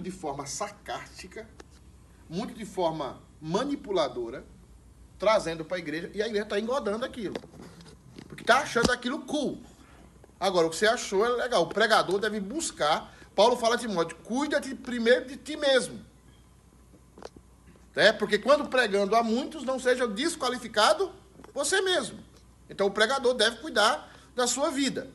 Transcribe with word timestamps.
de 0.00 0.10
forma 0.10 0.46
sarcástica, 0.46 1.48
muito 2.28 2.54
de 2.54 2.64
forma 2.64 3.20
manipuladora, 3.40 4.44
trazendo 5.18 5.64
para 5.64 5.76
a 5.76 5.80
igreja, 5.80 6.10
e 6.14 6.22
a 6.22 6.26
igreja 6.26 6.44
está 6.44 6.60
engodando 6.60 7.04
aquilo. 7.04 7.34
Porque 8.28 8.42
está 8.42 8.58
achando 8.58 8.90
aquilo 8.90 9.20
cool. 9.20 9.60
Agora, 10.38 10.66
o 10.66 10.70
que 10.70 10.76
você 10.76 10.86
achou 10.86 11.24
é 11.24 11.28
legal. 11.28 11.62
O 11.62 11.66
pregador 11.66 12.18
deve 12.18 12.38
buscar. 12.40 13.14
Paulo 13.34 13.56
fala 13.56 13.74
a 13.74 13.78
Timóteo: 13.78 14.16
cuida-te 14.22 14.74
primeiro 14.74 15.26
de 15.26 15.36
ti 15.36 15.56
mesmo. 15.56 16.04
É, 17.96 18.12
porque 18.12 18.38
quando 18.38 18.68
pregando 18.68 19.16
a 19.16 19.22
muitos, 19.24 19.64
não 19.64 19.80
seja 19.80 20.06
desqualificado 20.06 21.12
você 21.52 21.80
mesmo. 21.80 22.18
Então 22.70 22.86
o 22.86 22.90
pregador 22.90 23.34
deve 23.34 23.56
cuidar 23.56 24.12
da 24.36 24.46
sua 24.46 24.70
vida. 24.70 25.10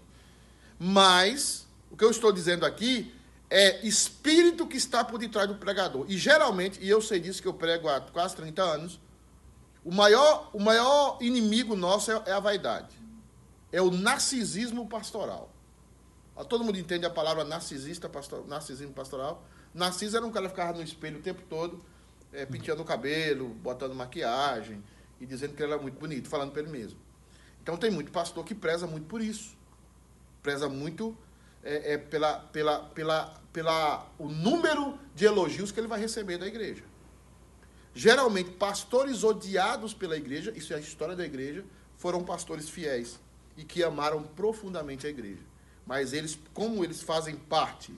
Mas, 0.78 1.66
o 1.90 1.96
que 1.96 2.04
eu 2.04 2.12
estou 2.12 2.32
dizendo 2.32 2.66
aqui 2.66 3.14
é 3.56 3.86
espírito 3.86 4.66
que 4.66 4.78
está 4.78 5.06
por 5.06 5.20
detrás 5.20 5.48
do 5.48 5.54
pregador. 5.54 6.08
E 6.10 6.18
geralmente, 6.18 6.80
e 6.82 6.90
eu 6.90 7.00
sei 7.00 7.20
disso 7.20 7.40
que 7.40 7.48
eu 7.48 7.54
prego 7.54 7.88
há 7.88 8.02
quase 8.02 8.36
30 8.36 8.64
anos, 8.64 9.00
o 9.86 9.94
maior, 9.94 10.50
o 10.52 10.60
maior 10.60 11.20
inimigo 11.22 11.76
nosso 11.76 12.12
é, 12.12 12.24
é 12.26 12.32
a 12.32 12.40
vaidade. 12.40 12.98
É 13.72 13.80
o 13.80 13.92
narcisismo 13.92 14.90
pastoral. 14.90 15.52
Todo 16.50 16.64
mundo 16.64 16.80
entende 16.80 17.06
a 17.06 17.12
palavra 17.12 17.44
narcisista, 17.44 18.10
pastor, 18.10 18.48
narcisismo 18.48 18.92
pastoral. 18.92 19.46
Narciso 19.72 20.18
era 20.18 20.26
um 20.26 20.32
cara 20.32 20.48
que 20.48 20.56
ficava 20.56 20.76
no 20.76 20.84
espelho 20.84 21.20
o 21.20 21.22
tempo 21.22 21.44
todo, 21.48 21.86
é, 22.32 22.48
penteando 22.48 22.82
o 22.82 22.86
cabelo, 22.86 23.50
botando 23.50 23.94
maquiagem 23.94 24.84
e 25.22 25.28
dizendo 25.28 25.54
que 25.54 25.62
ele 25.62 25.74
era 25.74 25.80
muito 25.80 26.00
bonito, 26.00 26.28
falando 26.28 26.52
para 26.52 26.64
ele 26.64 26.72
mesmo. 26.72 27.00
Então 27.62 27.78
tem 27.78 27.92
muito 27.92 28.12
pastor 28.12 28.44
que 28.44 28.56
preza 28.56 28.88
muito 28.88 29.06
por 29.06 29.22
isso. 29.22 29.56
Preza 30.42 30.68
muito 30.68 31.16
é, 31.64 31.94
é, 31.94 31.98
pela, 31.98 32.40
pela, 32.40 32.80
pela, 32.80 33.42
pela 33.52 34.08
o 34.20 34.28
número 34.28 35.00
de 35.16 35.26
elogios 35.26 35.72
que 35.72 35.80
ele 35.80 35.88
vai 35.88 36.00
receber 36.00 36.38
da 36.38 36.46
igreja. 36.46 36.84
Geralmente, 37.96 38.52
pastores 38.52 39.24
odiados 39.24 39.94
pela 39.94 40.18
igreja, 40.18 40.52
isso 40.56 40.74
é 40.74 40.78
a 40.78 40.80
história 40.80 41.16
da 41.16 41.24
igreja, 41.24 41.64
foram 41.96 42.24
pastores 42.24 42.68
fiéis 42.68 43.20
e 43.56 43.64
que 43.64 43.84
amaram 43.84 44.24
profundamente 44.24 45.06
a 45.06 45.10
igreja. 45.10 45.42
Mas 45.86 46.12
eles, 46.12 46.38
como 46.54 46.84
eles 46.84 47.02
fazem 47.02 47.36
parte 47.36 47.94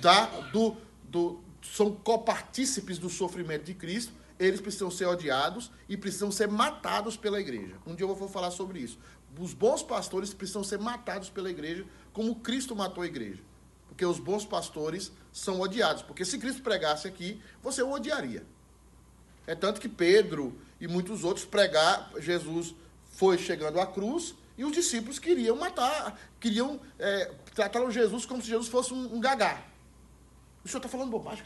da, 0.00 0.26
do, 0.50 0.76
do, 1.04 1.40
são 1.62 1.94
copartícipes 1.94 2.98
do 2.98 3.08
sofrimento 3.08 3.64
de 3.64 3.74
Cristo, 3.74 4.12
eles 4.38 4.60
precisam 4.60 4.90
ser 4.90 5.06
odiados 5.06 5.70
e 5.88 5.96
precisam 5.96 6.32
ser 6.32 6.48
matados 6.48 7.16
pela 7.16 7.40
igreja. 7.40 7.76
Um 7.86 7.94
dia 7.94 8.04
eu 8.04 8.14
vou 8.14 8.28
falar 8.28 8.50
sobre 8.50 8.80
isso. 8.80 8.98
Os 9.38 9.54
bons 9.54 9.82
pastores 9.82 10.34
precisam 10.34 10.62
ser 10.62 10.78
matados 10.78 11.30
pela 11.30 11.50
igreja, 11.50 11.86
como 12.12 12.36
Cristo 12.36 12.76
matou 12.76 13.02
a 13.02 13.06
igreja. 13.06 13.40
Porque 13.88 14.04
os 14.04 14.18
bons 14.18 14.44
pastores 14.44 15.12
são 15.32 15.60
odiados. 15.60 16.02
Porque 16.02 16.24
se 16.24 16.38
Cristo 16.38 16.62
pregasse 16.62 17.08
aqui, 17.08 17.42
você 17.62 17.82
o 17.82 17.90
odiaria. 17.92 18.44
É 19.46 19.54
tanto 19.54 19.80
que 19.80 19.88
Pedro 19.88 20.58
e 20.80 20.86
muitos 20.86 21.24
outros 21.24 21.44
pregar, 21.44 22.10
Jesus 22.18 22.74
foi 23.12 23.38
chegando 23.38 23.80
à 23.80 23.86
cruz 23.86 24.34
e 24.56 24.64
os 24.64 24.72
discípulos 24.72 25.18
queriam 25.18 25.56
matar, 25.56 26.18
queriam 26.38 26.80
é, 26.98 27.32
tratar 27.54 27.88
Jesus 27.90 28.26
como 28.26 28.42
se 28.42 28.48
Jesus 28.48 28.68
fosse 28.68 28.92
um, 28.92 29.16
um 29.16 29.20
gagá. 29.20 29.62
O 30.64 30.68
senhor 30.68 30.78
está 30.78 30.88
falando 30.88 31.10
bobagem. 31.10 31.44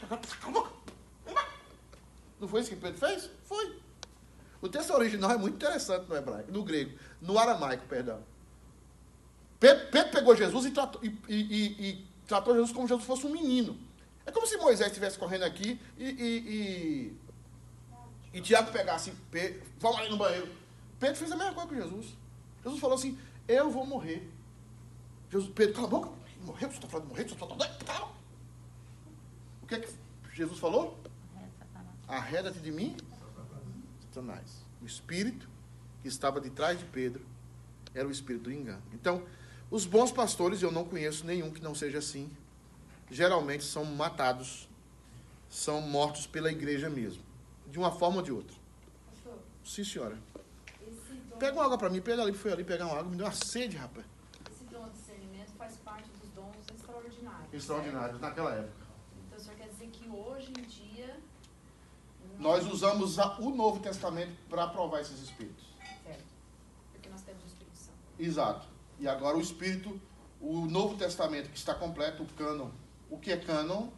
Não 2.39 2.47
foi 2.47 2.61
isso 2.61 2.69
que 2.69 2.75
Pedro 2.75 2.99
fez? 2.99 3.29
Foi. 3.45 3.86
O 4.61 4.67
texto 4.67 4.91
original 4.91 5.31
é 5.31 5.37
muito 5.37 5.55
interessante 5.55 6.07
no 6.09 6.15
hebraico, 6.15 6.51
no 6.51 6.63
grego, 6.63 6.97
no 7.21 7.37
aramaico, 7.37 7.85
perdão. 7.87 8.23
Pedro, 9.59 10.11
pegou 10.11 10.35
Jesus 10.35 10.65
e 10.65 10.71
tratou, 10.71 11.03
e, 11.03 11.07
e, 11.27 11.89
e 11.89 12.07
tratou, 12.27 12.53
Jesus 12.53 12.71
como 12.71 12.87
se 12.87 12.93
Jesus 12.93 13.05
fosse 13.05 13.25
um 13.25 13.31
menino. 13.31 13.77
É 14.25 14.31
como 14.31 14.45
se 14.45 14.57
Moisés 14.57 14.89
estivesse 14.89 15.17
correndo 15.17 15.43
aqui 15.43 15.79
e, 15.97 17.15
e, 18.33 18.41
Tiago 18.41 18.71
pegasse 18.71 19.11
Pedro, 19.31 19.61
vamos 19.79 19.97
ali 19.99 20.09
no 20.09 20.17
banheiro. 20.17 20.49
Pedro 20.99 21.15
fez 21.15 21.31
a 21.31 21.35
mesma 21.35 21.53
coisa 21.53 21.69
com 21.69 21.75
Jesus. 21.75 22.17
Jesus 22.63 22.79
falou 22.79 22.95
assim: 22.95 23.17
Eu 23.47 23.71
vou 23.71 23.85
morrer. 23.85 24.29
Jesus, 25.31 25.51
Pedro, 25.53 25.75
cala 25.75 25.87
a 25.87 25.89
boca. 25.89 26.09
Morreu? 26.41 26.69
Você 26.69 26.75
está 26.75 26.87
falando 26.87 27.05
de 27.05 27.09
morrer? 27.11 27.23
Você 27.23 27.33
está 27.33 27.47
falando. 27.47 27.85
Calma. 27.85 28.11
O 29.63 29.67
que 29.67 29.75
é 29.75 29.79
que 29.79 29.89
Jesus 30.33 30.59
falou? 30.59 30.97
Arreda-te 32.07 32.59
de 32.59 32.71
mim, 32.71 32.95
Satanás. 34.17 34.65
O 34.81 34.85
espírito 34.85 35.47
que 36.01 36.07
estava 36.07 36.41
de 36.41 36.49
trás 36.49 36.79
de 36.79 36.85
Pedro 36.85 37.23
era 37.93 38.07
o 38.07 38.11
espírito 38.11 38.45
do 38.45 38.51
engano. 38.51 38.81
Então, 38.93 39.23
os 39.69 39.85
bons 39.85 40.11
pastores, 40.11 40.61
eu 40.61 40.71
não 40.71 40.85
conheço 40.85 41.25
nenhum 41.25 41.51
que 41.51 41.61
não 41.61 41.75
seja 41.75 41.99
assim, 41.99 42.29
geralmente 43.11 43.63
são 43.63 43.85
matados, 43.85 44.67
são 45.49 45.81
mortos 45.81 46.25
pela 46.25 46.51
igreja 46.51 46.89
mesmo, 46.89 47.21
de 47.67 47.77
uma 47.77 47.91
forma 47.91 48.17
ou 48.17 48.23
de 48.23 48.31
outra. 48.31 48.55
Pastor, 49.11 49.39
Sim, 49.63 49.83
senhora. 49.83 50.17
Pega 51.37 51.53
uma 51.53 51.65
água 51.65 51.77
para 51.77 51.89
mim, 51.89 52.01
pega 52.01 52.23
ali, 52.23 52.33
foi 52.33 52.51
ali 52.51 52.63
pegar 52.63 52.87
uma 52.87 52.97
água, 52.97 53.11
me 53.11 53.17
deu 53.17 53.25
uma 53.25 53.31
sede, 53.31 53.77
rapaz. 53.77 54.05
Esse 54.51 54.63
dom 54.63 54.89
de 54.89 54.97
discernimento 54.97 55.51
faz 55.55 55.75
parte 55.77 56.09
dos 56.09 56.29
dons 56.31 56.55
extraordinários. 56.75 57.53
Extraordinários, 57.53 58.19
naquela 58.19 58.55
época. 58.55 58.87
Então, 59.27 59.37
o 59.37 59.41
senhor 59.41 59.57
quer 59.57 59.69
dizer 59.69 59.87
que 59.87 60.09
hoje 60.09 60.51
em 60.57 60.63
dia 60.63 61.19
nós 62.37 62.65
usamos 62.65 63.17
o 63.17 63.49
Novo 63.49 63.79
Testamento 63.79 64.35
para 64.49 64.67
provar 64.67 65.01
esses 65.01 65.21
espíritos. 65.21 65.65
Certo. 66.03 66.23
Porque 66.91 67.09
nós 67.09 67.21
temos 67.21 67.43
o 67.43 67.47
Espírito 67.47 67.77
Santo. 67.77 67.97
Exato. 68.19 68.67
E 68.99 69.07
agora 69.07 69.37
o 69.37 69.41
Espírito, 69.41 69.99
o 70.39 70.65
Novo 70.65 70.95
Testamento 70.97 71.49
que 71.49 71.57
está 71.57 71.73
completo, 71.73 72.23
o 72.23 72.25
cânon. 72.27 72.69
O 73.09 73.17
que 73.17 73.31
é 73.31 73.37
cânon? 73.37 73.89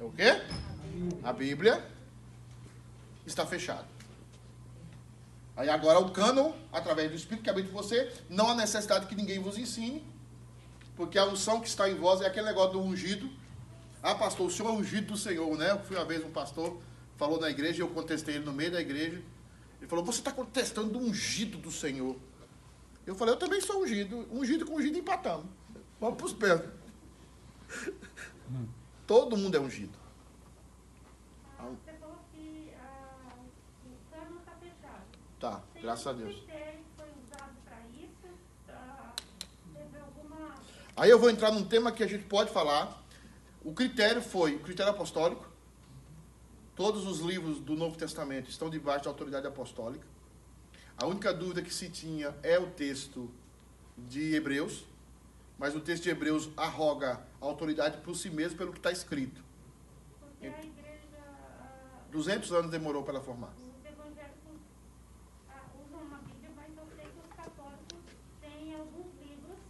É 0.00 0.02
o 0.02 0.10
quê? 0.10 0.42
A 1.22 1.32
Bíblia 1.32 1.86
está 3.26 3.46
fechado. 3.46 3.86
Aí 5.56 5.68
agora 5.68 5.98
o 5.98 6.10
cânon, 6.10 6.52
através 6.72 7.10
do 7.10 7.16
Espírito 7.16 7.44
que 7.44 7.50
habita 7.50 7.68
em 7.68 7.72
você, 7.72 8.12
não 8.28 8.48
há 8.48 8.54
necessidade 8.54 9.06
que 9.06 9.14
ninguém 9.14 9.38
vos 9.38 9.58
ensine, 9.58 10.02
porque 10.96 11.18
a 11.18 11.26
unção 11.26 11.60
que 11.60 11.68
está 11.68 11.88
em 11.88 11.94
vós 11.94 12.20
é 12.20 12.26
aquele 12.26 12.46
negócio 12.46 12.72
do 12.72 12.80
ungido, 12.80 13.30
ah, 14.02 14.14
pastor, 14.14 14.46
o 14.46 14.50
senhor 14.50 14.70
é 14.70 14.72
ungido 14.72 15.12
do 15.12 15.16
Senhor, 15.16 15.56
né? 15.58 15.72
Eu 15.72 15.80
fui 15.80 15.96
uma 15.96 16.04
vez 16.04 16.24
um 16.24 16.30
pastor, 16.30 16.80
falou 17.16 17.38
na 17.38 17.50
igreja, 17.50 17.78
e 17.78 17.80
eu 17.80 17.88
contestei 17.88 18.36
ele 18.36 18.44
no 18.44 18.52
meio 18.52 18.72
da 18.72 18.80
igreja. 18.80 19.22
Ele 19.78 19.88
falou, 19.88 20.04
você 20.04 20.20
está 20.20 20.32
contestando 20.32 20.90
do 20.90 20.98
ungido 20.98 21.58
do 21.58 21.70
Senhor. 21.70 22.16
Eu 23.06 23.14
falei, 23.14 23.34
eu 23.34 23.38
também 23.38 23.60
sou 23.60 23.82
ungido. 23.82 24.26
Ungido 24.30 24.64
com 24.64 24.74
ungido 24.74 24.98
empatamos. 24.98 25.46
Vamos 25.98 26.16
para 26.16 26.26
os 26.26 26.32
pés. 26.32 26.62
Todo 29.06 29.36
mundo 29.36 29.56
é 29.56 29.60
ungido. 29.60 29.98
Ah, 31.58 31.64
você 31.64 31.92
falou 31.98 32.16
que 32.32 32.72
ah, 32.78 33.34
o 33.84 34.14
cano 34.14 34.38
está 34.38 34.52
fechado. 34.52 35.04
Tá, 35.38 35.62
graças 35.80 36.06
a 36.06 36.12
Deus. 36.12 36.36
Foi 36.96 37.08
usado 37.24 37.54
para 37.64 37.78
isso? 37.92 38.28
Pra... 38.66 39.12
Teve 39.74 39.98
alguma... 39.98 40.54
Aí 40.96 41.10
eu 41.10 41.18
vou 41.18 41.28
entrar 41.28 41.50
num 41.50 41.64
tema 41.64 41.92
que 41.92 42.02
a 42.02 42.06
gente 42.06 42.24
pode 42.24 42.50
falar, 42.50 43.02
o 43.62 43.72
critério 43.74 44.22
foi 44.22 44.56
o 44.56 44.60
critério 44.60 44.92
apostólico. 44.92 45.48
Todos 46.74 47.06
os 47.06 47.20
livros 47.20 47.60
do 47.60 47.74
Novo 47.74 47.96
Testamento 47.96 48.48
estão 48.48 48.70
debaixo 48.70 49.04
da 49.04 49.10
autoridade 49.10 49.46
apostólica. 49.46 50.06
A 50.96 51.06
única 51.06 51.32
dúvida 51.32 51.60
que 51.62 51.72
se 51.72 51.90
tinha 51.90 52.34
é 52.42 52.58
o 52.58 52.70
texto 52.70 53.30
de 53.98 54.34
Hebreus, 54.34 54.84
mas 55.58 55.74
o 55.74 55.80
texto 55.80 56.04
de 56.04 56.10
Hebreus 56.10 56.48
arroga 56.56 57.22
a 57.40 57.44
autoridade 57.44 57.98
por 57.98 58.16
si 58.16 58.30
mesmo 58.30 58.56
pelo 58.56 58.72
que 58.72 58.78
está 58.78 58.90
escrito. 58.90 59.42
Porque 60.20 60.46
a 60.46 60.64
igreja. 60.64 60.80
200 62.10 62.52
anos 62.52 62.70
demorou 62.70 63.02
para 63.02 63.14
ela 63.14 63.24
formar. 63.24 63.52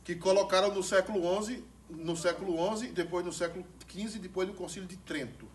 Que 0.05 0.15
colocaram 0.17 0.75
no 0.75 0.83
século 0.83 1.45
XI, 1.45 1.65
no 1.89 2.17
século 2.17 2.77
XI, 2.77 2.89
depois 2.89 3.25
no 3.25 3.33
século 3.33 3.65
XV, 3.91 4.19
depois 4.19 4.49
do 4.49 4.55
Concílio 4.55 4.89
de 4.89 4.97
Trento. 4.97 5.47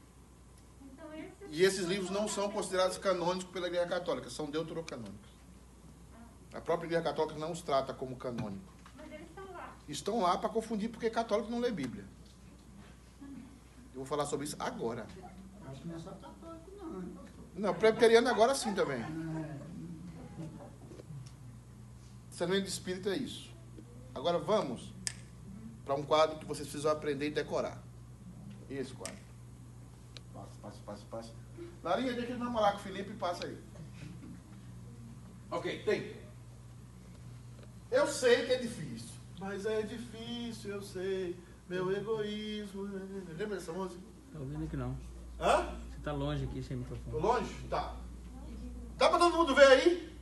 Então, 0.82 1.14
esses 1.14 1.34
e 1.50 1.64
esses 1.64 1.86
livros 1.86 2.10
não 2.10 2.28
são 2.28 2.50
considerados 2.52 2.98
canônicos 2.98 3.52
pela 3.52 3.68
Igreja 3.68 3.88
Católica, 3.88 4.30
são 4.30 4.50
deuterocanônicos. 4.50 5.36
A 6.54 6.62
própria 6.62 6.88
Igreja 6.88 7.04
Católica 7.04 7.38
não 7.38 7.52
os 7.52 7.62
trata 7.62 7.94
como 7.94 8.16
canônicos. 8.16 8.74
Mas 8.96 9.12
eles 9.12 9.28
estão 9.28 9.52
lá. 9.52 9.76
Estão 9.88 10.22
lá 10.22 10.38
para 10.38 10.50
confundir, 10.50 10.90
porque 10.90 11.10
católico 11.10 11.52
não 11.52 11.60
lê 11.60 11.72
Bíblia. 11.72 12.06
Eu 13.22 14.00
vou 14.02 14.06
falar 14.06 14.26
sobre 14.26 14.46
isso 14.46 14.56
agora. 14.60 15.06
Acho 15.68 15.82
que 15.82 15.88
não 15.88 15.96
é 15.96 16.00
só 16.00 16.12
católico, 16.12 16.72
não. 16.78 17.26
Não, 17.56 17.74
presbiteriano 17.74 18.28
agora 18.28 18.54
sim 18.54 18.74
também. 18.74 19.02
Discernimento 22.30 22.64
de 22.66 22.70
espírito 22.70 23.08
é 23.08 23.16
isso. 23.16 23.50
Agora 24.14 24.38
vamos 24.38 24.94
para 25.86 25.96
um 25.96 26.04
quadro 26.04 26.38
que 26.38 26.46
vocês 26.46 26.68
precisam 26.68 26.92
aprender 26.92 27.28
e 27.28 27.32
decorar. 27.32 27.82
Esse 28.70 28.94
quadro. 28.94 29.16
Passa, 30.34 30.50
passa, 30.62 30.80
passa, 30.86 31.04
passa. 31.10 31.32
Larinha, 31.84 32.14
deixa 32.14 32.32
ele 32.32 32.44
namorar 32.44 32.74
com 32.74 32.80
o 32.80 32.82
Felipe 32.82 33.12
e 33.12 33.16
passa 33.16 33.46
aí. 33.46 33.58
Ok, 35.52 35.84
tem. 35.84 36.16
Eu 37.92 38.08
sei 38.08 38.46
que 38.46 38.54
é 38.54 38.58
difícil. 38.58 39.16
Mas 39.40 39.66
é 39.66 39.82
difícil, 39.84 40.72
eu 40.72 40.82
sei. 40.82 41.38
Meu 41.70 41.92
egoísmo. 41.96 42.84
Lembra 42.84 43.56
dessa 43.58 43.72
música? 43.72 44.02
Tá 44.34 44.40
ouvindo 44.40 44.66
aqui 44.66 44.78
não. 44.78 44.98
Hã? 45.40 45.70
Você 45.92 46.00
tá 46.04 46.12
longe 46.12 46.44
aqui 46.46 46.62
sem 46.64 46.82
Tô 46.84 46.96
microfone. 46.96 47.22
longe? 47.24 47.54
Tá. 47.70 47.96
Dá 48.98 49.10
pra 49.10 49.18
todo 49.20 49.38
mundo 49.38 49.54
ver 49.56 49.68
aí? 49.68 50.16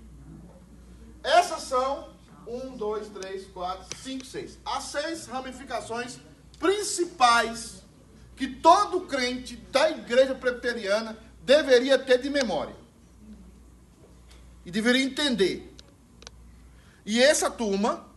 Essas 1.23 1.63
são 1.63 2.09
um, 2.47 2.75
dois, 2.75 3.07
três, 3.09 3.45
quatro, 3.47 3.97
cinco, 3.97 4.25
seis. 4.25 4.59
As 4.65 4.83
seis 4.83 5.25
ramificações 5.27 6.19
principais 6.59 7.82
que 8.35 8.47
todo 8.47 9.01
crente 9.01 9.55
da 9.71 9.89
igreja 9.89 10.33
presbiteriana 10.33 11.17
deveria 11.41 11.99
ter 11.99 12.21
de 12.21 12.29
memória. 12.29 12.75
E 14.65 14.71
deveria 14.71 15.03
entender. 15.03 15.73
E 17.05 17.21
essa 17.21 17.49
turma 17.49 18.07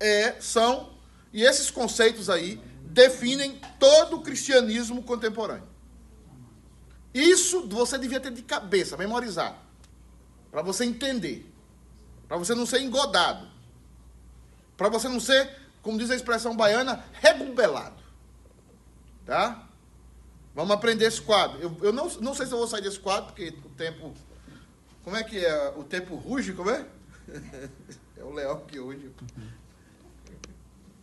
é, 0.00 0.40
são, 0.40 0.90
e 1.32 1.42
esses 1.42 1.70
conceitos 1.70 2.30
aí 2.30 2.60
definem 2.82 3.60
todo 3.78 4.16
o 4.16 4.22
cristianismo 4.22 5.02
contemporâneo. 5.02 5.68
Isso 7.14 7.68
você 7.68 7.98
devia 7.98 8.20
ter 8.20 8.32
de 8.32 8.42
cabeça, 8.42 8.96
memorizar. 8.96 9.58
Para 10.50 10.62
você 10.62 10.84
entender. 10.84 11.50
Para 12.26 12.36
você 12.36 12.54
não 12.54 12.66
ser 12.66 12.80
engodado. 12.80 13.46
Para 14.76 14.88
você 14.88 15.08
não 15.08 15.20
ser, 15.20 15.58
como 15.82 15.98
diz 15.98 16.10
a 16.10 16.16
expressão 16.16 16.56
baiana, 16.56 17.04
rebubelado. 17.12 18.01
Tá? 19.24 19.68
Vamos 20.54 20.72
aprender 20.72 21.06
esse 21.06 21.20
quadro. 21.20 21.58
Eu, 21.60 21.76
eu 21.82 21.92
não, 21.92 22.08
não 22.20 22.34
sei 22.34 22.46
se 22.46 22.52
eu 22.52 22.58
vou 22.58 22.66
sair 22.66 22.82
desse 22.82 23.00
quadro, 23.00 23.26
porque 23.26 23.54
o 23.64 23.68
tempo. 23.70 24.12
Como 25.02 25.16
é 25.16 25.24
que 25.24 25.44
é? 25.44 25.70
O 25.76 25.84
tempo 25.84 26.14
ruge, 26.14 26.52
como 26.52 26.70
é? 26.70 26.86
É 28.14 28.24
o 28.24 28.32
leão 28.32 28.60
que 28.60 28.78
hoje. 28.78 29.10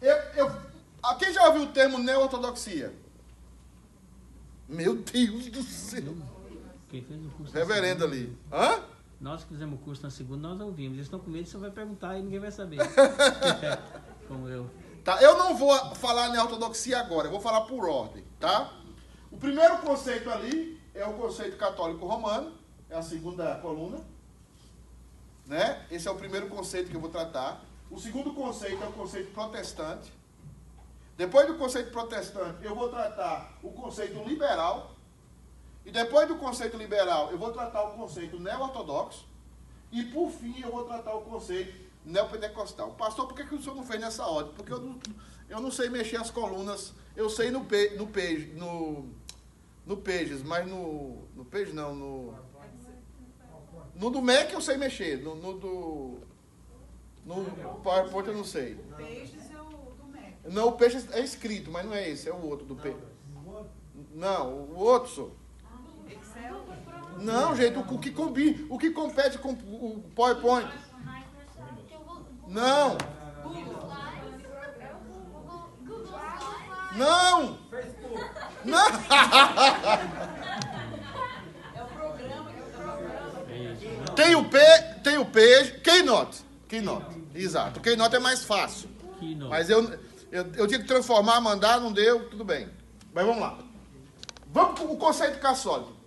Eu, 0.01 0.16
eu, 0.36 0.62
a 1.04 1.16
quem 1.16 1.33
já 1.33 1.45
ouviu 1.48 1.63
o 1.63 1.68
termo 1.68 1.98
neo-ortodoxia? 1.98 2.94
Meu 4.69 4.95
Deus 4.95 5.48
do 5.48 5.62
céu. 5.63 6.15
Quem 6.88 7.04
fez 7.04 7.25
o 7.25 7.30
curso 7.31 7.54
Reverendo 7.54 8.06
ali. 8.06 8.38
Hã? 8.50 8.81
Nós 9.19 9.44
que 9.44 9.50
fizemos 9.50 9.77
o 9.80 9.83
curso 9.83 10.01
na 10.01 10.10
segunda, 10.10 10.48
nós 10.48 10.62
ouvimos. 10.62 10.94
Eles 10.94 11.07
estão 11.07 11.19
com 11.19 11.30
medo, 11.30 11.50
você 11.50 11.57
vai 11.57 11.72
perguntar 11.72 12.18
e 12.18 12.22
ninguém 12.22 12.39
vai 12.39 12.51
saber. 12.51 12.77
Como 14.30 14.48
eu. 14.48 14.69
Tá, 15.09 15.19
eu 15.23 15.35
não 15.39 15.57
vou 15.57 15.75
falar 15.95 16.29
na 16.29 16.44
ortodoxia 16.44 17.00
agora, 17.00 17.25
eu 17.25 17.31
vou 17.31 17.41
falar 17.41 17.61
por 17.61 17.83
ordem, 17.89 18.23
tá? 18.39 18.71
O 19.31 19.38
primeiro 19.38 19.79
conceito 19.79 20.29
ali 20.29 20.79
é 20.94 21.03
o 21.03 21.13
conceito 21.13 21.57
católico 21.57 22.06
romano, 22.06 22.53
é 22.88 22.95
a 22.95 23.01
segunda 23.01 23.56
coluna, 23.56 24.06
né? 25.47 25.83
Esse 25.89 26.07
é 26.07 26.11
o 26.11 26.15
primeiro 26.15 26.47
conceito 26.47 26.91
que 26.91 26.95
eu 26.95 27.01
vou 27.01 27.09
tratar. 27.09 27.59
O 27.89 28.00
segundo 28.00 28.35
conceito 28.35 28.83
é 28.83 28.85
o 28.85 28.91
conceito 28.91 29.31
protestante. 29.33 30.13
Depois 31.17 31.47
do 31.47 31.55
conceito 31.55 31.89
protestante, 31.89 32.63
eu 32.63 32.75
vou 32.75 32.89
tratar 32.89 33.57
o 33.63 33.71
conceito 33.71 34.23
liberal. 34.29 34.91
E 35.88 35.89
depois 35.89 36.27
do 36.27 36.35
conceito 36.35 36.77
liberal, 36.77 37.31
eu 37.31 37.38
vou 37.39 37.51
tratar 37.51 37.81
o 37.81 37.94
conceito 37.94 38.39
neo-ortodoxo. 38.39 39.25
E 39.91 40.03
por 40.03 40.29
fim, 40.29 40.62
eu 40.62 40.71
vou 40.71 40.83
tratar 40.83 41.15
o 41.15 41.21
conceito 41.21 41.88
neopentecostal. 42.06 42.92
Pastor, 42.92 43.28
por 43.28 43.36
que, 43.36 43.46
que 43.46 43.56
o 43.56 43.62
senhor 43.62 43.75
não 43.75 43.84
fez 43.84 44.00
nessa 44.00 44.25
ordem? 44.25 44.54
Porque 44.54 44.72
eu 44.72 44.80
não, 44.80 45.00
eu 45.50 45.60
não 45.60 45.72
sei 45.72 45.90
mexer 45.90 46.18
as 46.18 46.31
colunas. 46.31 46.94
Eu 47.16 47.30
sei 47.30 47.51
no, 47.51 47.66
pe, 47.66 47.92
no 47.98 48.07
page, 48.07 48.54
no, 48.56 49.10
no 49.86 49.98
Pages, 49.98 50.42
mas 50.44 50.68
no. 50.68 51.24
No 51.36 51.44
Page 51.46 51.74
não, 51.74 51.96
no. 51.96 52.34
No 53.96 54.10
do 54.10 54.22
Mac 54.22 54.51
eu 54.54 54.62
sei 54.62 54.78
mexer. 54.78 55.22
No, 55.22 55.36
no 55.36 55.54
do. 55.57 56.19
No 57.25 57.44
PowerPoint 57.84 58.28
eu 58.30 58.36
não 58.36 58.44
sei. 58.46 58.75
Peixes 58.96 59.51
é 59.51 59.62
o 59.62 59.66
do 59.66 60.06
Mac. 60.12 60.34
Não, 60.46 60.68
o 60.69 60.72
peixe 60.74 61.06
é 61.12 61.19
escrito, 61.19 61.69
mas 61.69 61.86
não 61.86 61.94
é 61.94 62.10
esse, 62.10 62.30
é 62.30 62.34
o 62.34 62.46
outro 62.48 62.66
do 62.66 62.75
peixe. 62.75 62.98
Não, 64.13 64.54
o 64.54 64.78
outro, 64.78 65.12
senhor. 65.13 65.31
Excel. 66.07 66.66
Não, 67.19 67.56
gente, 67.56 67.78
o, 67.78 67.81
o 67.81 68.00
que 68.00 68.12
combina, 68.12 68.66
o 68.69 68.78
que 68.78 68.92
compete 68.92 69.38
com 69.38 69.51
o 69.51 70.01
PowerPoint. 70.16 70.66
Microsoft, 70.68 71.92
eu 71.92 72.00
vou. 72.00 72.16
vou- 72.16 72.24
Não, 72.50 72.98
não. 76.96 77.57
Não. 78.66 78.90
Tem 84.16 84.36
o 84.36 84.50
P, 84.50 84.60
tem 85.04 85.18
o 85.18 85.25
P, 85.25 85.63
Keynote. 85.84 86.44
Keynote, 86.68 87.24
exato. 87.34 87.80
O 87.80 87.84
Keynote 87.84 88.16
é 88.16 88.19
mais 88.19 88.44
fácil. 88.44 88.90
Mas 89.50 89.69
eu, 89.69 89.84
eu, 90.31 90.51
eu 90.56 90.68
tinha 90.68 90.80
que 90.80 90.88
transformar, 90.88 91.40
mandar, 91.40 91.80
não 91.80 91.92
deu, 91.92 92.28
tudo 92.30 92.44
bem. 92.44 92.69
Mas 93.13 93.25
vamos 93.25 93.42
lá. 93.42 93.57
Vamos 94.48 94.80
para 94.80 94.90
o 94.90 94.98
conceito 94.98 95.40
caçólico. 95.40 95.99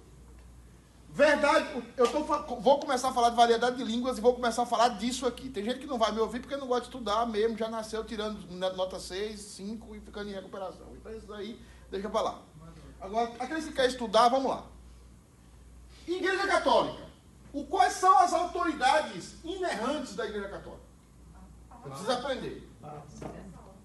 Verdade, 1.14 1.84
eu 1.94 2.10
tô, 2.10 2.22
vou 2.56 2.80
começar 2.80 3.10
a 3.10 3.12
falar 3.12 3.28
de 3.28 3.36
variedade 3.36 3.76
de 3.76 3.84
línguas 3.84 4.16
e 4.16 4.20
vou 4.22 4.34
começar 4.34 4.62
a 4.62 4.66
falar 4.66 4.88
disso 4.88 5.26
aqui. 5.26 5.50
Tem 5.50 5.62
gente 5.62 5.80
que 5.80 5.86
não 5.86 5.98
vai 5.98 6.10
me 6.10 6.18
ouvir 6.18 6.40
porque 6.40 6.56
não 6.56 6.66
gosta 6.66 6.84
de 6.84 6.88
estudar 6.88 7.26
mesmo, 7.26 7.56
já 7.56 7.68
nasceu 7.68 8.02
tirando 8.02 8.40
nota 8.74 8.98
6, 8.98 9.38
5 9.38 9.94
e 9.94 10.00
ficando 10.00 10.30
em 10.30 10.32
recuperação. 10.32 10.86
Então 10.94 11.14
isso 11.14 11.30
aí, 11.34 11.60
deixa 11.90 12.08
pra 12.08 12.22
lá. 12.22 12.42
Agora, 12.98 13.30
aqueles 13.38 13.66
que 13.66 13.72
querem 13.74 13.90
estudar, 13.90 14.30
vamos 14.30 14.50
lá. 14.50 14.64
Igreja 16.08 16.46
Católica. 16.46 17.02
O, 17.52 17.66
quais 17.66 17.92
são 17.92 18.18
as 18.18 18.32
autoridades 18.32 19.34
inerrantes 19.44 20.16
da 20.16 20.24
Igreja 20.24 20.48
Católica? 20.48 20.82
Precisa 21.82 22.14
aprender. 22.14 22.70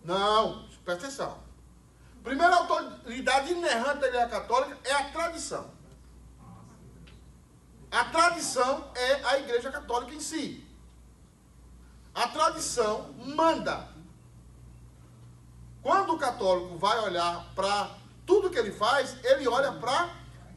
Não, 0.05 0.65
presta 0.85 1.07
atenção. 1.07 1.37
Primeira 2.23 2.55
autoridade 2.55 3.51
inerrante 3.51 3.99
da 3.99 4.07
Igreja 4.07 4.27
Católica 4.27 4.77
é 4.85 4.93
a 4.93 5.09
tradição. 5.09 5.76
A 7.91 8.05
tradição 8.05 8.89
é 8.95 9.23
a 9.23 9.39
Igreja 9.39 9.71
Católica 9.71 10.13
em 10.13 10.19
si. 10.19 10.65
A 12.13 12.27
tradição 12.27 13.13
manda. 13.13 13.87
Quando 15.81 16.13
o 16.13 16.17
católico 16.17 16.77
vai 16.77 16.99
olhar 16.99 17.53
para 17.55 17.95
tudo 18.25 18.49
que 18.49 18.57
ele 18.57 18.71
faz, 18.71 19.15
ele 19.23 19.47
olha 19.47 19.71
para 19.71 20.03
a 20.03 20.09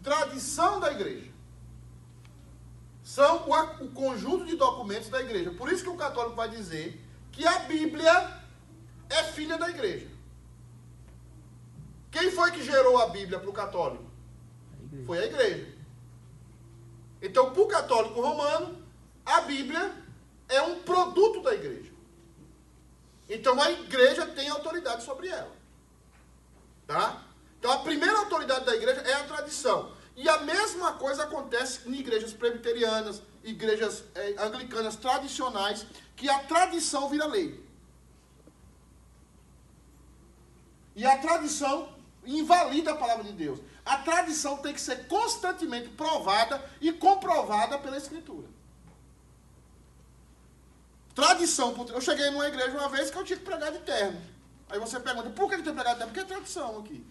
tradição 0.03 0.81
da 0.81 0.91
igreja. 0.91 1.31
São 3.05 3.49
o, 3.49 3.85
o 3.85 3.91
conjunto 3.91 4.45
de 4.45 4.57
documentos 4.57 5.09
da 5.09 5.21
igreja. 5.21 5.53
Por 5.53 5.71
isso 5.71 5.85
que 5.85 5.91
o 5.91 5.97
católico 5.97 6.35
vai 6.35 6.49
dizer 6.49 7.01
que 7.31 7.47
a 7.47 7.61
Bíblia 7.61 8.43
é 9.09 9.23
filha 9.25 9.57
da 9.57 9.69
igreja. 9.69 10.09
Quem 12.11 12.31
foi 12.33 12.51
que 12.51 12.63
gerou 12.63 12.99
a 12.99 13.09
Bíblia 13.09 13.39
para 13.39 13.51
o 13.51 13.53
católico? 13.53 14.05
A. 14.93 15.07
Foi 15.07 15.19
a 15.19 15.27
igreja. 15.27 15.70
Então, 17.23 17.53
para 17.53 17.63
o 17.63 17.67
católico 17.67 18.21
romano, 18.21 18.83
a 19.25 19.43
Bíblia 19.43 19.95
é 20.49 20.61
um 20.63 20.81
produto 20.81 21.43
da 21.43 21.55
igreja. 21.55 21.91
Então, 23.29 23.61
a 23.61 23.71
igreja 23.71 24.27
tem 24.27 24.49
autoridade 24.49 25.05
sobre 25.05 25.29
ela. 25.29 25.53
Tá? 26.87 27.23
Então, 27.59 27.71
a 27.71 27.79
primeira 27.79 28.19
autoridade 28.19 28.65
da 28.65 28.75
igreja 28.75 29.01
é 29.03 29.13
a 29.15 29.25
tradição. 29.25 29.93
E 30.17 30.29
a 30.29 30.39
mesma 30.39 30.95
coisa 30.95 31.23
acontece 31.23 31.89
em 31.89 31.95
igrejas 31.95 32.33
presbiterianas, 32.33 33.23
igrejas 33.45 34.03
eh, 34.15 34.35
anglicanas 34.39 34.97
tradicionais, 34.97 35.87
que 36.17 36.29
a 36.29 36.41
tradição 36.41 37.09
vira 37.09 37.27
lei. 37.27 37.65
E 40.97 41.07
a 41.07 41.17
tradição 41.19 41.89
invalida 42.25 42.93
a 42.93 42.97
palavra 42.97 43.25
de 43.25 43.33
Deus. 43.33 43.61
A 43.85 43.99
tradição 43.99 44.59
tem 44.59 44.73
que 44.75 44.81
ser 44.81 45.07
constantemente 45.07 45.89
provada 45.91 46.65
e 46.81 46.93
comprovada 46.93 47.79
pela 47.79 47.97
Escritura. 47.97 48.49
Tradição. 51.15 51.75
Eu 51.89 52.01
cheguei 52.01 52.31
numa 52.31 52.47
igreja 52.47 52.77
uma 52.77 52.89
vez 52.89 53.11
que 53.11 53.19
eu 53.19 53.25
tinha 53.25 53.39
que 53.39 53.45
pregar 53.45 53.73
de 53.73 53.81
terno. 53.81 54.21
Aí 54.69 54.79
você 54.79 55.01
pergunta, 55.01 55.31
por 55.31 55.51
que 55.51 55.57
que 55.57 55.63
tem 55.63 55.73
que 55.73 55.79
pregar 55.79 55.95
de 55.95 55.99
terno? 55.99 56.13
Porque 56.13 56.33
é 56.33 56.35
tradição 56.35 56.79
aqui. 56.79 57.05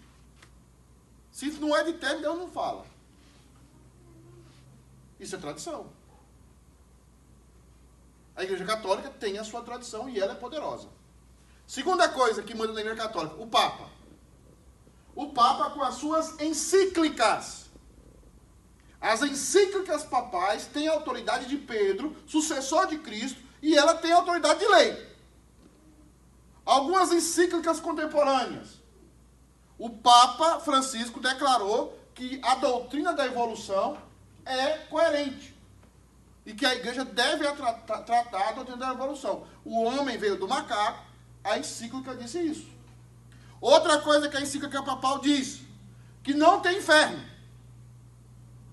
Se 1.30 1.46
não 1.52 1.76
é 1.76 1.84
de 1.84 1.92
terno, 1.94 2.20
Deus 2.20 2.38
não 2.38 2.50
fala. 2.50 2.86
Isso 5.18 5.36
é 5.36 5.38
tradição. 5.38 5.92
A 8.34 8.42
igreja 8.42 8.64
católica 8.64 9.10
tem 9.10 9.38
a 9.38 9.44
sua 9.44 9.62
tradição 9.62 10.08
e 10.08 10.18
ela 10.18 10.32
é 10.32 10.36
poderosa. 10.36 10.88
Segunda 11.66 12.08
coisa 12.08 12.42
que 12.42 12.54
manda 12.54 12.72
na 12.72 12.80
igreja 12.80 12.96
católica, 12.96 13.36
o 13.36 13.46
Papa. 13.46 13.90
O 15.20 15.26
Papa 15.28 15.68
com 15.68 15.82
as 15.82 15.96
suas 15.96 16.40
encíclicas. 16.40 17.66
As 18.98 19.20
encíclicas 19.20 20.02
papais 20.02 20.64
têm 20.64 20.88
a 20.88 20.92
autoridade 20.92 21.44
de 21.46 21.58
Pedro, 21.58 22.16
sucessor 22.26 22.86
de 22.86 22.96
Cristo, 22.96 23.38
e 23.60 23.76
ela 23.76 23.92
tem 23.92 24.12
a 24.12 24.16
autoridade 24.16 24.60
de 24.60 24.66
lei. 24.66 24.90
Algumas 26.64 27.12
encíclicas 27.12 27.78
contemporâneas. 27.80 28.80
O 29.78 29.90
Papa 29.90 30.58
Francisco 30.60 31.20
declarou 31.20 31.98
que 32.14 32.40
a 32.42 32.54
doutrina 32.54 33.12
da 33.12 33.26
evolução 33.26 33.98
é 34.46 34.78
coerente. 34.88 35.54
E 36.46 36.54
que 36.54 36.64
a 36.64 36.74
igreja 36.74 37.04
deve 37.04 37.46
atra- 37.46 37.74
tra- 37.74 38.02
tratar 38.04 38.48
a 38.48 38.52
doutrina 38.52 38.78
da 38.78 38.92
evolução. 38.92 39.46
O 39.66 39.82
homem 39.82 40.16
veio 40.16 40.38
do 40.38 40.48
macaco, 40.48 41.04
a 41.44 41.58
encíclica 41.58 42.14
disse 42.14 42.40
isso. 42.40 42.79
Outra 43.60 43.98
coisa 43.98 44.28
que 44.28 44.36
a 44.36 44.40
encíclica 44.40 44.82
papal 44.82 45.18
diz, 45.18 45.60
que 46.22 46.32
não 46.32 46.60
tem 46.60 46.78
inferno. 46.78 47.22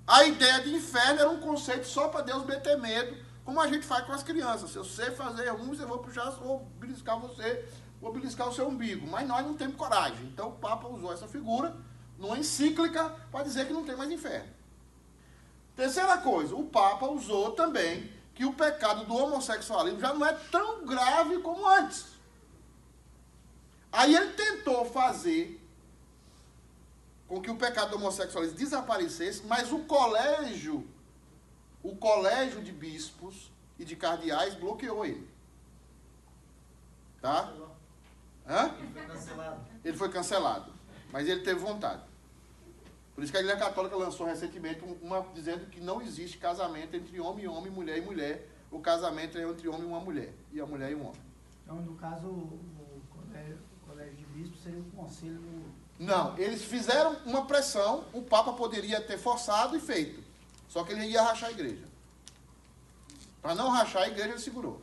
A 0.05 0.23
ideia 0.23 0.61
de 0.61 0.73
inferno 0.73 1.19
era 1.19 1.29
um 1.29 1.39
conceito 1.39 1.85
só 1.85 2.07
para 2.07 2.21
Deus 2.21 2.45
meter 2.45 2.77
medo, 2.77 3.17
como 3.43 3.59
a 3.59 3.67
gente 3.67 3.85
faz 3.85 4.05
com 4.05 4.13
as 4.13 4.23
crianças. 4.23 4.71
Se 4.71 4.77
eu 4.77 4.85
sei 4.85 5.11
fazer 5.11 5.49
alguns, 5.49 5.79
eu 5.79 5.87
vou 5.87 5.99
puxar, 5.99 6.29
vou 6.31 6.59
beliscar 6.79 7.19
você, 7.19 7.67
vou 7.99 8.13
beliscar 8.13 8.47
o 8.47 8.53
seu 8.53 8.67
umbigo. 8.67 9.05
Mas 9.05 9.27
nós 9.27 9.45
não 9.45 9.55
temos 9.55 9.75
coragem. 9.75 10.25
Então 10.27 10.49
o 10.49 10.53
Papa 10.53 10.87
usou 10.87 11.11
essa 11.11 11.27
figura 11.27 11.75
numa 12.17 12.37
encíclica 12.37 13.13
para 13.31 13.43
dizer 13.43 13.67
que 13.67 13.73
não 13.73 13.83
tem 13.83 13.95
mais 13.95 14.09
inferno. 14.09 14.47
Terceira 15.75 16.17
coisa, 16.17 16.55
o 16.55 16.63
Papa 16.63 17.05
usou 17.07 17.51
também 17.51 18.11
que 18.33 18.45
o 18.45 18.53
pecado 18.53 19.03
do 19.05 19.15
homossexualismo 19.15 19.99
já 19.99 20.13
não 20.13 20.25
é 20.25 20.33
tão 20.33 20.85
grave 20.85 21.39
como 21.39 21.67
antes. 21.67 22.16
Aí 23.91 24.15
ele 24.15 24.33
tentou 24.33 24.85
fazer 24.85 25.61
com 27.27 27.41
que 27.41 27.51
o 27.51 27.57
pecado 27.57 27.91
do 27.91 27.97
homossexualismo 27.97 28.57
desaparecesse, 28.57 29.45
mas 29.45 29.71
o 29.71 29.79
colégio, 29.79 30.87
o 31.83 31.95
colégio 31.95 32.61
de 32.61 32.71
bispos 32.71 33.51
e 33.77 33.83
de 33.83 33.95
cardeais 33.95 34.55
bloqueou 34.55 35.05
ele. 35.05 35.27
Tá? 37.21 37.53
Hã? 38.47 38.73
Ele 38.79 38.87
foi 38.93 39.07
cancelado. 39.07 39.61
Ele 39.83 39.97
foi 39.97 40.09
cancelado, 40.09 40.73
mas 41.11 41.27
ele 41.27 41.41
teve 41.41 41.59
vontade. 41.59 42.03
Por 43.17 43.23
isso 43.23 43.31
que 43.31 43.37
a 43.37 43.41
Igreja 43.41 43.59
Católica 43.59 43.95
lançou 43.95 44.27
recentemente 44.27 44.79
uma 45.01 45.25
dizendo 45.33 45.65
que 45.71 45.81
não 45.81 45.99
existe 46.01 46.37
casamento 46.37 46.95
entre 46.95 47.19
homem 47.19 47.45
e 47.45 47.47
homem, 47.47 47.71
mulher 47.71 47.97
e 47.97 48.01
mulher. 48.01 48.47
O 48.69 48.79
casamento 48.79 49.37
é 49.37 49.41
entre 49.41 49.67
homem 49.67 49.83
e 49.83 49.85
uma 49.85 49.99
mulher, 49.99 50.31
e 50.53 50.61
a 50.61 50.65
mulher 50.65 50.91
e 50.91 50.95
um 50.95 51.07
homem. 51.07 51.21
Então, 51.63 51.77
no 51.81 51.95
caso, 51.95 52.27
o, 52.27 53.01
colégio, 53.09 53.57
de 54.43 54.57
seria 54.61 54.79
um 54.79 54.89
conselho. 54.91 55.63
Não, 55.99 56.37
eles 56.37 56.63
fizeram 56.63 57.13
uma 57.25 57.45
pressão, 57.45 58.05
o 58.13 58.21
Papa 58.21 58.53
poderia 58.53 59.01
ter 59.01 59.17
forçado 59.17 59.75
e 59.75 59.79
feito. 59.79 60.23
Só 60.69 60.83
que 60.83 60.91
ele 60.91 61.05
ia 61.05 61.21
rachar 61.21 61.49
a 61.49 61.51
igreja. 61.51 61.85
Para 63.41 63.55
não 63.55 63.69
rachar 63.69 64.03
a 64.03 64.07
igreja, 64.07 64.29
ele 64.29 64.39
segurou. 64.39 64.81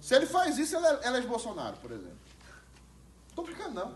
Se 0.00 0.14
ele 0.14 0.26
faz 0.26 0.56
isso, 0.58 0.76
ele 0.76 0.86
é- 0.86 1.06
elege 1.08 1.26
Bolsonaro, 1.26 1.76
por 1.78 1.90
exemplo. 1.90 2.18
Estou 3.28 3.44
brincando, 3.44 3.74
não. 3.74 3.94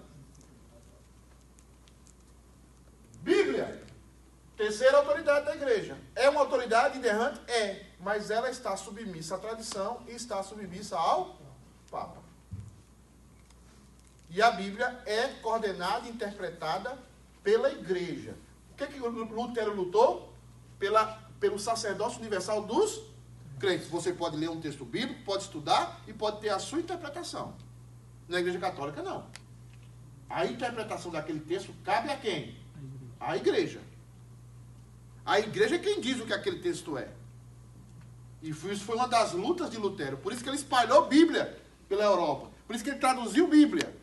Bíblia. 3.22 3.82
Terceira 4.56 4.98
autoridade 4.98 5.46
da 5.46 5.54
igreja. 5.54 5.96
É 6.14 6.28
uma 6.28 6.40
autoridade 6.40 6.98
inerrante? 6.98 7.40
É. 7.50 7.86
Mas 7.98 8.30
ela 8.30 8.50
está 8.50 8.76
submissa 8.76 9.36
à 9.36 9.38
tradição 9.38 10.02
e 10.06 10.12
está 10.12 10.42
submissa 10.42 10.98
ao 10.98 11.38
Papa. 11.90 12.19
E 14.30 14.40
a 14.40 14.50
Bíblia 14.50 15.02
é 15.04 15.28
coordenada 15.42 16.06
e 16.06 16.10
interpretada 16.10 16.96
pela 17.42 17.70
igreja. 17.72 18.34
O 18.72 18.76
que, 18.76 18.86
que 18.86 19.00
o 19.00 19.08
Lutero 19.08 19.74
lutou? 19.74 20.32
Pela, 20.78 21.04
pelo 21.38 21.58
sacerdócio 21.58 22.20
universal 22.20 22.62
dos 22.62 23.02
crentes. 23.58 23.88
Você 23.88 24.12
pode 24.12 24.36
ler 24.36 24.48
um 24.48 24.60
texto 24.60 24.84
bíblico, 24.84 25.22
pode 25.24 25.42
estudar 25.42 26.00
e 26.06 26.12
pode 26.12 26.40
ter 26.40 26.48
a 26.48 26.58
sua 26.58 26.78
interpretação. 26.78 27.54
Na 28.28 28.38
igreja 28.38 28.58
católica, 28.58 29.02
não. 29.02 29.26
A 30.28 30.46
interpretação 30.46 31.10
daquele 31.10 31.40
texto 31.40 31.74
cabe 31.84 32.10
a 32.10 32.16
quem? 32.16 32.56
A 33.18 33.36
igreja. 33.36 33.80
A 35.26 35.40
igreja 35.40 35.74
é 35.74 35.78
quem 35.78 36.00
diz 36.00 36.20
o 36.20 36.26
que 36.26 36.32
aquele 36.32 36.60
texto 36.60 36.96
é. 36.96 37.08
E 38.40 38.50
isso 38.50 38.84
foi 38.84 38.96
uma 38.96 39.08
das 39.08 39.32
lutas 39.32 39.70
de 39.70 39.76
Lutero. 39.76 40.16
Por 40.16 40.32
isso 40.32 40.42
que 40.42 40.48
ele 40.48 40.56
espalhou 40.56 41.06
Bíblia 41.06 41.60
pela 41.88 42.04
Europa. 42.04 42.48
Por 42.66 42.74
isso 42.74 42.84
que 42.84 42.90
ele 42.90 42.98
traduziu 42.98 43.48
Bíblia. 43.48 43.94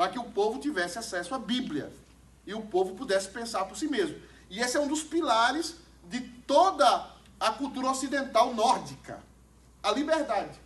Para 0.00 0.08
que 0.08 0.18
o 0.18 0.24
povo 0.24 0.58
tivesse 0.58 0.98
acesso 0.98 1.34
à 1.34 1.38
Bíblia. 1.38 1.92
E 2.46 2.54
o 2.54 2.62
povo 2.62 2.94
pudesse 2.94 3.28
pensar 3.28 3.66
por 3.66 3.76
si 3.76 3.86
mesmo. 3.86 4.18
E 4.48 4.58
esse 4.58 4.74
é 4.74 4.80
um 4.80 4.88
dos 4.88 5.02
pilares 5.02 5.74
de 6.04 6.20
toda 6.20 7.10
a 7.38 7.50
cultura 7.50 7.90
ocidental 7.90 8.54
nórdica. 8.54 9.22
A 9.82 9.92
liberdade. 9.92 10.58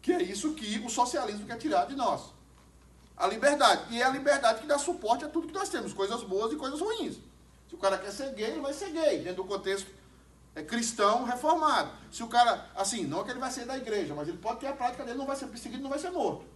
Que 0.00 0.12
é 0.12 0.22
isso 0.22 0.54
que 0.54 0.78
o 0.78 0.88
socialismo 0.88 1.44
quer 1.44 1.58
tirar 1.58 1.86
de 1.86 1.96
nós. 1.96 2.22
A 3.16 3.26
liberdade. 3.26 3.92
E 3.92 4.00
é 4.00 4.04
a 4.04 4.10
liberdade 4.10 4.60
que 4.60 4.66
dá 4.68 4.78
suporte 4.78 5.24
a 5.24 5.28
tudo 5.28 5.48
que 5.48 5.52
nós 5.52 5.68
temos, 5.68 5.92
coisas 5.92 6.22
boas 6.22 6.52
e 6.52 6.54
coisas 6.54 6.78
ruins. 6.78 7.16
Se 7.68 7.74
o 7.74 7.78
cara 7.78 7.98
quer 7.98 8.12
ser 8.12 8.32
gay, 8.32 8.52
ele 8.52 8.60
vai 8.60 8.72
ser 8.72 8.92
gay, 8.92 9.24
dentro 9.24 9.42
do 9.42 9.48
contexto 9.48 9.90
é, 10.54 10.62
cristão 10.62 11.24
reformado. 11.24 11.90
Se 12.12 12.22
o 12.22 12.28
cara, 12.28 12.70
assim, 12.76 13.06
não 13.06 13.22
é 13.22 13.24
que 13.24 13.30
ele 13.32 13.40
vai 13.40 13.50
ser 13.50 13.66
da 13.66 13.76
igreja, 13.76 14.14
mas 14.14 14.28
ele 14.28 14.38
pode 14.38 14.60
ter 14.60 14.68
a 14.68 14.72
prática 14.72 15.02
dele, 15.02 15.18
não 15.18 15.26
vai 15.26 15.34
ser 15.34 15.48
perseguido, 15.48 15.82
não 15.82 15.90
vai 15.90 15.98
ser 15.98 16.10
morto. 16.10 16.54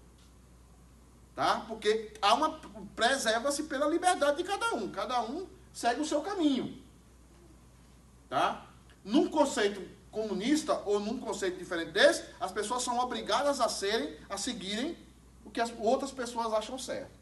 Tá? 1.34 1.64
Porque 1.68 2.12
há 2.20 2.34
uma. 2.34 2.60
preserva-se 2.94 3.64
pela 3.64 3.87
liberdade 3.87 4.38
de 4.38 4.44
cada 4.44 4.75
um. 4.75 4.90
Cada 4.90 5.22
um 5.22 5.46
segue 5.72 6.00
o 6.00 6.04
seu 6.04 6.20
caminho. 6.20 6.82
Tá? 8.28 8.66
Num 9.04 9.28
conceito 9.28 9.80
comunista 10.10 10.82
ou 10.84 10.99
num 10.99 11.18
conceito 11.18 11.56
diferente 11.56 11.92
desse, 11.92 12.25
as 12.40 12.50
pessoas 12.50 12.82
são 12.82 12.99
obrigadas 12.99 13.60
a 13.60 13.68
serem, 13.68 14.16
a 14.28 14.37
seguirem 14.37 14.96
o 15.44 15.50
que 15.50 15.60
as 15.60 15.72
outras 15.78 16.10
pessoas 16.10 16.52
acham 16.52 16.78
certo. 16.78 17.18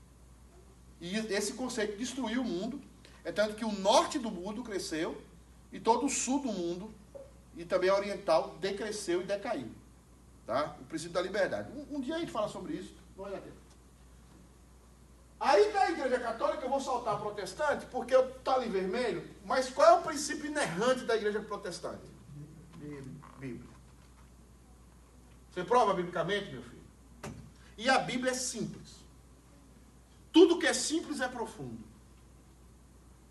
E 1.01 1.17
esse 1.17 1.53
conceito 1.53 1.97
destruiu 1.97 2.43
o 2.43 2.45
mundo. 2.45 2.81
É 3.25 3.31
tanto 3.31 3.55
que 3.55 3.65
o 3.65 3.73
norte 3.73 4.19
do 4.19 4.31
mundo 4.31 4.63
cresceu 4.63 5.21
e 5.73 5.79
todo 5.79 6.07
o 6.07 6.09
sul 6.09 6.41
do 6.41 6.49
mundo 6.49 6.93
e 7.57 7.65
também 7.65 7.91
oriental 7.91 8.57
decresceu 8.61 9.21
e 9.21 9.25
decaiu. 9.25 9.71
Tá? 10.47 10.77
O 10.81 10.85
princípio 10.85 11.13
da 11.13 11.21
liberdade. 11.21 11.71
Um, 11.73 11.97
um 11.97 12.01
dia 12.01 12.17
a 12.17 12.19
gente 12.19 12.33
fala 12.33 12.49
sobre 12.49 12.75
isso. 12.75 12.95
Não 13.17 13.25
vai 13.25 13.35
dar 13.35 13.41
tempo. 13.41 13.57
Aí 15.41 15.73
da 15.73 15.91
igreja 15.91 16.19
católica 16.19 16.65
eu 16.65 16.71
vou 16.71 16.81
saltar 16.81 17.15
a 17.15 17.19
protestante, 17.19 17.87
porque 17.87 18.15
está 18.15 18.55
ali 18.55 18.69
vermelho, 18.69 19.29
mas 19.45 19.71
qual 19.71 19.89
é 19.89 19.93
o 19.93 20.03
princípio 20.03 20.47
inerrante 20.47 21.05
da 21.05 21.17
igreja 21.17 21.41
protestante? 21.41 22.03
Bíblia. 23.39 23.71
Você 25.51 25.63
prova 25.63 25.95
biblicamente, 25.95 26.51
meu 26.51 26.63
filho? 26.63 26.79
E 27.77 27.89
a 27.89 27.99
Bíblia 28.01 28.33
é 28.33 28.35
simples. 28.35 28.97
Tudo 30.33 30.59
que 30.59 30.67
é 30.67 30.75
simples 30.75 31.21
é 31.21 31.29
profundo. 31.29 31.85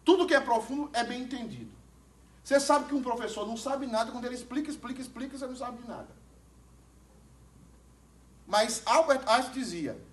Tudo 0.05 0.25
que 0.25 0.33
é 0.33 0.39
profundo 0.39 0.89
é 0.93 1.03
bem 1.03 1.23
entendido. 1.23 1.71
Você 2.41 2.61
sabe 2.61 2.85
que 2.85 2.95
um 2.95 3.03
professor 3.03 3.45
não 3.45 3.57
sabe 3.57 3.85
nada 3.85 4.09
quando 4.09 4.23
ele 4.23 4.35
explica, 4.35 4.69
explica, 4.71 5.01
explica, 5.01 5.37
você 5.37 5.45
não 5.45 5.55
sabe 5.55 5.81
de 5.81 5.87
nada. 5.87 6.07
Mas 8.47 8.81
Albert 8.85 9.27
Einstein 9.27 9.53
dizia: 9.53 10.06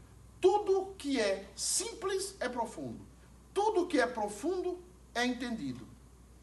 tudo 0.44 0.94
que 0.98 1.18
é 1.18 1.48
simples 1.56 2.36
é 2.38 2.50
profundo. 2.50 3.00
Tudo 3.54 3.86
que 3.86 3.98
é 3.98 4.06
profundo 4.06 4.78
é 5.14 5.24
entendido. 5.24 5.88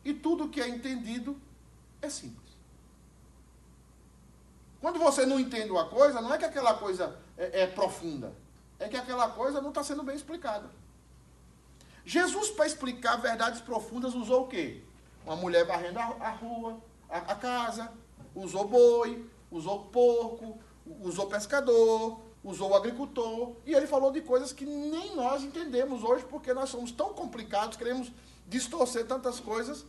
E 0.03 0.11
tudo 0.11 0.49
que 0.49 0.59
é 0.59 0.67
entendido 0.67 1.39
é 2.01 2.09
simples. 2.09 2.57
Quando 4.79 4.97
você 4.97 5.23
não 5.23 5.39
entende 5.39 5.69
uma 5.69 5.87
coisa, 5.87 6.19
não 6.19 6.33
é 6.33 6.39
que 6.39 6.45
aquela 6.45 6.73
coisa 6.73 7.15
é, 7.37 7.61
é 7.61 7.67
profunda. 7.67 8.33
É 8.79 8.89
que 8.89 8.97
aquela 8.97 9.29
coisa 9.29 9.61
não 9.61 9.69
está 9.69 9.83
sendo 9.83 10.01
bem 10.01 10.15
explicada. 10.15 10.67
Jesus, 12.03 12.49
para 12.49 12.65
explicar 12.65 13.17
verdades 13.17 13.61
profundas, 13.61 14.15
usou 14.15 14.45
o 14.45 14.47
quê? 14.47 14.81
Uma 15.23 15.35
mulher 15.35 15.63
varrendo 15.63 15.99
a, 15.99 16.31
rua, 16.31 16.81
a, 17.07 17.17
a 17.19 17.35
casa, 17.35 17.91
usou 18.33 18.67
boi, 18.67 19.29
usou 19.51 19.85
porco, 19.85 20.59
usou 21.03 21.27
pescador, 21.27 22.30
usou 22.43 22.71
o 22.71 22.75
agricultor, 22.75 23.55
e 23.65 23.73
ele 23.73 23.85
falou 23.85 24.11
de 24.11 24.21
coisas 24.21 24.51
que 24.51 24.65
nem 24.65 25.15
nós 25.15 25.43
entendemos 25.43 26.03
hoje, 26.03 26.25
porque 26.25 26.53
nós 26.53 26.69
somos 26.69 26.91
tão 26.91 27.13
complicados, 27.13 27.77
queremos 27.77 28.11
distorcer 28.47 29.05
tantas 29.05 29.39
coisas. 29.39 29.85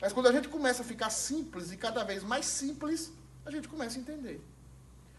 Mas 0.00 0.12
quando 0.12 0.26
a 0.26 0.32
gente 0.32 0.48
começa 0.48 0.82
a 0.82 0.84
ficar 0.84 1.10
simples 1.10 1.72
e 1.72 1.76
cada 1.76 2.04
vez 2.04 2.22
mais 2.22 2.44
simples, 2.44 3.12
a 3.44 3.50
gente 3.50 3.68
começa 3.68 3.98
a 3.98 4.00
entender. 4.00 4.40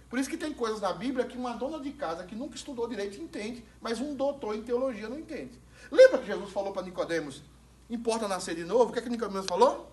Por 0.09 0.19
isso 0.19 0.29
que 0.29 0.37
tem 0.37 0.53
coisas 0.53 0.79
na 0.79 0.93
Bíblia 0.93 1.25
que 1.25 1.37
uma 1.37 1.53
dona 1.53 1.79
de 1.79 1.91
casa 1.91 2.23
que 2.23 2.35
nunca 2.35 2.55
estudou 2.55 2.87
direito 2.87 3.19
entende, 3.21 3.63
mas 3.81 3.99
um 3.99 4.15
doutor 4.15 4.55
em 4.55 4.61
teologia 4.61 5.09
não 5.09 5.19
entende. 5.19 5.59
Lembra 5.91 6.19
que 6.19 6.27
Jesus 6.27 6.51
falou 6.51 6.71
para 6.71 6.83
Nicodemos, 6.83 7.41
importa 7.89 8.27
nascer 8.27 8.55
de 8.55 8.63
novo? 8.63 8.89
O 8.89 8.93
que 8.93 8.99
é 8.99 9.01
que 9.01 9.09
Nicodemos 9.09 9.45
falou? 9.45 9.91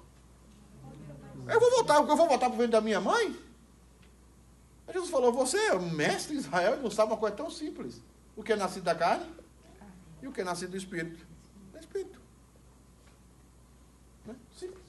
Eu 1.48 1.60
vou 1.60 1.70
voltar, 1.70 1.96
eu 1.96 2.06
vou 2.06 2.16
voltar 2.16 2.38
para 2.38 2.54
o 2.54 2.58
ventre 2.58 2.72
da 2.72 2.80
minha 2.80 3.00
mãe? 3.00 3.36
Aí 4.86 4.92
Jesus 4.94 5.10
falou, 5.10 5.32
você 5.32 5.56
é 5.56 5.74
um 5.74 5.90
mestre 5.90 6.34
em 6.34 6.38
Israel 6.38 6.78
e 6.78 6.82
não 6.82 6.90
sabe 6.90 7.12
uma 7.12 7.18
coisa 7.18 7.36
tão 7.36 7.50
simples. 7.50 8.00
O 8.36 8.42
que 8.42 8.52
é 8.52 8.56
nascido 8.56 8.84
da 8.84 8.94
carne 8.94 9.26
e 10.22 10.28
o 10.28 10.32
que 10.32 10.40
é 10.40 10.44
nascido 10.44 10.70
do 10.70 10.76
Espírito. 10.76 11.26
É 11.74 11.80
Espírito. 11.80 12.20
Né? 14.26 14.34
Simples. 14.56 14.84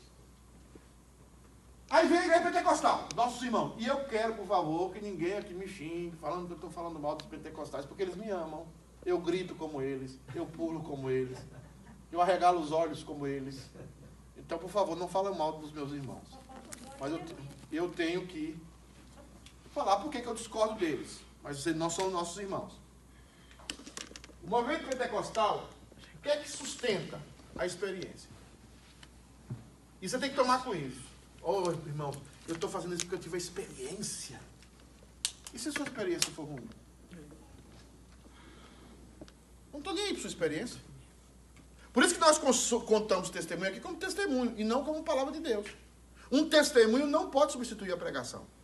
Aí 1.89 2.07
vem 2.07 2.17
a 2.17 2.25
igreja 2.25 2.43
pentecostal, 2.43 3.07
nossos 3.15 3.41
irmãos. 3.43 3.75
E 3.77 3.85
eu 3.85 4.03
quero, 4.05 4.33
por 4.33 4.47
favor, 4.47 4.91
que 4.91 4.99
ninguém 4.99 5.37
aqui 5.37 5.53
me 5.53 5.67
xingue, 5.67 6.15
falando 6.17 6.47
que 6.47 6.53
eu 6.53 6.55
estou 6.55 6.69
falando 6.69 6.99
mal 6.99 7.15
dos 7.15 7.27
pentecostais, 7.27 7.85
porque 7.85 8.03
eles 8.03 8.15
me 8.15 8.29
amam. 8.29 8.65
Eu 9.05 9.19
grito 9.19 9.53
como 9.55 9.81
eles, 9.81 10.17
eu 10.33 10.47
pulo 10.47 10.81
como 10.81 11.11
eles, 11.11 11.37
eu 12.11 12.19
arregalo 12.19 12.59
os 12.59 12.71
olhos 12.71 13.03
como 13.03 13.27
eles. 13.27 13.69
Então, 14.35 14.57
por 14.57 14.69
favor, 14.69 14.97
não 14.97 15.07
fala 15.07 15.33
mal 15.33 15.59
dos 15.59 15.71
meus 15.71 15.91
irmãos. 15.91 16.27
Mas 16.99 17.11
eu, 17.11 17.21
eu 17.71 17.89
tenho 17.89 18.25
que 18.25 18.59
falar 19.75 19.97
por 19.97 20.09
que 20.09 20.25
eu 20.25 20.33
discordo 20.33 20.75
deles. 20.75 21.19
mas 21.43 21.57
vocês 21.57 21.75
não 21.75 21.89
são 21.89 22.09
nossos 22.09 22.37
irmãos. 22.39 22.73
O 24.41 24.47
movimento 24.47 24.87
pentecostal, 24.87 25.69
o 26.15 26.21
que 26.21 26.29
é 26.29 26.37
que 26.37 26.49
sustenta 26.49 27.21
a 27.55 27.65
experiência? 27.65 28.29
E 30.01 30.09
você 30.09 30.17
tem 30.17 30.29
que 30.29 30.35
tomar 30.35 30.63
com 30.63 30.73
isso. 30.73 31.03
Ô, 31.43 31.69
irmão, 31.71 32.11
eu 32.47 32.55
estou 32.55 32.69
fazendo 32.69 32.93
isso 32.93 33.03
porque 33.03 33.15
eu 33.15 33.19
tive 33.19 33.35
a 33.35 33.37
experiência. 33.37 34.39
E 35.53 35.59
se 35.59 35.69
a 35.69 35.71
sua 35.71 35.83
experiência 35.83 36.31
for 36.31 36.45
ruim? 36.45 36.67
Não 39.71 39.79
estou 39.79 39.93
nem 39.93 40.05
aí 40.05 40.13
para 40.13 40.21
sua 40.21 40.29
experiência. 40.29 40.79
Por 41.93 42.03
isso 42.03 42.15
que 42.15 42.21
nós 42.21 42.39
contamos 42.85 43.29
testemunho 43.29 43.69
aqui 43.71 43.79
como 43.79 43.97
testemunho 43.97 44.53
e 44.57 44.63
não 44.63 44.83
como 44.83 45.03
palavra 45.03 45.33
de 45.33 45.41
Deus. 45.41 45.67
Um 46.31 46.49
testemunho 46.49 47.05
não 47.05 47.29
pode 47.29 47.51
substituir 47.51 47.91
a 47.93 47.97
pregação. 47.97 48.54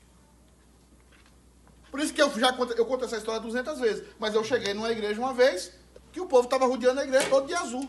Por 1.91 1.99
isso 1.99 2.13
que 2.13 2.21
eu 2.21 2.31
já 2.39 2.53
conto, 2.53 2.73
eu 2.73 2.85
conto 2.85 3.03
essa 3.03 3.17
história 3.17 3.41
200 3.41 3.79
vezes. 3.79 4.03
Mas 4.17 4.33
eu 4.33 4.43
cheguei 4.43 4.73
numa 4.73 4.89
igreja 4.89 5.19
uma 5.19 5.33
vez 5.33 5.73
que 6.11 6.21
o 6.21 6.25
povo 6.25 6.45
estava 6.45 6.65
rodeando 6.65 7.01
a 7.01 7.03
igreja 7.03 7.29
todo 7.29 7.45
de 7.45 7.53
azul. 7.53 7.87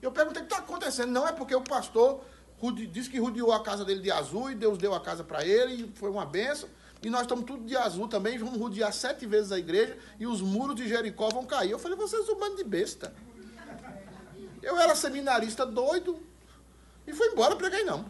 Eu 0.00 0.10
perguntei 0.10 0.42
o 0.42 0.46
que 0.46 0.52
está 0.52 0.64
acontecendo. 0.64 1.10
Não 1.10 1.28
é 1.28 1.32
porque 1.32 1.54
o 1.54 1.60
pastor 1.60 2.24
disse 2.90 3.10
que 3.10 3.18
rodeou 3.18 3.52
a 3.52 3.62
casa 3.62 3.84
dele 3.84 4.00
de 4.00 4.10
azul 4.10 4.50
e 4.50 4.54
Deus 4.54 4.78
deu 4.78 4.94
a 4.94 5.00
casa 5.00 5.22
para 5.22 5.44
ele 5.44 5.84
e 5.84 5.98
foi 5.98 6.08
uma 6.08 6.24
benção. 6.24 6.68
E 7.02 7.10
nós 7.10 7.22
estamos 7.22 7.44
tudo 7.44 7.64
de 7.64 7.76
azul 7.76 8.08
também, 8.08 8.38
vamos 8.38 8.58
rodear 8.58 8.90
sete 8.90 9.26
vezes 9.26 9.52
a 9.52 9.58
igreja 9.58 9.98
e 10.18 10.26
os 10.26 10.40
muros 10.40 10.74
de 10.74 10.88
Jericó 10.88 11.28
vão 11.28 11.44
cair. 11.44 11.72
Eu 11.72 11.78
falei, 11.78 11.98
vocês 11.98 12.24
são 12.24 12.34
um 12.34 12.38
bando 12.38 12.56
de 12.56 12.64
besta. 12.64 13.14
Eu 14.62 14.78
era 14.78 14.94
seminarista 14.94 15.66
doido 15.66 16.18
e 17.06 17.12
fui 17.12 17.26
embora, 17.28 17.54
preguei 17.56 17.84
não. 17.84 18.06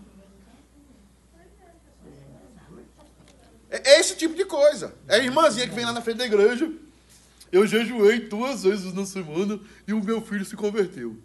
É 3.74 3.94
é 3.94 4.00
esse 4.00 4.14
tipo 4.14 4.36
de 4.36 4.44
coisa. 4.44 4.94
É 5.08 5.16
a 5.16 5.18
irmãzinha 5.18 5.68
que 5.68 5.74
vem 5.74 5.84
lá 5.84 5.92
na 5.92 6.00
frente 6.00 6.18
da 6.18 6.26
igreja. 6.26 6.70
Eu 7.50 7.66
jejuei 7.66 8.20
duas 8.20 8.62
vezes 8.62 8.92
na 8.92 9.04
semana 9.04 9.60
e 9.86 9.92
o 9.92 10.02
meu 10.02 10.20
filho 10.20 10.44
se 10.44 10.54
converteu. 10.54 11.16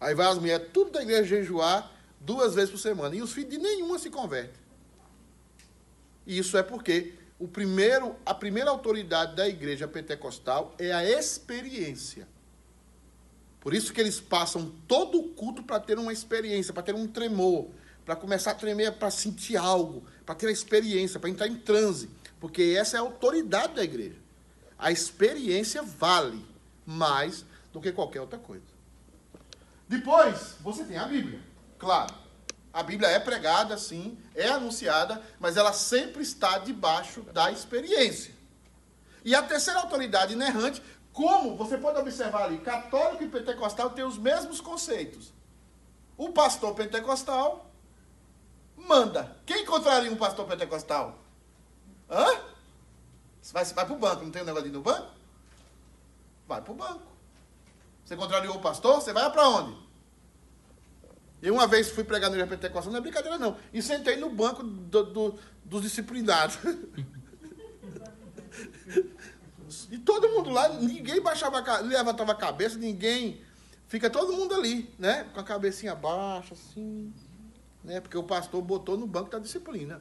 Aí 0.00 0.14
vai 0.14 0.26
as 0.26 0.38
mulheres, 0.38 0.68
tudo 0.72 0.92
da 0.92 1.02
igreja 1.02 1.24
jejuar 1.24 1.92
duas 2.18 2.54
vezes 2.54 2.70
por 2.70 2.78
semana. 2.78 3.14
E 3.14 3.20
os 3.20 3.32
filhos 3.32 3.50
de 3.50 3.58
nenhuma 3.58 3.98
se 3.98 4.08
convertem. 4.08 4.58
E 6.26 6.38
isso 6.38 6.56
é 6.56 6.62
porque 6.62 7.12
o 7.38 7.46
primeiro, 7.46 8.16
a 8.24 8.32
primeira 8.32 8.70
autoridade 8.70 9.36
da 9.36 9.46
igreja 9.46 9.86
pentecostal 9.86 10.74
é 10.78 10.92
a 10.92 11.04
experiência. 11.04 12.26
Por 13.60 13.74
isso 13.74 13.92
que 13.92 14.00
eles 14.00 14.18
passam 14.18 14.72
todo 14.86 15.18
o 15.18 15.28
culto 15.34 15.62
para 15.62 15.78
ter 15.78 15.98
uma 15.98 16.12
experiência, 16.12 16.72
para 16.72 16.82
ter 16.82 16.94
um 16.94 17.06
tremor, 17.06 17.68
para 18.08 18.16
começar 18.16 18.52
a 18.52 18.54
tremer, 18.54 18.92
para 18.92 19.10
sentir 19.10 19.58
algo, 19.58 20.02
para 20.24 20.34
ter 20.34 20.46
a 20.46 20.50
experiência, 20.50 21.20
para 21.20 21.28
entrar 21.28 21.46
em 21.46 21.56
transe. 21.56 22.08
Porque 22.40 22.74
essa 22.74 22.96
é 22.96 22.98
a 22.98 23.02
autoridade 23.02 23.74
da 23.74 23.84
igreja. 23.84 24.16
A 24.78 24.90
experiência 24.90 25.82
vale 25.82 26.42
mais 26.86 27.44
do 27.70 27.82
que 27.82 27.92
qualquer 27.92 28.22
outra 28.22 28.38
coisa. 28.38 28.64
Depois, 29.86 30.54
você 30.62 30.84
tem 30.84 30.96
a 30.96 31.04
Bíblia. 31.04 31.38
Claro, 31.78 32.14
a 32.72 32.82
Bíblia 32.82 33.10
é 33.10 33.20
pregada, 33.20 33.76
sim, 33.76 34.16
é 34.34 34.48
anunciada, 34.48 35.22
mas 35.38 35.58
ela 35.58 35.74
sempre 35.74 36.22
está 36.22 36.56
debaixo 36.56 37.20
da 37.24 37.52
experiência. 37.52 38.32
E 39.22 39.34
a 39.34 39.42
terceira 39.42 39.80
autoridade 39.80 40.32
inerrante, 40.32 40.82
como 41.12 41.58
você 41.58 41.76
pode 41.76 41.98
observar 41.98 42.44
ali, 42.44 42.56
católico 42.56 43.22
e 43.22 43.28
pentecostal 43.28 43.90
têm 43.90 44.06
os 44.06 44.16
mesmos 44.16 44.62
conceitos. 44.62 45.30
O 46.16 46.30
pastor 46.30 46.74
pentecostal 46.74 47.67
manda. 48.86 49.36
Quem 49.44 49.62
encontraria 49.62 50.10
um 50.10 50.16
pastor 50.16 50.46
pentecostal? 50.46 51.18
Hã? 52.10 52.26
Você 53.40 53.52
vai, 53.52 53.64
vai 53.64 53.86
para 53.86 53.94
o 53.94 53.98
banco, 53.98 54.24
não 54.24 54.30
tem 54.30 54.42
um 54.42 54.44
negócio 54.46 54.66
ali 54.66 54.74
no 54.74 54.82
banco? 54.82 55.10
Vai 56.46 56.60
para 56.62 56.72
o 56.72 56.76
banco. 56.76 57.02
Você 58.04 58.16
contrariou 58.16 58.56
o 58.56 58.60
pastor, 58.60 58.96
você 59.02 59.12
vai 59.12 59.30
para 59.30 59.48
onde? 59.48 59.76
Eu 61.40 61.54
uma 61.54 61.66
vez 61.66 61.90
fui 61.90 62.02
pregar 62.02 62.30
no 62.30 62.36
igreja 62.36 62.50
pentecostal, 62.50 62.90
não 62.92 62.98
é 62.98 63.02
brincadeira 63.02 63.38
não, 63.38 63.56
e 63.72 63.80
sentei 63.80 64.16
no 64.16 64.28
banco 64.30 64.62
do- 64.62 65.04
do- 65.04 65.38
dos 65.64 65.82
disciplinados. 65.82 66.58
e 69.90 69.98
todo 69.98 70.28
mundo 70.30 70.50
lá, 70.50 70.68
ninguém 70.70 71.20
baixava, 71.20 71.60
levantava 71.80 72.32
a 72.32 72.34
cabeça, 72.34 72.76
ninguém, 72.76 73.40
fica 73.86 74.10
todo 74.10 74.32
mundo 74.32 74.54
ali, 74.54 74.92
né? 74.98 75.24
Com 75.32 75.40
a 75.40 75.44
cabecinha 75.44 75.94
baixa, 75.94 76.54
assim, 76.54 77.12
né? 77.88 78.00
Porque 78.00 78.16
o 78.18 78.22
pastor 78.22 78.60
botou 78.60 78.98
no 78.98 79.06
banco 79.06 79.30
da 79.30 79.38
disciplina. 79.38 80.00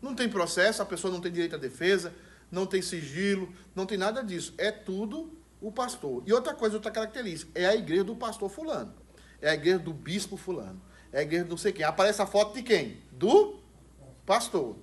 Não 0.00 0.14
tem 0.14 0.28
processo, 0.28 0.80
a 0.80 0.86
pessoa 0.86 1.12
não 1.12 1.20
tem 1.20 1.32
direito 1.32 1.56
à 1.56 1.58
defesa, 1.58 2.14
não 2.50 2.64
tem 2.64 2.80
sigilo, 2.80 3.52
não 3.74 3.84
tem 3.84 3.98
nada 3.98 4.22
disso. 4.22 4.54
É 4.56 4.70
tudo 4.70 5.36
o 5.60 5.72
pastor. 5.72 6.22
E 6.24 6.32
outra 6.32 6.54
coisa, 6.54 6.76
outra 6.76 6.92
característica, 6.92 7.50
é 7.54 7.66
a 7.66 7.74
igreja 7.74 8.04
do 8.04 8.14
pastor 8.14 8.48
fulano. 8.48 8.94
É 9.42 9.50
a 9.50 9.54
igreja 9.54 9.80
do 9.80 9.92
bispo 9.92 10.36
fulano. 10.36 10.80
É 11.12 11.18
a 11.18 11.22
igreja 11.22 11.44
do 11.44 11.50
não 11.50 11.56
sei 11.56 11.72
quem. 11.72 11.84
Aparece 11.84 12.22
a 12.22 12.26
foto 12.26 12.54
de 12.54 12.62
quem? 12.62 12.98
Do 13.10 13.58
pastor. 14.24 14.76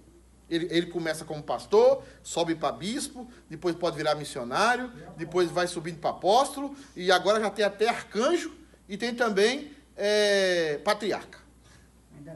Ele, 0.49 0.67
ele 0.69 0.87
começa 0.87 1.23
como 1.23 1.41
pastor, 1.41 2.03
sobe 2.21 2.55
para 2.55 2.73
bispo, 2.73 3.29
depois 3.49 3.73
pode 3.73 3.95
virar 3.95 4.15
missionário, 4.15 4.91
depois 5.15 5.49
vai 5.49 5.65
subindo 5.65 5.99
para 5.99 6.09
apóstolo, 6.09 6.75
e 6.93 7.09
agora 7.09 7.39
já 7.39 7.49
tem 7.49 7.63
até 7.63 7.87
arcanjo 7.87 8.51
e 8.89 8.97
tem 8.97 9.15
também 9.15 9.71
é, 9.95 10.77
patriarca. 10.83 11.39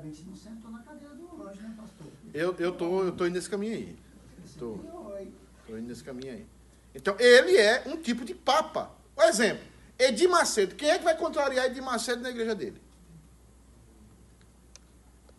Você 0.04 0.24
não 0.26 0.36
sentou 0.36 0.72
na 0.72 0.80
cadeira 0.84 1.14
do 1.16 1.48
anjo, 1.48 1.62
né, 1.62 1.74
pastor? 1.78 2.08
Eu, 2.34 2.56
eu, 2.60 2.72
tô, 2.72 3.04
eu 3.04 3.12
tô 3.12 3.26
indo 3.26 3.36
nesse 3.36 3.50
caminho 3.50 3.74
aí. 3.74 3.96
Tô. 4.58 4.80
Estou 5.62 5.78
indo 5.78 5.88
nesse 5.88 6.04
caminho 6.04 6.34
aí. 6.34 6.46
Então, 6.94 7.16
ele 7.20 7.58
é 7.58 7.84
um 7.88 7.98
tipo 7.98 8.24
de 8.24 8.34
papa. 8.34 8.92
Por 9.16 9.26
exemplo, 9.26 9.64
Edir 9.98 10.30
Macedo. 10.30 10.76
Quem 10.76 10.90
é 10.90 10.98
que 10.98 11.04
vai 11.04 11.18
contrariar 11.18 11.66
Edir 11.66 11.84
Macedo 11.84 12.22
na 12.22 12.30
igreja 12.30 12.56
dele? 12.56 12.82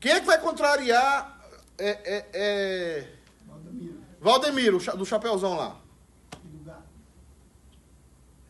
Quem 0.01 0.13
é 0.13 0.21
que 0.21 0.27
vai 0.27 0.41
contrariar 0.41 1.37
é, 1.79 1.89
é, 1.89 2.27
é, 2.33 3.09
Valdemiro, 3.47 4.79
Valdemiro, 4.79 4.79
do 4.97 5.07
Chapeuzão 5.07 5.55
lá? 5.57 5.81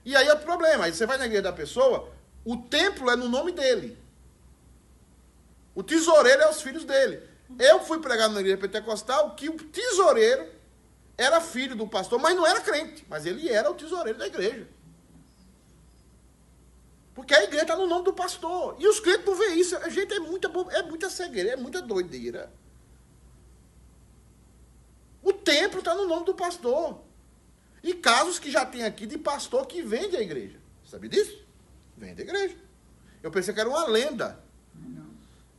e. 0.05 0.11
E 0.11 0.17
aí 0.17 0.27
é 0.27 0.35
o 0.35 0.39
problema. 0.39 0.85
Aí 0.85 0.93
você 0.93 1.07
vai 1.07 1.19
na 1.19 1.27
igreja 1.27 1.43
da 1.43 1.53
pessoa, 1.53 2.13
o 2.45 2.57
templo 2.57 3.11
é 3.11 3.17
no 3.17 3.29
nome 3.29 3.53
dele. 3.53 3.99
O 5.77 5.83
tesoureiro 5.83 6.41
é 6.41 6.51
os 6.51 6.63
filhos 6.63 6.85
dele. 6.85 7.23
Eu 7.59 7.81
fui 7.81 8.01
pregar 8.01 8.31
na 8.31 8.41
igreja 8.41 8.57
pentecostal 8.57 9.35
que 9.37 9.51
o 9.51 9.57
tesoureiro 9.57 10.51
era 11.19 11.39
filho 11.39 11.77
do 11.77 11.87
pastor, 11.87 12.19
mas 12.19 12.35
não 12.35 12.47
era 12.47 12.63
crente. 12.63 13.05
Mas 13.11 13.27
ele 13.27 13.47
era 13.47 13.71
o 13.71 13.75
tesoureiro 13.75 14.19
da 14.19 14.27
igreja. 14.27 14.67
Porque 17.15 17.35
a 17.35 17.45
igreja 17.45 17.63
está 17.63 17.77
no 17.77 17.87
nome 17.87 18.07
do 18.07 18.15
pastor. 18.15 18.77
E 18.79 18.89
os 18.89 19.01
crentes 19.01 19.27
não 19.27 19.35
veem 19.35 19.61
isso. 19.61 19.79
Gente, 19.91 20.15
é 20.15 20.19
muita, 20.19 20.51
é 20.71 20.83
muita 20.83 21.11
cegueira, 21.11 21.51
é 21.51 21.57
muita 21.57 21.83
doideira. 21.83 22.51
O 25.23 25.33
templo 25.33 25.81
está 25.81 25.95
no 25.95 26.07
nome 26.07 26.25
do 26.25 26.35
pastor. 26.35 27.03
E 27.83 27.93
casos 27.93 28.39
que 28.39 28.51
já 28.51 28.65
tem 28.65 28.83
aqui 28.83 29.07
de 29.07 29.19
pastor 29.19 29.67
que 29.67 29.83
vende 29.83 30.17
a 30.17 30.23
igreja. 30.23 30.59
Sabe 30.87 31.07
disso? 31.09 31.39
Vende 31.97 32.23
a 32.23 32.25
igreja. 32.25 32.57
Eu 33.23 33.31
pensei 33.31 33.53
que 33.53 33.61
era 33.61 33.69
uma 33.69 33.87
lenda. 33.87 34.46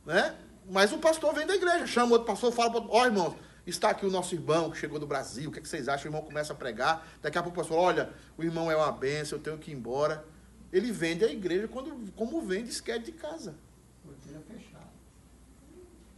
Né? 0.08 0.34
Mas 0.70 0.90
o 0.90 0.96
pastor 0.96 1.34
vem 1.34 1.46
da 1.46 1.54
igreja. 1.54 1.86
Chama 1.86 2.12
outro 2.12 2.26
pastor, 2.26 2.50
fala 2.50 2.70
para 2.70 2.82
ó 2.88 3.04
irmãos, 3.04 3.36
está 3.66 3.90
aqui 3.90 4.06
o 4.06 4.10
nosso 4.10 4.34
irmão 4.34 4.70
que 4.70 4.78
chegou 4.78 4.98
do 4.98 5.06
Brasil, 5.06 5.50
o 5.50 5.52
que, 5.52 5.58
é 5.58 5.62
que 5.62 5.68
vocês 5.68 5.86
acham? 5.86 6.06
O 6.06 6.08
irmão 6.08 6.22
começa 6.22 6.54
a 6.54 6.56
pregar. 6.56 7.06
Daqui 7.20 7.36
a 7.36 7.42
pouco 7.42 7.60
o 7.60 7.62
pastor, 7.62 7.78
olha, 7.78 8.10
o 8.38 8.42
irmão 8.42 8.70
é 8.70 8.76
uma 8.76 8.90
benção, 8.90 9.36
eu 9.36 9.42
tenho 9.42 9.58
que 9.58 9.70
ir 9.70 9.74
embora. 9.74 10.24
Ele 10.72 10.90
vende 10.90 11.26
a 11.26 11.30
igreja 11.30 11.68
quando, 11.68 12.10
como 12.12 12.40
vende 12.40 12.70
esquete 12.70 13.04
de 13.04 13.12
casa. 13.12 13.54
Porteira 14.02 14.40
fechada. 14.48 14.88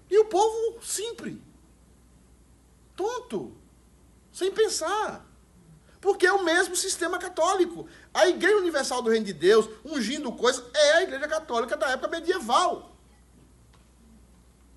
E 0.08 0.18
o 0.18 0.24
povo 0.26 0.80
simples. 0.84 1.38
Tonto. 2.94 3.56
Sem 4.32 4.52
pensar. 4.52 5.26
Porque 6.00 6.28
é 6.28 6.32
o 6.32 6.44
mesmo 6.44 6.76
sistema 6.76 7.18
católico. 7.18 7.88
A 8.14 8.28
Igreja 8.28 8.56
Universal 8.56 9.02
do 9.02 9.10
Reino 9.10 9.26
de 9.26 9.32
Deus, 9.32 9.68
ungindo 9.84 10.30
coisas, 10.32 10.64
é 10.72 10.92
a 10.92 11.02
Igreja 11.02 11.26
Católica 11.26 11.76
da 11.76 11.90
época 11.90 12.08
medieval. 12.08 12.89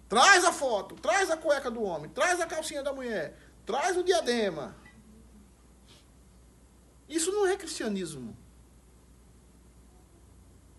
Traz 0.07 0.45
a 0.45 0.51
foto, 0.51 0.95
traz 0.95 1.29
a 1.31 1.37
cueca 1.37 1.71
do 1.71 1.81
homem, 1.81 2.09
traz 2.09 2.39
a 2.39 2.45
calcinha 2.45 2.83
da 2.83 2.93
mulher, 2.93 3.37
traz 3.65 3.97
o 3.97 4.03
diadema. 4.03 4.75
Isso 7.07 7.31
não 7.31 7.47
é 7.47 7.55
cristianismo. 7.55 8.35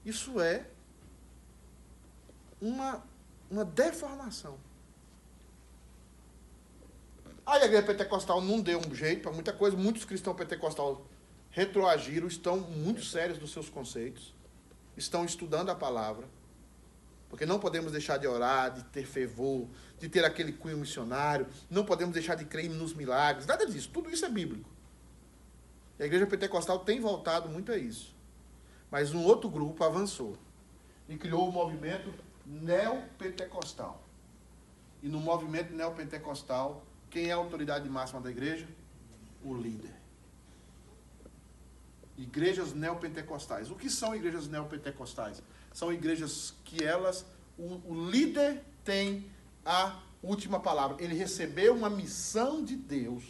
Isso 0.04 0.40
é 0.40 0.66
uma, 2.60 3.02
uma 3.50 3.64
deformação. 3.64 4.58
A 7.46 7.58
igreja 7.58 7.82
pentecostal 7.82 8.40
não 8.40 8.60
deu 8.60 8.80
um 8.80 8.94
jeito 8.94 9.22
para 9.22 9.32
muita 9.32 9.52
coisa. 9.52 9.76
Muitos 9.76 10.04
cristãos 10.04 10.37
pentecostais 10.37 10.96
retroagiram, 11.50 12.26
estão 12.26 12.58
muito 12.58 13.04
sérios 13.04 13.38
nos 13.38 13.52
seus 13.52 13.68
conceitos, 13.68 14.34
estão 14.96 15.24
estudando 15.24 15.70
a 15.70 15.74
palavra. 15.74 16.26
Porque 17.35 17.47
não 17.47 17.59
podemos 17.59 17.90
deixar 17.90 18.16
de 18.16 18.29
orar, 18.29 18.73
de 18.73 18.85
ter 18.85 19.05
fervor, 19.05 19.66
de 19.99 20.09
ter 20.09 20.25
aquele 20.25 20.53
cunho 20.53 20.79
missionário, 20.79 21.49
não 21.68 21.85
podemos 21.85 22.14
deixar 22.14 22.37
de 22.37 22.44
crer 22.44 22.70
nos 22.70 22.94
milagres, 22.94 23.44
nada 23.44 23.66
disso. 23.66 23.90
Tudo 23.92 24.09
isso 24.09 24.25
é 24.25 24.29
bíblico. 24.29 24.70
E 25.99 26.05
a 26.05 26.07
igreja 26.07 26.29
pentecostal 26.29 26.79
tem 26.79 27.01
voltado 27.01 27.49
muito 27.49 27.73
a 27.73 27.77
isso. 27.77 28.14
Mas 28.88 29.12
um 29.12 29.25
outro 29.25 29.51
grupo 29.51 29.83
avançou 29.83 30.38
e 31.09 31.16
criou 31.16 31.49
o 31.49 31.51
movimento 31.51 32.14
neopentecostal. 32.47 34.01
E 35.03 35.09
no 35.09 35.18
movimento 35.18 35.73
neopentecostal, 35.73 36.85
quem 37.11 37.31
é 37.31 37.33
a 37.33 37.37
autoridade 37.37 37.88
máxima 37.88 38.20
da 38.20 38.31
igreja? 38.31 38.68
O 39.42 39.57
líder. 39.57 39.97
Igrejas 42.16 42.73
neopentecostais. 42.73 43.73
O 43.73 43.75
que 43.75 43.90
são 43.90 44.14
igrejas 44.14 44.47
neopentecostais? 44.47 45.42
São 45.74 45.92
igrejas 45.92 46.54
que 46.64 46.82
elas, 46.84 47.26
o, 47.58 47.80
o 47.84 48.08
líder 48.08 48.62
tem 48.84 49.26
a 49.66 50.00
última 50.22 50.60
palavra. 50.60 50.96
Ele 51.02 51.14
recebeu 51.14 51.74
uma 51.74 51.90
missão 51.90 52.64
de 52.64 52.76
Deus. 52.76 53.24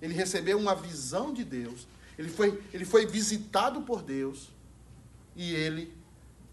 Ele 0.00 0.12
recebeu 0.12 0.58
uma 0.58 0.74
visão 0.74 1.32
de 1.32 1.42
Deus. 1.42 1.88
Ele 2.18 2.28
foi, 2.28 2.62
ele 2.72 2.84
foi 2.84 3.06
visitado 3.06 3.80
por 3.80 4.02
Deus. 4.02 4.50
E 5.34 5.54
ele 5.54 5.96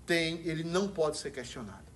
tem, 0.06 0.38
ele 0.47 0.63
não 0.63 0.88
pode 0.88 1.17
ser 1.17 1.32
questionado. 1.32 1.91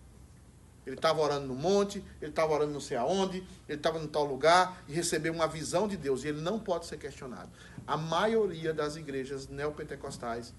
Ele 0.85 0.97
estava 0.97 1.19
orando 1.19 1.47
no 1.47 1.55
monte, 1.55 2.03
ele 2.21 2.29
estava 2.29 2.53
orando 2.53 2.73
não 2.73 2.81
sei 2.81 2.95
aonde, 2.97 3.37
ele 3.67 3.77
estava 3.77 3.97
em 3.97 4.07
tal 4.07 4.23
lugar 4.23 4.83
e 4.87 4.93
recebeu 4.93 5.33
uma 5.33 5.47
visão 5.47 5.87
de 5.87 5.95
Deus. 5.95 6.23
E 6.23 6.27
ele 6.27 6.41
não 6.41 6.59
pode 6.59 6.85
ser 6.85 6.97
questionado. 6.97 7.49
A 7.87 7.95
maioria 7.95 8.73
das 8.73 8.97
igrejas 8.97 9.47
neopentecostais 9.47 10.53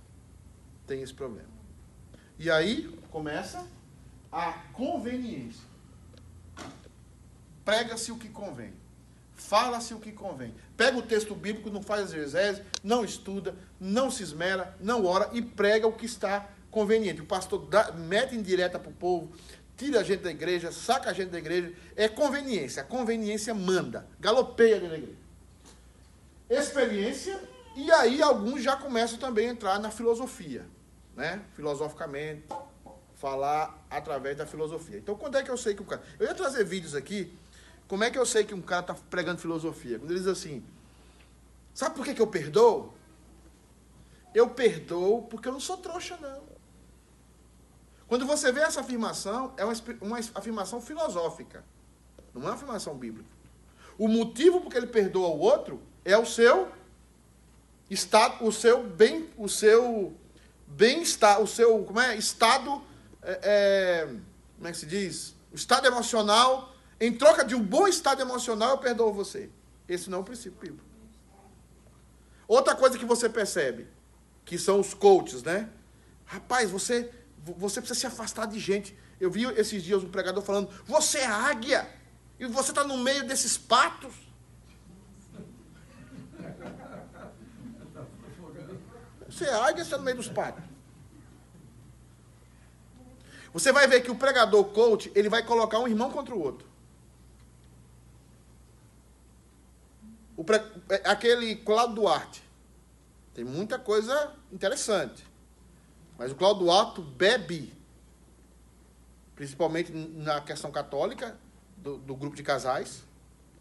tem 0.87 1.03
esse 1.03 1.13
problema. 1.13 1.56
E 2.39 2.51
aí 2.51 2.89
começa 3.11 3.67
a 4.31 4.53
conveniência. 4.73 5.65
Prega-se 7.65 8.13
o 8.13 8.19
que 8.19 8.29
convém. 8.29 8.73
Fala-se 9.35 9.93
o 9.95 10.01
que 10.01 10.13
convém. 10.13 10.55
Pega 10.77 10.99
o 10.99 11.03
texto 11.03 11.35
bíblico, 11.35 11.71
não 11.71 11.83
faz 11.83 12.13
exegese, 12.13 12.63
não 12.83 13.05
estuda, 13.05 13.55
não 13.79 14.11
se 14.11 14.23
esmera, 14.23 14.77
não 14.81 15.05
ora 15.05 15.31
e 15.33 15.43
prega 15.43 15.87
o 15.87 15.93
que 15.93 16.07
está 16.07 16.49
conveniente. 16.71 17.21
O 17.21 17.27
pastor 17.27 17.67
dá, 17.67 17.93
mete 17.93 18.35
em 18.35 18.43
direta 18.43 18.79
para 18.79 18.91
o 18.91 18.95
povo, 18.95 19.33
tira 19.77 20.01
a 20.01 20.03
gente 20.03 20.23
da 20.23 20.31
igreja, 20.31 20.73
saca 20.73 21.11
a 21.11 21.13
gente 21.13 21.31
da 21.31 21.39
igreja. 21.39 21.73
É 21.95 22.09
conveniência. 22.09 22.83
A 22.83 22.85
conveniência 22.85 23.55
manda. 23.55 24.07
Galopeia 24.21 24.81
dentro 24.81 24.91
da 24.91 24.99
igreja. 24.99 25.19
Experiência, 26.49 27.41
e 27.75 27.91
aí 27.91 28.23
alguns 28.23 28.63
já 28.63 28.77
começam 28.77 29.19
também 29.19 29.49
a 29.49 29.53
entrar 29.53 29.79
na 29.81 29.91
filosofia. 29.91 30.65
Né? 31.17 31.43
Filosoficamente, 31.55 32.45
falar 33.17 33.85
através 33.91 34.37
da 34.37 34.47
filosofia. 34.47 34.99
Então, 34.99 35.17
quando 35.17 35.37
é 35.37 35.43
que 35.43 35.51
eu 35.51 35.57
sei 35.57 35.75
que 35.75 35.83
o 35.83 35.85
cara. 35.85 36.03
Eu 36.19 36.27
ia 36.27 36.35
trazer 36.35 36.65
vídeos 36.65 36.95
aqui. 36.95 37.37
Como 37.89 38.05
é 38.05 38.11
que 38.11 38.19
eu 38.19 38.27
sei 38.27 38.45
que 38.45 38.55
um 38.55 38.61
cara 38.61 38.83
está 38.83 38.95
pregando 38.95 39.41
filosofia? 39.41 39.99
Quando 39.99 40.11
ele 40.11 40.21
diz 40.21 40.29
assim: 40.29 40.63
Sabe 41.73 41.95
por 41.95 42.05
que, 42.05 42.15
que 42.15 42.23
eu 42.23 42.27
perdoo? 42.27 42.95
Eu 44.35 44.51
perdoo 44.51 45.23
porque 45.23 45.49
eu 45.49 45.53
não 45.53 45.61
sou 45.61 45.77
trouxa, 45.77 46.17
não. 46.21 46.43
Quando 48.09 48.27
você 48.27 48.53
vê 48.53 48.61
essa 48.61 48.81
afirmação, 48.81 49.53
é 49.57 49.65
uma, 49.65 49.75
uma 50.01 50.19
afirmação 50.35 50.81
filosófica, 50.81 51.65
não 52.33 52.43
é 52.43 52.47
uma 52.47 52.55
afirmação 52.55 52.97
bíblica. 52.97 53.29
O 53.99 54.09
motivo 54.09 54.61
por 54.61 54.71
que 54.71 54.77
ele 54.77 54.87
perdoa 54.87 55.29
o 55.29 55.39
outro 55.39 55.83
é 56.05 56.17
o 56.17 56.25
seu 56.25 56.71
estado, 57.91 58.45
o 58.45 58.53
seu 58.53 58.83
bem, 58.83 59.29
o 59.37 59.49
seu 59.49 60.15
bem-estar, 60.67 61.41
o 61.41 61.47
seu 61.47 61.85
como 61.85 62.01
é, 62.01 62.17
estado, 62.17 62.83
é, 63.23 63.41
é, 63.43 64.07
como 64.57 64.69
é 64.69 64.73
que 64.73 64.79
se 64.79 64.87
diz? 64.87 65.35
O 65.53 65.57
estado 65.57 65.87
emocional. 65.87 66.75
Em 66.99 67.13
troca 67.13 67.45
de 67.45 67.55
um 67.55 67.63
bom 67.63 67.87
estado 67.87 68.23
emocional, 68.23 68.71
eu 68.71 68.79
perdoo 68.79 69.13
você. 69.13 69.51
Esse 69.87 70.09
não 70.09 70.19
é 70.19 70.21
o 70.23 70.25
princípio 70.25 70.59
bíblico. 70.59 70.85
Outra 72.49 72.75
coisa 72.75 72.97
que 72.99 73.05
você 73.05 73.29
percebe, 73.29 73.87
que 74.45 74.57
são 74.59 74.81
os 74.81 74.95
coaches, 74.95 75.43
né? 75.43 75.69
Rapaz, 76.25 76.71
você 76.71 77.11
você 77.55 77.81
precisa 77.81 78.01
se 78.01 78.07
afastar 78.07 78.47
de 78.47 78.59
gente. 78.59 78.97
Eu 79.21 79.31
vi 79.31 79.45
esses 79.45 79.83
dias 79.83 80.03
um 80.03 80.09
pregador 80.09 80.43
falando: 80.43 80.69
Você 80.85 81.19
é 81.19 81.27
águia 81.27 81.89
e 82.39 82.47
você 82.47 82.71
está 82.71 82.85
no 82.85 82.99
meio 82.99 83.27
desses 83.27 83.57
patos. 83.57 84.15
Você 89.37 89.83
está 89.83 89.99
no 89.99 90.03
meio 90.03 90.17
dos 90.17 90.29
patos. 90.29 90.65
Você 93.53 93.71
vai 93.71 93.87
ver 93.87 94.01
que 94.01 94.11
o 94.11 94.15
pregador 94.15 94.65
coach, 94.65 95.13
ele 95.15 95.29
vai 95.29 95.43
colocar 95.43 95.79
um 95.79 95.87
irmão 95.87 96.11
contra 96.11 96.35
o 96.35 96.43
outro. 96.43 96.67
O 100.39 100.43
pre... 100.43 100.57
É, 100.89 101.03
aquele 101.11 101.57
Cláudio 101.57 101.97
Duarte. 101.97 102.43
Tem 103.35 103.45
muita 103.45 103.79
coisa 103.79 104.33
interessante. 104.51 105.27
Mas 106.17 106.33
o 106.33 106.35
Cláudio 106.35 106.65
Duarte 106.65 107.03
bebe, 107.03 107.75
principalmente 109.35 109.93
na 109.93 110.41
questão 110.41 110.71
católica, 110.71 111.37
do, 111.77 111.99
do, 111.99 112.17
grupo 112.17 112.37
de 112.37 112.43
casais, 112.43 113.03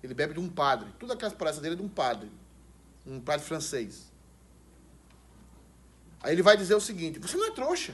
ele 0.01 0.13
bebe 0.13 0.35
de 0.35 0.39
um 0.39 0.47
padre. 0.47 0.87
Tudo 0.97 1.11
aquelas 1.11 1.33
palestras 1.33 1.61
dele 1.61 1.75
é 1.75 1.77
de 1.77 1.83
um 1.83 1.89
padre. 1.89 2.31
Um 3.05 3.19
padre 3.19 3.45
francês. 3.45 4.14
Aí 6.25 6.33
ele 6.33 6.41
vai 6.41 6.57
dizer 6.57 6.73
o 6.73 6.81
seguinte: 6.81 7.19
você 7.19 7.37
não 7.37 7.45
é 7.45 7.51
trouxa. 7.51 7.93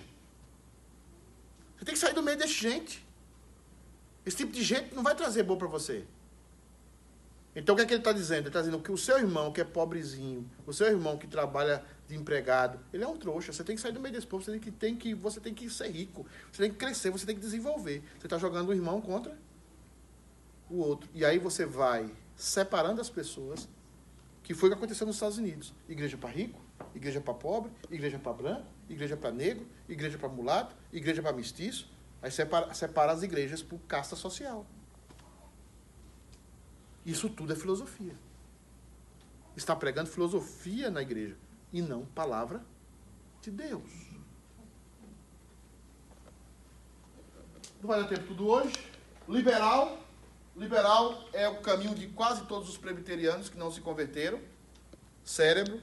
Você 1.78 1.84
tem 1.84 1.94
que 1.94 2.00
sair 2.00 2.14
do 2.14 2.24
meio 2.24 2.38
desse 2.38 2.54
gente. 2.54 3.06
Esse 4.26 4.38
tipo 4.38 4.54
de 4.54 4.64
gente 4.64 4.96
não 4.96 5.04
vai 5.04 5.14
trazer 5.14 5.44
bom 5.44 5.58
para 5.58 5.68
você. 5.68 6.06
Então 7.54 7.74
o 7.74 7.76
que, 7.76 7.84
é 7.84 7.86
que 7.86 7.94
ele 7.94 8.00
está 8.00 8.14
dizendo? 8.14 8.42
Ele 8.42 8.48
está 8.48 8.62
dizendo 8.62 8.80
que 8.80 8.92
o 8.92 8.98
seu 8.98 9.18
irmão, 9.18 9.52
que 9.52 9.60
é 9.60 9.66
pobrezinho, 9.66 10.50
o 10.66 10.72
seu 10.72 10.88
irmão 10.88 11.18
que 11.18 11.28
trabalha 11.28 11.84
de 12.08 12.16
empregado, 12.16 12.80
ele 12.94 13.04
é 13.04 13.08
um 13.08 13.18
trouxa. 13.18 13.52
Você 13.52 13.66
tem 13.66 13.76
que 13.76 13.82
sair 13.82 13.92
do 13.92 14.00
meio 14.00 14.16
desse 14.16 14.28
povo, 14.28 14.42
você 14.42 14.52
tem 14.52 14.62
que, 14.62 14.72
tem 14.72 14.96
que, 14.96 15.14
você 15.14 15.42
tem 15.42 15.54
que 15.54 15.70
ser 15.70 15.90
rico, 15.90 16.26
você 16.50 16.64
tem 16.64 16.72
que 16.72 16.78
crescer, 16.78 17.10
você 17.10 17.26
tem 17.26 17.36
que 17.36 17.42
desenvolver. 17.42 18.02
Você 18.18 18.28
está 18.28 18.38
jogando 18.38 18.70
um 18.70 18.74
irmão 18.74 19.02
contra 19.02 19.38
o 20.70 20.78
outro. 20.78 21.10
E 21.14 21.26
aí 21.26 21.38
você 21.38 21.66
vai 21.66 22.10
separando 22.38 23.02
as 23.02 23.10
pessoas, 23.10 23.68
que 24.42 24.54
foi 24.54 24.70
o 24.70 24.72
que 24.72 24.78
aconteceu 24.78 25.06
nos 25.06 25.18
Estados 25.18 25.38
Unidos. 25.38 25.74
Igreja 25.90 26.18
para 26.18 26.30
rico, 26.30 26.62
igreja 26.96 27.22
para 27.22 27.34
pobre, 27.34 27.72
igreja 27.90 28.20
para 28.20 28.34
branco, 28.34 28.66
igreja 28.90 29.18
para 29.18 29.32
negro, 29.32 29.66
igreja 29.88 30.18
para 30.18 30.30
mulato, 30.30 30.76
igreja 30.92 31.22
para 31.22 31.34
mestiço. 31.34 31.90
Aí 32.22 32.32
separa, 32.32 32.74
separa 32.74 33.12
as 33.12 33.24
igrejas 33.24 33.64
por 33.64 33.80
casta 33.82 34.16
social. 34.16 34.66
Isso 37.06 37.30
tudo 37.30 37.54
é 37.54 37.56
filosofia. 37.56 38.16
Está 39.56 39.76
pregando 39.76 40.10
filosofia 40.10 40.90
na 40.90 41.02
igreja 41.02 41.36
e 41.74 41.82
não 41.82 42.06
palavra 42.06 42.64
de 43.42 43.50
Deus. 43.50 43.90
Não 47.82 47.88
vai 47.88 48.02
dar 48.02 48.08
tempo 48.08 48.28
tudo 48.28 48.48
hoje. 48.48 48.74
Liberal. 49.28 49.98
Liberal 50.56 51.28
é 51.34 51.48
o 51.48 51.62
caminho 51.62 51.96
de 51.96 52.08
quase 52.10 52.46
todos 52.46 52.70
os 52.70 52.78
presbiterianos 52.78 53.50
que 53.50 53.58
não 53.58 53.72
se 53.72 53.82
converteram. 53.82 54.40
Cérebro, 55.24 55.82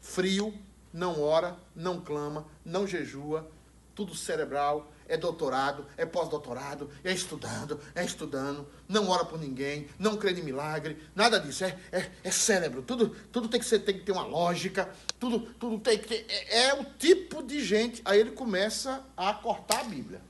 frio, 0.00 0.54
não 0.92 1.20
ora, 1.22 1.56
não 1.74 2.00
clama, 2.00 2.46
não 2.64 2.86
jejua, 2.86 3.50
tudo 3.94 4.14
cerebral, 4.14 4.92
é 5.08 5.16
doutorado, 5.16 5.86
é 5.96 6.06
pós-doutorado, 6.06 6.90
é 7.02 7.12
estudando, 7.12 7.80
é 7.94 8.04
estudando, 8.04 8.68
não 8.86 9.08
ora 9.08 9.24
por 9.24 9.40
ninguém, 9.40 9.88
não 9.98 10.16
crê 10.16 10.32
em 10.32 10.42
milagre, 10.42 11.02
nada 11.14 11.40
disso, 11.40 11.64
é, 11.64 11.76
é, 11.90 12.10
é 12.22 12.30
cérebro, 12.30 12.82
tudo, 12.82 13.08
tudo 13.32 13.48
tem, 13.48 13.58
que 13.58 13.66
ser, 13.66 13.80
tem 13.80 13.98
que 13.98 14.04
ter 14.04 14.12
uma 14.12 14.24
lógica, 14.24 14.88
tudo, 15.18 15.40
tudo 15.54 15.80
tem 15.80 15.98
que 15.98 16.06
ter, 16.06 16.26
é, 16.28 16.66
é 16.66 16.74
o 16.74 16.84
tipo 16.84 17.42
de 17.42 17.64
gente, 17.64 18.02
aí 18.04 18.20
ele 18.20 18.32
começa 18.32 19.04
a 19.16 19.32
cortar 19.34 19.80
a 19.80 19.84
Bíblia, 19.84 20.20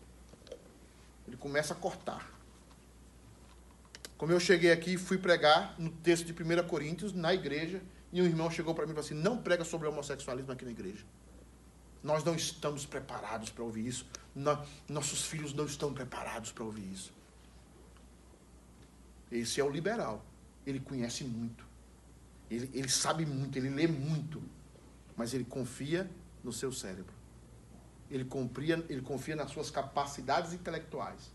ele 1.27 1.37
começa 1.37 1.75
a 1.75 1.77
cortar. 1.77 2.39
Como 4.17 4.33
eu 4.33 4.41
cheguei 4.41 4.73
aqui 4.73 4.95
e 4.95 4.99
fui 4.99 5.19
pregar 5.19 5.75
no 5.79 5.91
texto 5.91 6.25
de 6.25 6.33
1 6.33 6.67
Coríntios, 6.67 7.13
na 7.13 7.33
igreja, 7.33 7.81
e 8.13 8.23
um 8.23 8.25
irmão 8.25 8.51
chegou 8.51 8.75
para 8.75 8.87
mim 8.87 8.93
e 8.93 8.95
falou 8.95 9.07
assim, 9.07 9.15
não 9.15 9.39
prega 9.39 9.65
sobre 9.65 9.87
homossexualismo 9.87 10.53
aqui 10.53 10.65
na 10.65 10.71
igreja. 10.71 11.05
Nós 12.03 12.25
não 12.25 12.35
estamos 12.35 12.87
preparados 12.87 13.51
para 13.51 13.63
ouvir 13.65 13.87
isso. 13.87 14.07
nossos 14.89 15.23
filhos 15.23 15.53
não 15.53 15.67
estão 15.67 15.93
preparados 15.93 16.53
para 16.53 16.65
ouvir 16.65 16.91
isso. 16.91 17.13
Esse 19.31 19.61
é 19.61 19.65
o 19.65 19.69
liberal. 19.69 20.25
Ele 20.67 20.81
conhece 20.81 21.25
muito. 21.25 21.67
Ele, 22.51 22.71
ele 22.73 22.89
sabe 22.89 23.27
muito, 23.27 23.59
ele 23.59 23.69
lê 23.69 23.87
muito. 23.87 24.43
Mas 25.17 25.35
ele 25.35 25.45
confia 25.45 26.09
no 26.43 26.53
seu 26.53 26.73
cérebro. 26.73 27.13
Ele 28.11 28.25
confia, 28.25 28.85
ele 28.89 29.03
confia 29.03 29.37
nas 29.37 29.51
suas 29.51 29.71
capacidades 29.71 30.53
intelectuais. 30.55 31.31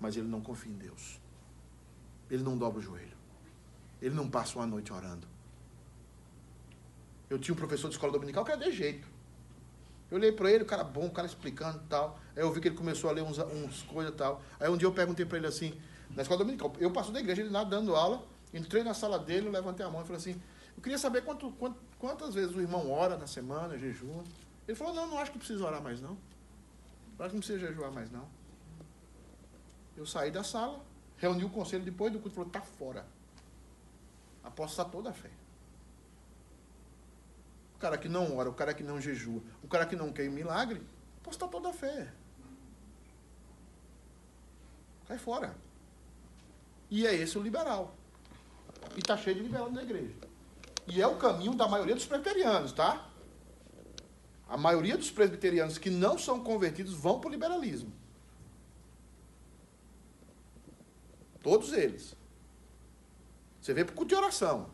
Mas 0.00 0.16
ele 0.16 0.26
não 0.26 0.40
confia 0.40 0.72
em 0.72 0.76
Deus. 0.76 1.20
Ele 2.28 2.42
não 2.42 2.56
dobra 2.56 2.80
o 2.80 2.82
joelho. 2.82 3.16
Ele 4.00 4.14
não 4.14 4.28
passa 4.28 4.58
uma 4.58 4.66
noite 4.66 4.92
orando. 4.92 5.31
Eu 7.32 7.38
tinha 7.38 7.54
um 7.54 7.56
professor 7.56 7.88
de 7.88 7.94
escola 7.94 8.12
dominical 8.12 8.44
que 8.44 8.52
era 8.52 8.60
de 8.60 8.70
jeito. 8.70 9.08
Eu 10.10 10.18
olhei 10.18 10.30
para 10.30 10.50
ele, 10.50 10.64
o 10.64 10.66
cara 10.66 10.84
bom, 10.84 11.06
o 11.06 11.10
cara 11.10 11.26
explicando 11.26 11.78
e 11.82 11.88
tal. 11.88 12.20
Aí 12.36 12.42
eu 12.42 12.52
vi 12.52 12.60
que 12.60 12.68
ele 12.68 12.76
começou 12.76 13.08
a 13.08 13.12
ler 13.14 13.22
uns, 13.22 13.38
uns 13.38 13.82
coisas 13.84 14.12
e 14.12 14.16
tal. 14.16 14.42
Aí 14.60 14.68
um 14.68 14.76
dia 14.76 14.86
eu 14.86 14.92
perguntei 14.92 15.24
para 15.24 15.38
ele 15.38 15.46
assim, 15.46 15.72
na 16.10 16.20
escola 16.20 16.40
dominical, 16.40 16.70
eu 16.78 16.90
passo 16.90 17.10
da 17.10 17.18
igreja, 17.18 17.40
ele 17.40 17.48
nada 17.48 17.70
dando 17.70 17.96
aula, 17.96 18.22
entrei 18.52 18.84
na 18.84 18.92
sala 18.92 19.18
dele, 19.18 19.48
levantei 19.48 19.84
a 19.84 19.88
mão 19.88 20.02
e 20.02 20.04
falei 20.04 20.18
assim, 20.18 20.42
eu 20.76 20.82
queria 20.82 20.98
saber 20.98 21.24
quanto, 21.24 21.50
quanto, 21.52 21.78
quantas 21.98 22.34
vezes 22.34 22.54
o 22.54 22.60
irmão 22.60 22.90
ora 22.90 23.16
na 23.16 23.26
semana, 23.26 23.78
jejua. 23.78 24.22
Ele 24.68 24.76
falou, 24.76 24.92
não, 24.92 25.06
não 25.06 25.18
acho 25.18 25.32
que 25.32 25.38
precisa 25.38 25.64
orar 25.64 25.82
mais 25.82 26.02
não. 26.02 26.18
Eu 27.18 27.24
acho 27.24 27.30
que 27.30 27.34
não 27.36 27.40
precisa 27.40 27.58
jejuar 27.60 27.90
mais 27.90 28.10
não. 28.10 28.28
Eu 29.96 30.04
saí 30.04 30.30
da 30.30 30.44
sala, 30.44 30.84
reuni 31.16 31.44
o 31.44 31.48
conselho 31.48 31.82
depois 31.82 32.12
do 32.12 32.18
culto 32.18 32.34
e 32.34 32.36
falou, 32.36 32.50
tá 32.50 32.60
fora. 32.60 33.06
Aposta 34.44 34.84
toda 34.84 35.08
a 35.08 35.14
fé. 35.14 35.30
Cara 37.82 37.98
que 37.98 38.08
não 38.08 38.36
ora, 38.36 38.48
o 38.48 38.54
cara 38.54 38.72
que 38.72 38.84
não 38.84 39.00
jejua, 39.00 39.42
o 39.60 39.66
cara 39.66 39.84
que 39.84 39.96
não 39.96 40.12
quer 40.12 40.30
milagre, 40.30 40.80
aposta 41.20 41.48
toda 41.48 41.70
a 41.70 41.72
fé. 41.72 42.12
Cai 45.08 45.18
fora. 45.18 45.52
E 46.88 47.04
é 47.04 47.12
esse 47.12 47.36
o 47.36 47.42
liberal. 47.42 47.96
E 48.94 49.00
está 49.00 49.16
cheio 49.16 49.34
de 49.34 49.42
liberal 49.42 49.68
na 49.68 49.82
igreja. 49.82 50.14
E 50.86 51.02
é 51.02 51.06
o 51.08 51.16
caminho 51.16 51.56
da 51.56 51.66
maioria 51.66 51.96
dos 51.96 52.06
presbiterianos, 52.06 52.70
tá? 52.70 53.10
A 54.48 54.56
maioria 54.56 54.96
dos 54.96 55.10
presbiterianos 55.10 55.76
que 55.76 55.90
não 55.90 56.16
são 56.16 56.40
convertidos 56.40 56.94
vão 56.94 57.18
para 57.18 57.30
o 57.30 57.32
liberalismo. 57.32 57.92
Todos 61.42 61.72
eles. 61.72 62.14
Você 63.60 63.74
vê 63.74 63.84
por 63.84 63.94
culto 63.94 64.10
de 64.10 64.14
oração. 64.14 64.70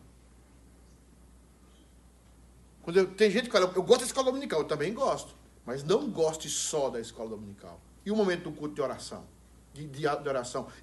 Quando 2.89 2.97
eu, 2.97 3.07
tem 3.07 3.31
gente 3.31 3.45
que 3.45 3.53
fala, 3.53 3.71
eu 3.77 3.83
gosto 3.83 4.01
da 4.01 4.07
escola 4.07 4.29
dominical, 4.29 4.61
eu 4.61 4.65
também 4.65 4.95
gosto. 4.95 5.35
Mas 5.67 5.85
não 5.85 6.11
goste 6.11 6.49
só 6.49 6.89
da 6.89 6.99
escola 6.99 7.29
dominical. 7.29 7.79
E 8.03 8.11
o 8.11 8.17
momento 8.17 8.45
do 8.45 8.53
culto 8.53 8.75
de 8.75 8.81
oração? 8.81 9.27
De, 9.75 9.87
de. 9.87 10.05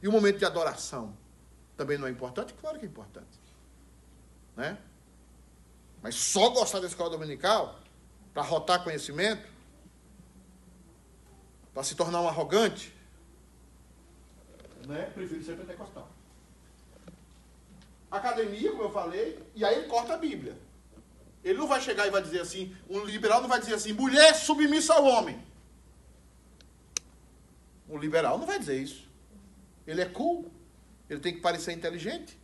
E 0.04 0.08
o 0.08 0.12
momento 0.12 0.38
de 0.38 0.46
adoração? 0.46 1.18
Também 1.76 1.98
não 1.98 2.06
é 2.06 2.12
importante? 2.12 2.54
Claro 2.62 2.78
que 2.78 2.86
é 2.86 2.88
importante. 2.88 3.40
Né? 4.56 4.78
Mas 6.04 6.14
só 6.14 6.50
gostar 6.50 6.80
da 6.80 6.86
escola 6.86 7.10
dominical, 7.10 7.80
para 8.36 8.44
rotar 8.44 8.84
conhecimento, 8.84 9.50
para 11.74 11.82
se 11.82 11.96
tornar 11.96 12.22
um 12.22 12.28
arrogante, 12.28 12.96
né? 14.86 15.10
prefiro 15.16 15.44
ser 15.44 15.58
pentecostal. 15.58 16.08
Academia, 18.12 18.70
como 18.70 18.84
eu 18.84 18.92
falei, 18.92 19.44
e 19.56 19.66
aí 19.66 19.80
ele 19.80 19.88
corta 19.88 20.14
a 20.14 20.18
Bíblia. 20.18 20.56
Ele 21.46 21.60
não 21.60 21.68
vai 21.68 21.80
chegar 21.80 22.08
e 22.08 22.10
vai 22.10 22.24
dizer 22.24 22.42
assim, 22.42 22.76
um 22.90 23.06
liberal 23.06 23.40
não 23.40 23.48
vai 23.48 23.60
dizer 23.60 23.76
assim, 23.76 23.94
mulher 23.94 24.34
submissa 24.34 24.96
ao 24.96 25.06
homem. 25.06 25.40
Um 27.88 28.00
liberal 28.00 28.40
não 28.40 28.48
vai 28.48 28.58
dizer 28.58 28.82
isso. 28.82 29.08
Ele 29.86 30.02
é 30.02 30.10
cool. 30.10 30.52
Ele 31.08 31.20
tem 31.20 31.36
que 31.36 31.42
parecer 31.42 31.72
inteligente. 31.72 32.36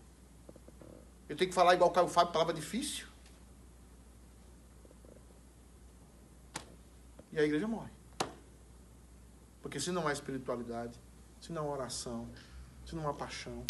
Ele 1.28 1.40
tem 1.40 1.48
que 1.48 1.54
falar 1.54 1.74
igual 1.74 1.90
o 1.90 1.94
Caio 1.94 2.08
Fábio, 2.08 2.32
palavra 2.32 2.54
difícil. 2.54 3.08
E 7.32 7.40
a 7.40 7.44
igreja 7.44 7.68
morre. 7.68 7.90
Porque 9.64 9.80
se 9.80 9.92
não 9.92 10.08
há 10.08 10.14
espiritualidade, 10.14 11.00
se 11.40 11.52
não 11.52 11.64
há 11.70 11.74
oração, 11.74 12.30
se 12.86 12.96
não 12.96 13.10
há 13.10 13.14
paixão, 13.16 13.66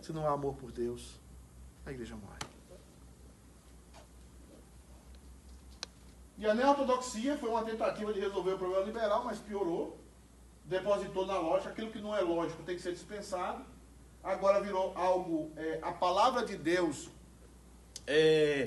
se 0.00 0.12
não 0.12 0.26
há 0.26 0.32
amor 0.32 0.56
por 0.56 0.72
Deus, 0.72 1.20
a 1.86 1.92
igreja 1.92 2.16
morre. 2.16 2.51
E 6.38 6.46
a 6.46 6.54
neortodoxia 6.54 7.36
foi 7.36 7.48
uma 7.48 7.64
tentativa 7.64 8.12
de 8.12 8.20
resolver 8.20 8.52
o 8.52 8.58
problema 8.58 8.84
liberal, 8.84 9.24
mas 9.24 9.38
piorou. 9.38 9.98
Depositou 10.64 11.26
na 11.26 11.38
lógica 11.38 11.70
aquilo 11.70 11.90
que 11.90 12.00
não 12.00 12.16
é 12.16 12.20
lógico 12.20 12.62
tem 12.62 12.76
que 12.76 12.82
ser 12.82 12.92
dispensado. 12.92 13.64
Agora 14.22 14.60
virou 14.60 14.92
algo. 14.96 15.52
É, 15.56 15.80
a 15.82 15.92
palavra 15.92 16.44
de 16.44 16.56
Deus 16.56 17.10
é, 18.06 18.64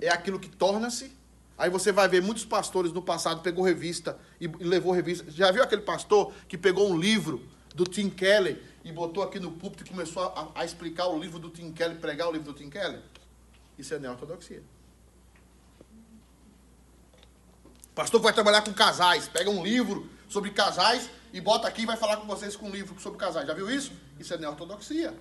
é 0.00 0.08
aquilo 0.08 0.38
que 0.38 0.48
torna-se. 0.48 1.16
Aí 1.56 1.68
você 1.68 1.90
vai 1.90 2.08
ver 2.08 2.22
muitos 2.22 2.44
pastores 2.44 2.92
no 2.92 3.02
passado 3.02 3.42
pegou 3.42 3.64
revista 3.64 4.16
e, 4.40 4.46
levou 4.46 4.92
revista. 4.92 5.28
Já 5.28 5.50
viu 5.50 5.62
aquele 5.62 5.82
pastor 5.82 6.32
que 6.46 6.56
pegou 6.56 6.88
um 6.88 6.96
livro 6.96 7.44
do 7.74 7.84
Tim 7.84 8.08
Keller 8.08 8.62
e 8.84 8.92
botou 8.92 9.24
aqui 9.24 9.40
no 9.40 9.50
púlpito 9.50 9.84
e 9.84 9.88
começou 9.88 10.22
a, 10.22 10.52
a 10.54 10.64
explicar 10.64 11.08
o 11.08 11.18
livro 11.18 11.40
do 11.40 11.50
Tim 11.50 11.72
Keller, 11.72 11.98
pregar 11.98 12.28
o 12.28 12.32
livro 12.32 12.52
do 12.52 12.56
Tim 12.56 12.70
Keller? 12.70 13.02
Isso 13.76 13.92
é 13.92 13.98
neortodoxia. 13.98 14.62
Pastor 17.98 18.20
vai 18.20 18.32
trabalhar 18.32 18.62
com 18.62 18.72
casais, 18.72 19.26
pega 19.26 19.50
um 19.50 19.60
livro 19.60 20.08
sobre 20.28 20.52
casais 20.52 21.10
e 21.32 21.40
bota 21.40 21.66
aqui 21.66 21.82
e 21.82 21.86
vai 21.86 21.96
falar 21.96 22.18
com 22.18 22.28
vocês 22.28 22.54
com 22.54 22.68
um 22.68 22.70
livro 22.70 22.94
sobre 23.00 23.18
casais. 23.18 23.44
Já 23.44 23.52
viu 23.52 23.68
isso? 23.68 23.90
Isso 24.20 24.32
é 24.32 24.38
neortodoxia. 24.38 25.12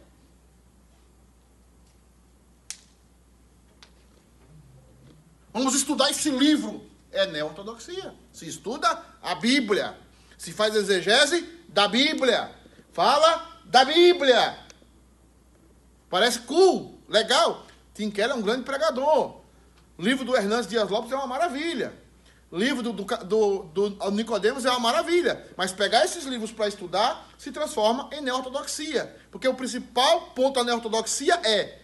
Vamos 5.51 5.73
estudar 5.73 6.11
esse 6.11 6.29
livro. 6.29 6.87
É 7.11 7.25
neortodoxia. 7.25 8.13
Se 8.31 8.47
estuda 8.47 9.03
a 9.23 9.33
Bíblia. 9.33 9.97
Se 10.37 10.53
faz 10.53 10.75
exegese 10.75 11.41
da 11.69 11.87
Bíblia. 11.87 12.53
Fala 12.93 13.59
da 13.65 13.85
Bíblia. 13.85 14.55
Parece 16.11 16.41
cool, 16.41 17.01
legal. 17.09 17.65
Tim 17.95 18.11
Keller 18.11 18.35
é 18.35 18.39
um 18.39 18.43
grande 18.43 18.61
pregador. 18.61 19.41
O 19.97 20.01
livro 20.03 20.23
do 20.23 20.37
Hernandes 20.37 20.69
Dias 20.69 20.87
Lopes 20.87 21.11
é 21.11 21.15
uma 21.15 21.25
maravilha 21.25 22.05
livro 22.51 22.81
do, 22.81 22.93
do, 22.93 23.63
do, 23.63 23.89
do 23.89 24.11
Nicodemos 24.11 24.63
é 24.65 24.69
uma 24.69 24.79
maravilha, 24.79 25.45
mas 25.57 25.71
pegar 25.71 26.05
esses 26.05 26.23
livros 26.23 26.51
para 26.51 26.67
estudar 26.67 27.27
se 27.37 27.51
transforma 27.51 28.09
em 28.13 28.21
neortodoxia. 28.21 29.15
Porque 29.31 29.47
o 29.47 29.53
principal 29.53 30.31
ponto 30.31 30.55
da 30.55 30.63
neortodoxia 30.63 31.35
é 31.43 31.79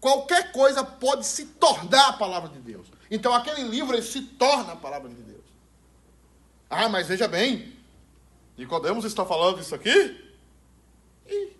qualquer 0.00 0.52
coisa 0.52 0.84
pode 0.84 1.26
se 1.26 1.46
tornar 1.46 2.08
a 2.08 2.12
palavra 2.12 2.50
de 2.50 2.58
Deus. 2.58 2.88
Então 3.10 3.32
aquele 3.32 3.62
livro 3.62 4.00
se 4.02 4.20
torna 4.22 4.74
a 4.74 4.76
palavra 4.76 5.08
de 5.08 5.22
Deus. 5.22 5.44
Ah, 6.68 6.88
mas 6.88 7.08
veja 7.08 7.26
bem, 7.26 7.74
Nicodemos 8.56 9.04
está 9.04 9.24
falando 9.24 9.60
isso 9.60 9.74
aqui? 9.74 10.34
E 11.26 11.56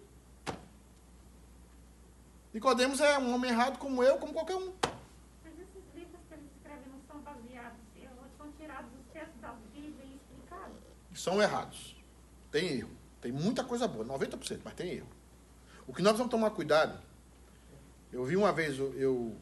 Nicodemos 2.53 3.01
é 3.01 3.19
um 3.19 3.35
homem 3.35 3.51
errado 3.51 3.79
como 3.79 4.03
eu, 4.03 4.19
como 4.19 4.33
qualquer 4.33 4.57
um. 4.57 4.73
São 11.19 11.43
errados. 11.43 11.97
Tem 12.51 12.79
erro. 12.79 12.91
Tem 13.21 13.33
muita 13.33 13.65
coisa 13.65 13.89
boa, 13.89 14.05
90%, 14.05 14.61
mas 14.65 14.75
tem 14.75 14.93
erro. 14.93 15.09
O 15.87 15.93
que 15.93 16.03
nós 16.03 16.17
vamos 16.17 16.31
tomar 16.31 16.51
cuidado, 16.51 17.01
eu 18.13 18.25
vi 18.25 18.37
uma 18.37 18.53
vez, 18.53 18.79
eu, 18.79 19.37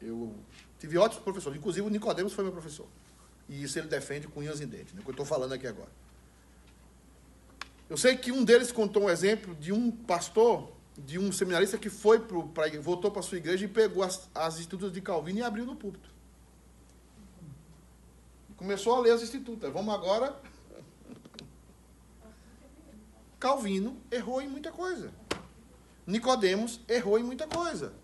eu, 0.00 0.34
tive 0.78 0.96
ótimos 0.96 1.22
professores, 1.22 1.58
inclusive 1.58 1.86
o 1.86 1.90
Nicodemos 1.90 2.32
foi 2.32 2.44
meu 2.44 2.52
professor. 2.52 2.86
E 3.48 3.62
isso 3.62 3.78
ele 3.78 3.88
defende 3.88 4.28
com 4.28 4.40
unhas 4.40 4.60
e 4.60 4.66
dentes, 4.66 4.94
né, 4.94 5.02
que 5.02 5.08
eu 5.08 5.12
estou 5.12 5.26
falando 5.26 5.52
aqui 5.52 5.66
agora. 5.66 5.90
Eu 7.88 7.96
sei 7.96 8.16
que 8.16 8.30
um 8.30 8.44
deles 8.44 8.70
contou 8.70 9.04
um 9.04 9.10
exemplo 9.10 9.54
de 9.56 9.72
um 9.72 9.90
pastor, 9.90 10.72
de 10.96 11.18
um 11.18 11.32
seminarista 11.32 11.76
que 11.76 11.90
foi 11.90 12.20
pro, 12.20 12.48
pra, 12.48 12.68
voltou 12.80 13.10
para 13.10 13.20
sua 13.20 13.36
igreja 13.36 13.64
e 13.64 13.68
pegou 13.68 14.02
as, 14.02 14.30
as 14.34 14.58
institutas 14.58 14.92
de 14.92 15.00
Calvino 15.00 15.40
e 15.40 15.42
abriu 15.42 15.66
no 15.66 15.74
púlpito. 15.74 16.08
Começou 18.56 18.94
a 18.94 19.00
ler 19.00 19.12
as 19.12 19.22
institutas. 19.22 19.72
Vamos 19.72 19.92
agora 19.92 20.36
Calvino 23.40 23.96
errou 24.10 24.42
em 24.42 24.48
muita 24.48 24.70
coisa. 24.70 25.10
Nicodemos 26.06 26.78
errou 26.86 27.18
em 27.18 27.22
muita 27.22 27.46
coisa. 27.46 27.94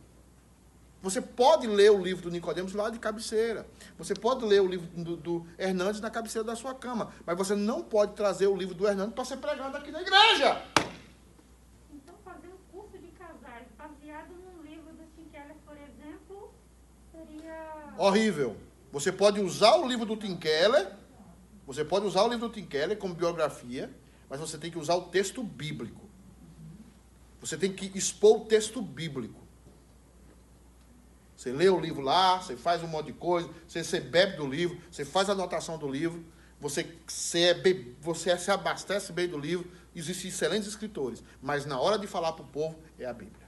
Você 1.02 1.20
pode 1.20 1.66
ler 1.66 1.92
o 1.92 2.02
livro 2.02 2.22
do 2.22 2.30
Nicodemos 2.30 2.72
lá 2.72 2.88
de 2.88 2.98
cabeceira. 2.98 3.66
Você 3.98 4.14
pode 4.14 4.44
ler 4.46 4.62
o 4.62 4.66
livro 4.66 4.86
do, 4.96 5.16
do 5.16 5.46
Hernandes 5.58 6.00
na 6.00 6.10
cabeceira 6.10 6.42
da 6.42 6.56
sua 6.56 6.74
cama. 6.74 7.12
Mas 7.26 7.36
você 7.36 7.54
não 7.54 7.82
pode 7.82 8.14
trazer 8.14 8.46
o 8.46 8.56
livro 8.56 8.74
do 8.74 8.88
Hernandes 8.88 9.14
para 9.14 9.26
ser 9.26 9.36
pregado 9.36 9.76
aqui 9.76 9.90
na 9.90 10.00
igreja. 10.00 10.64
Então, 11.92 12.14
fazer 12.24 12.48
um 12.48 12.72
curso 12.72 12.96
de 12.96 13.08
casais 13.08 13.66
baseado 13.76 14.30
num 14.30 14.62
livro 14.62 14.90
do 14.94 15.04
Tim 15.14 15.28
Keller, 15.30 15.56
por 15.66 15.76
exemplo, 15.76 16.54
seria. 17.12 17.94
Horrível. 17.98 18.56
Você 18.90 19.12
pode 19.12 19.38
usar 19.40 19.76
o 19.76 19.86
livro 19.86 20.06
do 20.06 20.16
Tim 20.16 20.34
Keller. 20.34 20.92
Você 21.66 21.84
pode 21.84 22.06
usar 22.06 22.22
o 22.22 22.28
livro 22.28 22.48
do 22.48 22.54
Tim 22.54 22.64
Keller 22.64 22.96
como 22.96 23.14
biografia 23.14 23.94
mas 24.28 24.40
você 24.40 24.58
tem 24.58 24.70
que 24.70 24.78
usar 24.78 24.94
o 24.94 25.02
texto 25.02 25.42
bíblico. 25.42 26.06
Você 27.40 27.56
tem 27.56 27.72
que 27.72 27.96
expor 27.96 28.42
o 28.42 28.44
texto 28.46 28.82
bíblico. 28.82 29.46
Você 31.36 31.52
lê 31.52 31.68
o 31.68 31.78
livro 31.78 32.00
lá, 32.00 32.40
você 32.40 32.56
faz 32.56 32.82
um 32.82 32.86
monte 32.86 33.06
de 33.06 33.12
coisa, 33.12 33.48
você, 33.68 33.84
você 33.84 34.00
bebe 34.00 34.36
do 34.36 34.46
livro, 34.46 34.80
você 34.90 35.04
faz 35.04 35.28
a 35.28 35.32
anotação 35.32 35.78
do 35.78 35.86
livro, 35.86 36.24
você, 36.58 36.96
você, 37.06 37.40
é, 37.50 37.62
você 38.00 38.36
se 38.38 38.50
abastece 38.50 39.12
bem 39.12 39.28
do 39.28 39.38
livro. 39.38 39.70
Existem 39.94 40.28
excelentes 40.28 40.68
escritores, 40.68 41.22
mas 41.40 41.66
na 41.66 41.78
hora 41.78 41.98
de 41.98 42.06
falar 42.06 42.32
para 42.32 42.44
o 42.44 42.48
povo 42.48 42.78
é 42.98 43.04
a 43.04 43.12
Bíblia. 43.12 43.46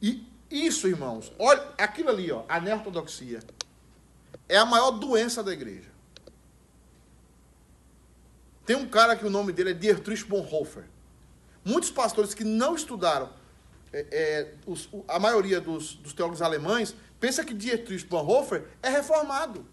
E 0.00 0.26
isso, 0.50 0.88
irmãos, 0.88 1.32
olha 1.38 1.74
aquilo 1.76 2.10
ali, 2.10 2.30
ó, 2.30 2.44
a 2.48 2.60
neortodoxia. 2.60 3.40
é 4.48 4.56
a 4.56 4.64
maior 4.64 4.92
doença 4.92 5.42
da 5.42 5.52
igreja. 5.52 5.97
Tem 8.68 8.76
um 8.76 8.86
cara 8.86 9.16
que 9.16 9.24
o 9.24 9.30
nome 9.30 9.50
dele 9.50 9.70
é 9.70 9.72
Dietrich 9.72 10.26
Bonhoeffer. 10.26 10.84
Muitos 11.64 11.90
pastores 11.90 12.34
que 12.34 12.44
não 12.44 12.74
estudaram, 12.74 13.30
é, 13.90 14.06
é, 14.10 14.54
os- 14.66 14.90
o- 14.92 15.02
a 15.08 15.18
maioria 15.18 15.58
dos, 15.58 15.94
dos 15.94 16.12
teólogos 16.12 16.42
alemães, 16.42 16.94
pensa 17.18 17.42
que 17.42 17.54
Dietrich 17.54 18.04
Bonhoeffer 18.04 18.66
é 18.82 18.90
reformado. 18.90 19.64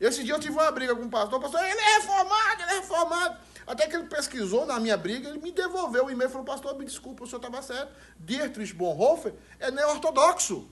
Esse 0.00 0.24
dia 0.24 0.34
eu 0.34 0.40
tive 0.40 0.54
uma 0.54 0.68
briga 0.72 0.96
com 0.96 1.04
o 1.04 1.08
pastor, 1.08 1.38
o 1.38 1.40
pastor, 1.40 1.60
ele 1.62 1.78
é 1.78 1.98
reformado, 1.98 2.62
ele 2.62 2.70
é 2.72 2.80
reformado. 2.80 3.38
Até 3.64 3.86
que 3.86 3.94
ele 3.94 4.08
pesquisou 4.08 4.66
na 4.66 4.80
minha 4.80 4.96
briga, 4.96 5.28
ele 5.28 5.38
me 5.38 5.52
devolveu 5.52 6.06
o 6.06 6.10
e-mail 6.10 6.28
e 6.28 6.32
falou, 6.32 6.44
pastor, 6.44 6.76
me 6.76 6.84
desculpa, 6.84 7.22
o 7.22 7.26
senhor 7.28 7.38
estava 7.38 7.62
certo. 7.62 7.92
Dietrich 8.18 8.74
Bonhoeffer 8.74 9.34
é 9.60 9.70
neo-ortodoxo. 9.70 10.68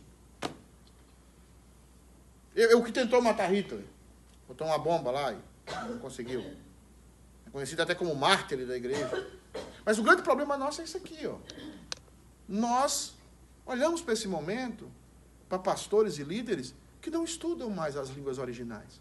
Eu, 2.52 2.70
eu 2.70 2.82
que 2.82 2.90
tentou 2.90 3.22
matar 3.22 3.46
Hitler. 3.54 3.84
Botou 4.48 4.66
uma 4.66 4.76
bomba 4.76 5.12
lá 5.12 5.32
e 5.32 5.38
não 5.88 6.00
conseguiu. 6.00 6.44
É 7.50 7.52
conhecido 7.52 7.82
até 7.82 7.94
como 7.94 8.14
mártir 8.14 8.64
da 8.66 8.76
igreja. 8.76 9.28
Mas 9.84 9.98
o 9.98 10.02
grande 10.02 10.22
problema 10.22 10.56
nosso 10.56 10.80
é 10.80 10.84
isso 10.84 10.96
aqui, 10.96 11.26
ó. 11.26 11.36
Nós 12.48 13.14
olhamos 13.66 14.00
para 14.00 14.14
esse 14.14 14.28
momento, 14.28 14.90
para 15.48 15.58
pastores 15.58 16.18
e 16.18 16.22
líderes 16.22 16.74
que 17.00 17.10
não 17.10 17.24
estudam 17.24 17.68
mais 17.70 17.96
as 17.96 18.08
línguas 18.10 18.38
originais. 18.38 19.00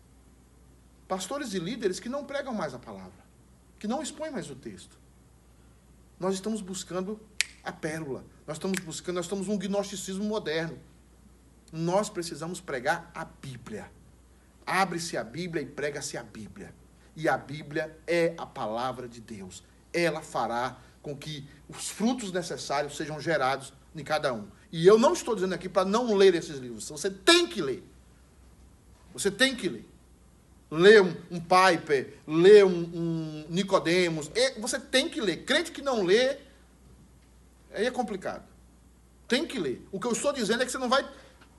Pastores 1.08 1.54
e 1.54 1.60
líderes 1.60 2.00
que 2.00 2.10
não 2.10 2.26
pregam 2.26 2.54
mais 2.54 2.74
a 2.74 2.80
palavra, 2.80 3.24
que 3.78 3.88
não 3.88 4.02
expõem 4.02 4.32
mais 4.32 4.50
o 4.50 4.56
texto. 4.56 4.98
Nós 6.20 6.34
estamos 6.34 6.62
buscando 6.62 7.20
a 7.64 7.72
pérola. 7.72 8.26
Nós 8.48 8.58
estamos 8.58 8.80
buscando, 8.80 9.16
nós 9.16 9.26
estamos 9.26 9.48
um 9.48 9.58
gnosticismo 9.58 10.24
moderno. 10.24 10.78
Nós 11.72 12.10
precisamos 12.10 12.60
pregar 12.60 13.12
a 13.14 13.26
Bíblia. 13.26 13.92
Abre-se 14.66 15.18
a 15.18 15.24
Bíblia 15.24 15.62
e 15.62 15.66
prega-se 15.66 16.18
a 16.18 16.24
Bíblia. 16.24 16.74
E 17.20 17.28
a 17.28 17.38
Bíblia 17.38 17.94
é 18.08 18.34
a 18.38 18.46
palavra 18.46 19.06
de 19.06 19.20
Deus. 19.20 19.62
Ela 19.92 20.22
fará 20.22 20.78
com 21.02 21.14
que 21.14 21.46
os 21.68 21.90
frutos 21.90 22.32
necessários 22.32 22.96
sejam 22.96 23.20
gerados 23.20 23.74
em 23.94 24.06
cada 24.06 24.34
um. 24.34 24.48
E 24.72 24.88
eu 24.88 24.98
não 24.98 25.12
estou 25.12 25.36
dizendo 25.36 25.54
aqui 25.54 25.68
para 25.68 25.84
não 25.84 26.16
ler 26.16 26.34
esses 26.34 26.58
livros. 26.60 26.88
Você 26.88 27.10
tem 27.10 27.46
que 27.46 27.62
ler. 27.62 27.84
Você 29.12 29.30
tem 29.30 29.54
que 29.54 29.68
ler. 29.68 29.86
Lê 30.72 31.02
um, 31.02 31.14
um 31.30 31.42
Piper, 31.42 32.20
lê 32.26 32.64
um, 32.64 32.90
um 32.94 33.46
Nicodemos. 33.50 34.32
E 34.34 34.58
Você 34.62 34.80
tem 34.80 35.10
que 35.10 35.20
ler. 35.20 35.44
Crente 35.44 35.74
que 35.74 35.82
não 35.82 36.04
lê, 36.04 36.38
aí 37.74 37.86
é 37.86 37.92
complicado. 37.92 38.48
Tem 39.28 39.46
que 39.46 39.60
ler. 39.60 39.86
O 39.92 40.00
que 40.00 40.08
eu 40.08 40.14
estou 40.14 40.32
dizendo 40.32 40.64
é 40.64 40.66
que 40.66 40.72
você 40.72 40.78
não 40.78 40.88
vai. 40.88 41.06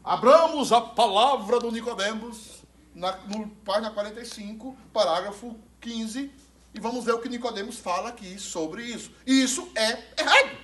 Abramos 0.02 0.72
a 0.72 0.80
palavra 0.80 1.60
do 1.60 1.70
Nicodemos 1.70 2.59
na, 3.00 3.16
no 3.26 3.48
página 3.64 3.90
45, 3.90 4.76
parágrafo 4.92 5.58
15, 5.80 6.30
e 6.74 6.78
vamos 6.78 7.02
ver 7.02 7.12
o 7.14 7.18
que 7.20 7.28
Nicodemos 7.30 7.78
fala 7.78 8.10
aqui 8.10 8.38
sobre 8.38 8.84
isso. 8.84 9.10
E 9.26 9.42
isso 9.42 9.68
é 9.74 10.20
errado. 10.20 10.58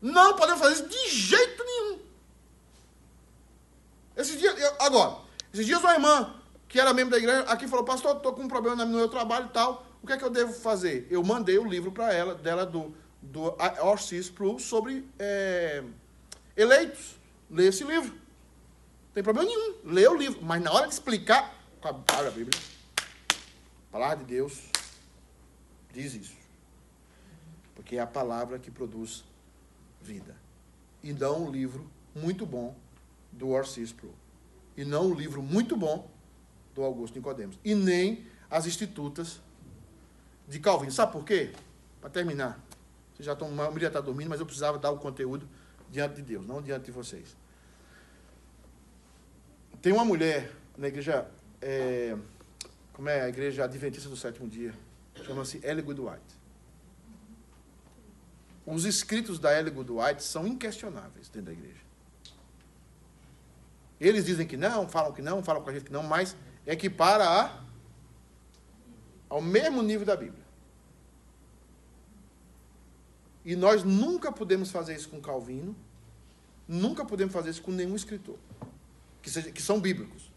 Não 0.00 0.34
podemos 0.34 0.60
fazer 0.60 0.74
isso 0.74 0.88
de 0.88 1.10
jeito 1.10 1.62
nenhum. 1.62 1.98
Esses 4.16 4.38
dias, 4.38 4.58
eu- 4.58 4.74
agora, 4.80 5.18
esses 5.52 5.66
dias 5.66 5.80
uma 5.80 5.92
irmã 5.92 6.34
que 6.66 6.80
era 6.80 6.94
membro 6.94 7.10
da 7.12 7.18
igreja 7.18 7.42
aqui 7.42 7.68
falou, 7.68 7.84
pastor, 7.84 8.16
estou 8.16 8.32
com 8.32 8.42
um 8.42 8.48
problema 8.48 8.84
no 8.84 8.96
meu 8.96 9.08
trabalho 9.08 9.46
e 9.46 9.50
tal, 9.50 9.86
o 10.02 10.06
que 10.06 10.14
é 10.14 10.16
que 10.16 10.24
eu 10.24 10.30
devo 10.30 10.52
fazer? 10.54 11.06
Eu 11.10 11.22
mandei 11.22 11.58
o 11.58 11.64
livro 11.68 11.92
para 11.92 12.12
ela, 12.14 12.34
dela 12.34 12.64
do, 12.64 12.96
do 13.20 13.54
Orsis 13.82 14.30
Pro 14.30 14.58
sobre 14.58 15.06
é, 15.18 15.84
eleitos. 16.56 17.16
Lê 17.50 17.68
esse 17.68 17.84
livro. 17.84 18.25
Tem 19.16 19.22
problema 19.22 19.48
nenhum. 19.48 19.76
Lê 19.82 20.06
o 20.06 20.14
livro. 20.14 20.42
Mas 20.42 20.62
na 20.62 20.70
hora 20.70 20.86
de 20.86 20.92
explicar, 20.92 21.58
abre 21.82 22.28
a 22.28 22.30
Bíblia. 22.30 22.60
A 23.88 23.92
palavra 23.92 24.18
de 24.18 24.24
Deus 24.24 24.64
diz 25.90 26.12
isso. 26.12 26.36
Porque 27.74 27.96
é 27.96 28.00
a 28.00 28.06
palavra 28.06 28.58
que 28.58 28.70
produz 28.70 29.24
vida. 30.02 30.36
E 31.02 31.14
não 31.14 31.44
um 31.44 31.50
livro 31.50 31.90
muito 32.14 32.44
bom 32.44 32.76
do 33.32 33.48
Orsis 33.48 33.90
Pro. 33.90 34.14
E 34.76 34.84
não 34.84 35.06
um 35.06 35.14
livro 35.14 35.42
muito 35.42 35.78
bom 35.78 36.10
do 36.74 36.82
Augusto 36.82 37.16
Nicodemos. 37.16 37.58
E 37.64 37.74
nem 37.74 38.26
as 38.50 38.66
institutas 38.66 39.40
de 40.46 40.60
Calvino. 40.60 40.92
Sabe 40.92 41.12
por 41.12 41.24
quê? 41.24 41.54
Para 42.02 42.10
terminar. 42.10 42.62
Vocês 43.14 43.24
já 43.24 43.32
estão, 43.32 43.48
a 43.48 43.50
maioria 43.50 43.88
está 43.88 44.02
dormindo, 44.02 44.28
mas 44.28 44.40
eu 44.40 44.44
precisava 44.44 44.78
dar 44.78 44.90
o 44.90 44.98
conteúdo 44.98 45.48
diante 45.90 46.16
de 46.16 46.22
Deus, 46.22 46.46
não 46.46 46.60
diante 46.60 46.84
de 46.84 46.90
vocês. 46.90 47.34
Tem 49.86 49.92
uma 49.92 50.04
mulher 50.04 50.52
na 50.76 50.88
igreja, 50.88 51.30
é, 51.62 52.16
como 52.92 53.08
é 53.08 53.20
a 53.20 53.28
igreja 53.28 53.62
adventista 53.62 54.08
do 54.08 54.16
sétimo 54.16 54.48
dia, 54.48 54.74
chama-se 55.22 55.60
Ellie 55.62 55.80
Goodwhite. 55.80 56.36
Os 58.66 58.84
escritos 58.84 59.38
da 59.38 59.56
Ellie 59.56 59.70
Goodwhite 59.70 60.24
são 60.24 60.44
inquestionáveis 60.44 61.28
dentro 61.28 61.42
da 61.42 61.52
igreja. 61.52 61.80
Eles 64.00 64.24
dizem 64.24 64.44
que 64.44 64.56
não, 64.56 64.88
falam 64.88 65.12
que 65.12 65.22
não, 65.22 65.40
falam 65.40 65.62
com 65.62 65.70
a 65.70 65.72
gente 65.72 65.84
que 65.84 65.92
não, 65.92 66.02
mas 66.02 66.34
equipara 66.66 67.24
a, 67.24 67.62
ao 69.28 69.40
mesmo 69.40 69.82
nível 69.82 70.04
da 70.04 70.16
Bíblia. 70.16 70.44
E 73.44 73.54
nós 73.54 73.84
nunca 73.84 74.32
podemos 74.32 74.68
fazer 74.72 74.96
isso 74.96 75.08
com 75.08 75.20
Calvino, 75.20 75.76
nunca 76.66 77.04
podemos 77.04 77.32
fazer 77.32 77.50
isso 77.50 77.62
com 77.62 77.70
nenhum 77.70 77.94
escritor, 77.94 78.36
que, 79.26 79.30
seja, 79.30 79.50
que 79.50 79.60
são 79.60 79.80
bíblicos. 79.80 80.30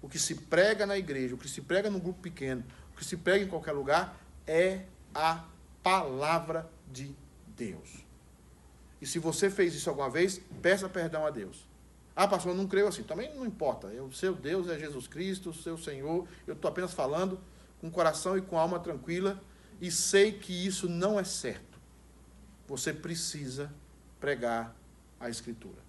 O 0.00 0.08
que 0.08 0.16
se 0.16 0.36
prega 0.36 0.86
na 0.86 0.96
igreja, 0.96 1.34
o 1.34 1.38
que 1.38 1.48
se 1.48 1.60
prega 1.60 1.90
num 1.90 1.98
grupo 1.98 2.20
pequeno, 2.20 2.64
o 2.92 2.96
que 2.96 3.04
se 3.04 3.16
prega 3.16 3.44
em 3.44 3.48
qualquer 3.48 3.72
lugar 3.72 4.16
é 4.46 4.84
a 5.12 5.44
palavra 5.82 6.70
de 6.88 7.12
Deus. 7.56 8.06
E 9.00 9.06
se 9.06 9.18
você 9.18 9.50
fez 9.50 9.74
isso 9.74 9.90
alguma 9.90 10.08
vez, 10.08 10.40
peça 10.62 10.88
perdão 10.88 11.26
a 11.26 11.30
Deus. 11.30 11.66
Ah, 12.14 12.28
pastor, 12.28 12.52
eu 12.52 12.56
não 12.56 12.68
creio 12.68 12.86
assim. 12.86 13.02
Também 13.02 13.34
não 13.34 13.44
importa. 13.44 13.88
O 13.88 14.12
seu 14.12 14.36
Deus 14.36 14.68
é 14.68 14.78
Jesus 14.78 15.08
Cristo, 15.08 15.50
o 15.50 15.54
seu 15.54 15.76
Senhor. 15.76 16.28
Eu 16.46 16.54
estou 16.54 16.68
apenas 16.68 16.92
falando 16.92 17.40
com 17.80 17.90
coração 17.90 18.38
e 18.38 18.40
com 18.40 18.56
alma 18.56 18.78
tranquila 18.78 19.42
e 19.80 19.90
sei 19.90 20.30
que 20.30 20.52
isso 20.52 20.88
não 20.88 21.18
é 21.18 21.24
certo. 21.24 21.76
Você 22.68 22.92
precisa 22.92 23.72
pregar 24.20 24.76
a 25.18 25.28
Escritura. 25.28 25.87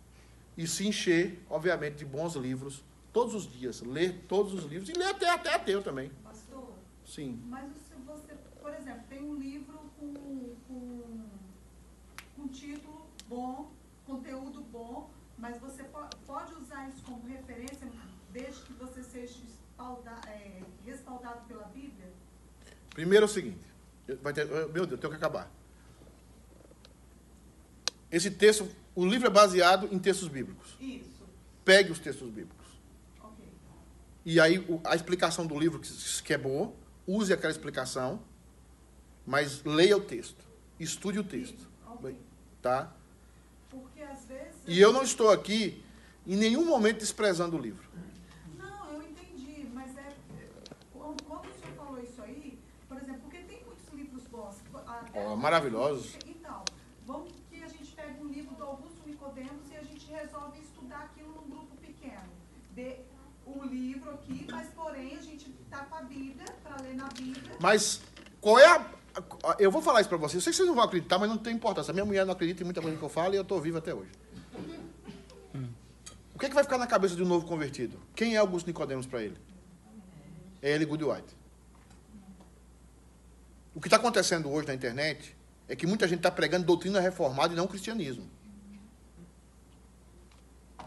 E 0.59 0.67
se 0.67 0.85
encher, 0.85 1.41
obviamente, 1.49 1.95
de 1.99 2.05
bons 2.05 2.35
livros 2.35 2.83
todos 3.13 3.33
os 3.33 3.49
dias. 3.49 3.79
Ler 3.81 4.25
todos 4.27 4.53
os 4.53 4.65
livros 4.65 4.89
e 4.89 4.91
ler 4.93 5.05
até, 5.05 5.29
até 5.29 5.53
ateu 5.55 5.81
também. 5.81 6.11
Pastor, 6.21 6.73
Sim. 7.05 7.41
mas 7.47 7.63
se 7.87 7.95
você, 8.05 8.33
por 8.61 8.73
exemplo, 8.73 9.03
tem 9.07 9.23
um 9.23 9.35
livro 9.35 9.79
com, 9.97 10.13
com, 10.67 11.25
com 12.35 12.47
título 12.49 13.07
bom, 13.29 13.71
conteúdo 14.05 14.61
bom, 14.63 15.09
mas 15.37 15.57
você 15.61 15.81
po- 15.85 16.09
pode 16.27 16.53
usar 16.55 16.89
isso 16.89 17.01
como 17.03 17.25
referência 17.25 17.87
desde 18.33 18.61
que 18.63 18.73
você 18.73 19.01
seja 19.01 19.39
espalda- 19.47 20.19
é, 20.27 20.61
respaldado 20.85 21.39
pela 21.47 21.63
Bíblia? 21.67 22.11
Primeiro 22.89 23.23
é 23.23 23.27
o 23.27 23.31
seguinte. 23.31 23.65
Vai 24.21 24.33
ter, 24.33 24.45
meu 24.45 24.67
Deus, 24.67 24.91
eu 24.91 24.97
tenho 24.97 25.11
que 25.11 25.15
acabar. 25.17 25.49
Esse 28.11 28.31
texto, 28.31 28.67
o 28.95 29.05
livro 29.05 29.27
é 29.27 29.29
baseado 29.29 29.87
em 29.91 29.99
textos 29.99 30.27
bíblicos. 30.27 30.75
Isso, 30.79 31.27
Pegue 31.63 31.91
os 31.91 31.99
textos 31.99 32.27
bíblicos. 32.29 32.65
ok. 33.21 33.45
E 34.25 34.39
aí 34.39 34.65
a 34.83 34.95
explicação 34.95 35.45
do 35.45 35.57
livro, 35.59 35.79
que, 35.79 36.33
é 36.33 36.37
boa, 36.37 36.73
use 37.05 37.31
aquela 37.31 37.51
explicação, 37.51 38.19
mas 39.25 39.63
leia 39.63 39.95
o 39.95 40.01
texto. 40.01 40.43
Estude 40.79 41.19
o 41.19 41.23
texto. 41.23 41.69
Ok. 41.87 42.17
Tá? 42.61 42.91
Porque 43.69 44.01
às 44.01 44.25
vezes. 44.25 44.55
E 44.65 44.79
eu 44.79 44.91
não 44.91 45.03
estou 45.03 45.29
aqui 45.29 45.83
em 46.25 46.35
nenhum 46.35 46.65
momento 46.65 46.99
desprezando 46.99 47.57
o 47.57 47.59
livro. 47.59 47.87
Não, 48.57 48.93
eu 48.93 49.01
entendi, 49.03 49.67
mas 49.73 49.95
é. 49.97 50.15
Quando, 50.93 51.21
o 51.21 51.59
senhor 51.59 51.75
falou 51.75 52.03
isso 52.03 52.21
aí, 52.21 52.57
por 52.87 52.97
exemplo, 52.97 53.21
porque 53.21 53.39
tem 53.43 53.63
muitos 53.63 53.93
livros 53.93 54.23
bons. 54.27 54.55
maravilhosos. 55.37 56.15
Então, 56.25 56.63
vamos 57.05 57.31
que 57.49 57.63
a 57.63 57.67
gente 57.67 57.91
pega 57.93 58.21
um 58.21 58.27
livro 58.27 58.55
do 58.55 58.63
Augusto 58.63 58.99
Nicodemos 59.05 59.69
e 59.71 59.75
a 59.77 59.83
gente 59.83 60.09
resolve 60.11 60.59
estudar 60.59 61.05
aquilo 61.05 61.33
num 61.33 61.49
grupo 61.49 61.75
pequeno. 61.77 62.29
Dê 62.73 62.97
o 63.45 63.58
livro 63.69 64.11
aqui, 64.11 64.45
mas 64.49 64.67
porém 64.69 65.17
a 65.17 65.21
gente 65.21 65.49
tá 65.69 65.85
com 65.85 65.95
a 65.95 66.01
Bíblia, 66.01 66.45
ler 66.81 66.95
na 66.95 67.07
Bíblia. 67.07 67.55
Mas 67.59 68.01
qual 68.41 68.59
é 68.59 68.65
a. 68.65 68.85
Eu 69.57 69.71
vou 69.71 69.81
falar 69.81 70.01
isso 70.01 70.09
para 70.09 70.17
vocês. 70.17 70.35
Eu 70.35 70.41
sei 70.41 70.51
que 70.51 70.57
vocês 70.57 70.67
não 70.67 70.75
vão 70.75 70.83
acreditar, 70.83 71.17
mas 71.17 71.29
não 71.29 71.37
tem 71.37 71.55
importância. 71.55 71.91
A 71.91 71.93
minha 71.93 72.05
mulher 72.05 72.25
não 72.25 72.33
acredita 72.33 72.61
em 72.61 72.65
muita 72.65 72.81
coisa 72.81 72.95
que 72.95 73.03
eu 73.03 73.09
falo 73.09 73.33
e 73.33 73.37
eu 73.37 73.41
estou 73.41 73.59
vivo 73.59 73.77
até 73.77 73.93
hoje. 73.93 74.11
O 76.33 76.39
que, 76.39 76.45
é 76.45 76.49
que 76.49 76.55
vai 76.55 76.63
ficar 76.63 76.77
na 76.77 76.87
cabeça 76.87 77.15
de 77.15 77.23
um 77.23 77.25
novo 77.25 77.45
convertido? 77.45 77.99
Quem 78.15 78.35
é 78.35 78.37
Augusto 78.37 78.67
Nicodemos 78.67 79.05
para 79.05 79.21
ele? 79.21 79.35
É 80.61 80.71
ele 80.71 80.85
Goodwhite. 80.85 81.35
O 83.75 83.81
que 83.81 83.87
está 83.87 83.97
acontecendo 83.97 84.49
hoje 84.49 84.67
na 84.67 84.73
internet 84.73 85.35
é 85.67 85.75
que 85.75 85.85
muita 85.85 86.07
gente 86.07 86.19
está 86.19 86.31
pregando 86.31 86.65
doutrina 86.65 87.01
reformada 87.01 87.53
e 87.53 87.57
não 87.57 87.67
cristianismo. 87.67 88.25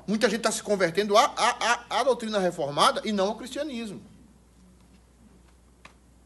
Muita 0.06 0.28
gente 0.28 0.40
está 0.40 0.50
se 0.50 0.62
convertendo 0.62 1.16
à, 1.16 1.24
à, 1.36 2.00
à, 2.00 2.02
doutrina 2.02 2.38
reformada 2.38 3.00
e 3.04 3.12
não 3.12 3.28
ao 3.28 3.36
cristianismo. 3.36 4.02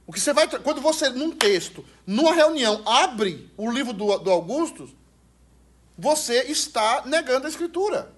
O 0.07 0.13
que 0.13 0.21
você 0.21 0.33
vai. 0.33 0.49
Quando 0.49 0.81
você, 0.81 1.11
num 1.11 1.33
texto, 1.33 1.85
numa 2.07 2.33
reunião, 2.33 2.83
abre 2.87 3.51
o 3.57 3.71
livro 3.71 3.93
do, 3.93 4.19
do 4.19 4.31
Augusto, 4.31 4.89
você 5.99 6.43
está 6.45 7.03
negando 7.05 7.47
a 7.47 7.51
escritura. 7.51 8.15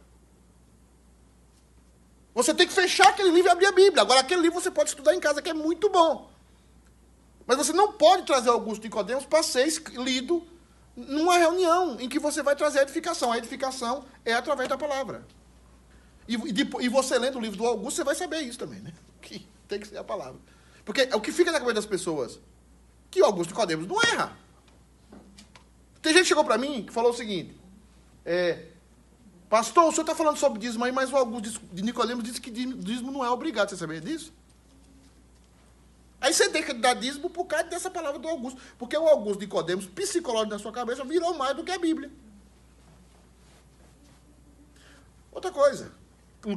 Você 2.35 2.55
tem 2.55 2.69
que 2.69 2.73
fechar 2.73 3.09
aquele 3.09 3.31
livro 3.31 3.49
e 3.49 3.51
abrir 3.51 3.67
a 3.67 3.73
Bíblia. 3.73 4.03
Agora, 4.03 4.21
aquele 4.21 4.43
livro 4.43 4.61
você 4.61 4.71
pode 4.71 4.91
estudar 4.91 5.15
em 5.15 5.21
casa, 5.21 5.43
que 5.43 5.51
é 5.51 5.55
muito 5.55 5.89
bom. 5.89 6.31
Mas 7.47 7.57
você 7.57 7.73
não 7.73 7.93
pode 7.93 8.25
trazer 8.25 8.51
Augusto 8.51 8.83
Nicodemos 8.83 9.25
para 9.25 9.43
ser 9.43 9.67
lido 9.97 10.47
numa 10.95 11.39
reunião 11.39 11.99
em 11.99 12.09
que 12.09 12.19
você 12.19 12.43
vai 12.43 12.55
trazer 12.55 12.81
a 12.81 12.83
edificação. 12.83 13.33
A 13.33 13.39
edificação 13.39 14.05
é 14.25 14.35
através 14.35 14.69
da 14.69 14.77
palavra. 14.77 15.27
E, 16.29 16.35
e 16.35 16.85
e 16.85 16.89
você 16.89 17.19
lendo 17.19 17.39
o 17.39 17.41
livro 17.41 17.57
do 17.57 17.67
Augusto, 17.67 17.97
você 17.97 18.05
vai 18.05 18.15
saber 18.15 18.43
isso 18.43 18.59
também, 18.59 18.81
né? 18.81 18.93
Que 19.23 19.47
tem 19.67 19.81
que 19.81 19.89
ser 19.89 19.97
a 19.97 20.05
palavra. 20.05 20.39
Porque 20.85 21.03
o 21.15 21.21
que 21.21 21.33
fica 21.33 21.51
na 21.51 21.59
cabeça 21.59 21.77
das 21.77 21.87
pessoas, 21.87 22.39
que 23.11 23.21
o 23.23 23.25
Augusto 23.25 23.51
Nicodemos 23.51 23.87
não 23.87 24.01
erra. 24.03 24.37
Tem 26.03 26.13
gente 26.13 26.23
que 26.23 26.29
chegou 26.29 26.45
para 26.45 26.59
mim 26.59 26.85
que 26.85 26.93
falou 26.93 27.11
o 27.11 27.15
seguinte, 27.15 27.59
é, 28.25 28.67
pastor, 29.49 29.85
o 29.85 29.91
senhor 29.91 30.03
está 30.03 30.15
falando 30.15 30.37
sobre 30.37 30.61
dízimo 30.61 30.85
aí, 30.85 30.93
mas 30.93 31.11
o 31.13 31.17
Augusto 31.17 31.61
de 31.73 31.83
Nicodemos 31.83 32.23
disse 32.23 32.41
que 32.41 32.51
dízimo 32.51 33.11
não 33.11 33.25
é 33.25 33.31
obrigado, 33.31 33.71
você 33.71 33.77
sabia 33.77 34.01
disso? 34.01 34.33
Aí 36.21 36.33
você 36.33 36.49
deixa 36.49 36.75
de 36.75 36.81
dar 36.81 36.95
dízimo 36.95 37.31
por 37.31 37.45
causa 37.45 37.65
dessa 37.65 37.91
palavra 37.91 38.19
do 38.19 38.29
Augusto. 38.29 38.61
Porque 38.77 38.97
o 38.97 39.07
Augusto 39.07 39.41
Nicodemos, 39.41 39.87
psicológico 39.87 40.53
na 40.53 40.59
sua 40.59 40.73
cabeça, 40.73 41.05
virou 41.05 41.35
mais 41.35 41.57
do 41.57 41.63
que 41.63 41.71
a 41.71 41.79
Bíblia. 41.79 42.11
Outra 45.31 45.53
coisa, 45.53 45.93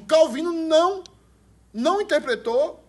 Calvino 0.07 0.51
não, 0.51 1.03
não 1.73 2.01
interpretou 2.01 2.83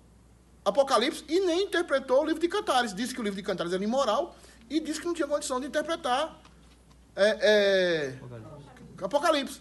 Apocalipse 0.64 1.24
e 1.28 1.40
nem 1.40 1.64
interpretou 1.64 2.22
o 2.22 2.24
livro 2.24 2.40
de 2.40 2.48
Cantares. 2.48 2.94
Disse 2.94 3.14
que 3.14 3.20
o 3.20 3.24
livro 3.24 3.36
de 3.36 3.42
Cantares 3.42 3.72
era 3.72 3.82
imoral 3.82 4.36
e 4.70 4.78
disse 4.78 5.00
que 5.00 5.06
não 5.06 5.14
tinha 5.14 5.26
condição 5.26 5.60
de 5.60 5.66
interpretar 5.66 6.40
é, 7.16 7.38
é, 7.40 9.04
Apocalipse. 9.04 9.60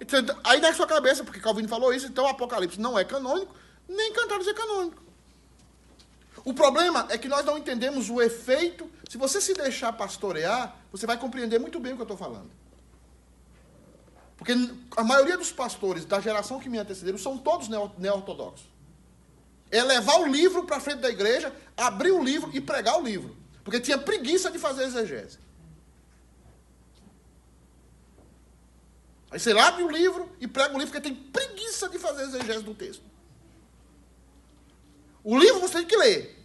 Então, 0.00 0.38
aí 0.44 0.60
na 0.60 0.72
sua 0.72 0.86
cabeça, 0.86 1.24
porque 1.24 1.40
Calvino 1.40 1.68
falou 1.68 1.92
isso, 1.92 2.06
então 2.06 2.26
Apocalipse 2.26 2.80
não 2.80 2.98
é 2.98 3.04
canônico, 3.04 3.54
nem 3.88 4.12
Cantares 4.12 4.46
é 4.46 4.54
canônico. 4.54 5.02
O 6.44 6.54
problema 6.54 7.06
é 7.10 7.18
que 7.18 7.28
nós 7.28 7.44
não 7.44 7.58
entendemos 7.58 8.08
o 8.08 8.22
efeito. 8.22 8.88
Se 9.08 9.18
você 9.18 9.40
se 9.40 9.54
deixar 9.54 9.92
pastorear, 9.92 10.76
você 10.90 11.06
vai 11.06 11.18
compreender 11.18 11.58
muito 11.58 11.80
bem 11.80 11.92
o 11.92 11.96
que 11.96 12.02
eu 12.02 12.04
estou 12.04 12.16
falando. 12.16 12.50
Porque 14.38 14.54
a 14.96 15.02
maioria 15.02 15.36
dos 15.36 15.50
pastores 15.52 16.04
da 16.04 16.20
geração 16.20 16.60
que 16.60 16.68
me 16.68 16.78
antecederam 16.78 17.18
são 17.18 17.36
todos 17.36 17.68
neo- 17.68 17.92
neo-ortodoxos. 17.98 18.66
É 19.70 19.82
levar 19.82 20.20
o 20.20 20.26
livro 20.26 20.64
para 20.64 20.80
frente 20.80 21.00
da 21.00 21.10
igreja, 21.10 21.54
abrir 21.76 22.12
o 22.12 22.22
livro 22.22 22.48
e 22.54 22.60
pregar 22.60 22.98
o 22.98 23.02
livro. 23.02 23.36
Porque 23.64 23.80
tinha 23.80 23.98
preguiça 23.98 24.50
de 24.50 24.58
fazer 24.58 24.84
exegese. 24.84 25.38
Aí 29.30 29.38
você 29.38 29.52
abre 29.58 29.82
o 29.82 29.90
livro 29.90 30.30
e 30.40 30.46
prega 30.46 30.74
o 30.74 30.78
livro 30.78 30.92
porque 30.92 31.06
tem 31.06 31.14
preguiça 31.14 31.88
de 31.88 31.98
fazer 31.98 32.22
exegese 32.22 32.62
do 32.62 32.74
texto. 32.74 33.02
O 35.22 35.36
livro 35.38 35.60
você 35.60 35.78
tem 35.78 35.86
que 35.86 35.96
ler. 35.96 36.38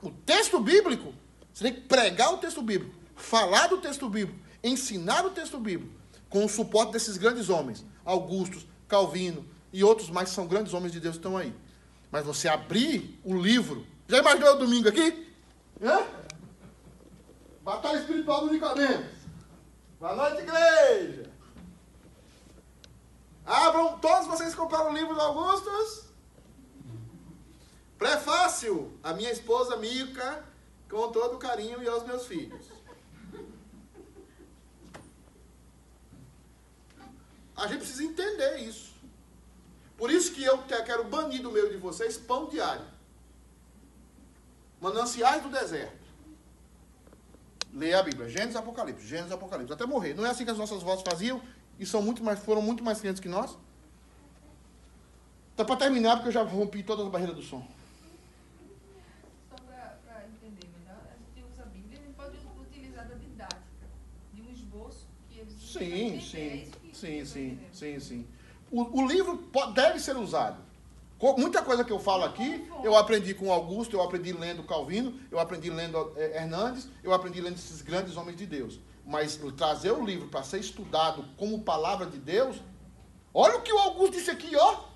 O 0.00 0.10
texto 0.10 0.58
bíblico, 0.58 1.12
você 1.52 1.64
tem 1.64 1.74
que 1.74 1.80
pregar 1.82 2.32
o 2.32 2.38
texto 2.38 2.62
bíblico, 2.62 2.94
falar 3.14 3.66
do 3.66 3.78
texto 3.78 4.08
bíblico, 4.08 4.40
ensinar 4.64 5.26
o 5.26 5.30
texto 5.30 5.58
bíblico, 5.58 5.92
com 6.30 6.44
o 6.44 6.48
suporte 6.48 6.92
desses 6.92 7.18
grandes 7.18 7.50
homens, 7.50 7.84
Augustus, 8.04 8.66
Calvino 8.88 9.44
e 9.72 9.84
outros 9.84 10.08
mais 10.08 10.30
que 10.30 10.34
são 10.34 10.46
grandes 10.46 10.72
homens 10.72 10.92
de 10.92 11.00
Deus 11.00 11.16
que 11.16 11.18
estão 11.18 11.36
aí. 11.36 11.52
Mas 12.10 12.24
você 12.24 12.48
abrir 12.48 13.20
o 13.24 13.36
livro. 13.36 13.86
Já 14.08 14.18
imaginou 14.18 14.54
o 14.54 14.58
domingo 14.58 14.88
aqui? 14.88 15.28
Hã? 15.82 16.06
Batalha 17.62 17.98
espiritual 17.98 18.46
do 18.46 18.52
Nicodemos. 18.52 19.06
Boa 19.98 20.16
noite, 20.16 20.42
igreja. 20.42 21.30
Abram, 23.44 23.98
todos 23.98 24.26
vocês 24.28 24.54
compraram 24.54 24.90
o 24.90 24.94
livro 24.94 25.14
do 25.14 25.20
Augustus? 25.20 26.04
Prefácio, 27.98 28.92
a 29.02 29.12
minha 29.12 29.30
esposa 29.30 29.76
Mica, 29.76 30.44
com 30.88 31.10
todo 31.12 31.38
carinho 31.38 31.82
e 31.82 31.88
aos 31.88 32.04
meus 32.06 32.26
filhos. 32.26 32.66
A 37.60 37.66
gente 37.66 37.78
precisa 37.80 38.02
entender 38.04 38.56
isso. 38.58 38.90
Por 39.96 40.10
isso 40.10 40.32
que 40.32 40.42
eu 40.42 40.58
quero 40.62 41.04
banir 41.04 41.42
do 41.42 41.52
meio 41.52 41.68
de 41.70 41.76
vocês 41.76 42.16
pão 42.16 42.48
diário. 42.48 42.84
Mananciais 44.80 45.42
do 45.42 45.50
deserto. 45.50 46.00
Leia 47.72 48.00
a 48.00 48.02
Bíblia. 48.02 48.28
Gênesis 48.28 48.54
e 48.54 48.58
Apocalipse. 48.58 49.06
Gênesis 49.06 49.30
e 49.30 49.34
Apocalipse. 49.34 49.72
Até 49.72 49.84
morrer. 49.84 50.14
Não 50.14 50.24
é 50.24 50.30
assim 50.30 50.44
que 50.44 50.50
as 50.50 50.56
nossas 50.56 50.82
vozes 50.82 51.04
faziam 51.06 51.40
e 51.78 51.84
são 51.84 52.00
muito 52.00 52.24
mais, 52.24 52.38
foram 52.38 52.62
muito 52.62 52.82
mais 52.82 52.98
crentes 53.00 53.20
que 53.20 53.28
nós? 53.28 53.56
Então, 55.52 55.66
para 55.66 55.76
terminar, 55.76 56.16
porque 56.16 56.28
eu 56.28 56.32
já 56.32 56.42
rompi 56.42 56.82
todas 56.82 57.04
as 57.04 57.12
barreiras 57.12 57.36
do 57.36 57.42
som. 57.42 57.62
Só 59.50 59.56
para 59.56 60.24
entender 60.26 60.66
melhor, 60.78 60.98
a 61.04 61.16
gente 61.18 61.46
usa 61.52 61.62
a 61.62 61.66
Bíblia, 61.66 61.98
a 61.98 62.02
gente 62.02 62.14
pode 62.14 62.38
utilizar 62.58 63.06
da 63.06 63.14
didática, 63.14 63.86
de 64.32 64.40
um 64.40 64.50
esboço 64.50 65.06
que 65.28 65.38
eles 65.40 65.52
Sim, 65.62 66.16
é 66.16 66.20
sim, 66.20 66.70
que- 66.70 66.79
sim, 67.00 67.24
sim, 67.24 67.58
sim, 67.72 68.00
sim. 68.00 68.26
O, 68.70 69.00
o 69.02 69.06
livro 69.06 69.36
po- 69.38 69.66
deve 69.72 69.98
ser 69.98 70.16
usado. 70.16 70.58
Co- 71.18 71.36
Muita 71.36 71.62
coisa 71.62 71.84
que 71.84 71.92
eu 71.92 71.98
falo 71.98 72.24
aqui, 72.24 72.66
eu 72.84 72.96
aprendi 72.96 73.34
com 73.34 73.52
Augusto, 73.52 73.94
eu 73.96 74.02
aprendi 74.02 74.32
lendo 74.32 74.62
Calvino, 74.62 75.18
eu 75.30 75.38
aprendi 75.38 75.70
lendo 75.70 76.12
eh, 76.16 76.42
Hernandes, 76.42 76.88
eu 77.02 77.12
aprendi 77.12 77.40
lendo 77.40 77.56
esses 77.56 77.82
grandes 77.82 78.16
homens 78.16 78.36
de 78.36 78.46
Deus. 78.46 78.78
Mas 79.06 79.38
trazer 79.56 79.90
o 79.92 80.04
livro 80.04 80.28
para 80.28 80.42
ser 80.42 80.60
estudado 80.60 81.24
como 81.36 81.62
palavra 81.62 82.06
de 82.06 82.18
Deus, 82.18 82.56
olha 83.34 83.56
o 83.58 83.62
que 83.62 83.72
o 83.72 83.78
Augusto 83.78 84.12
disse 84.12 84.30
aqui, 84.30 84.54
ó. 84.56 84.88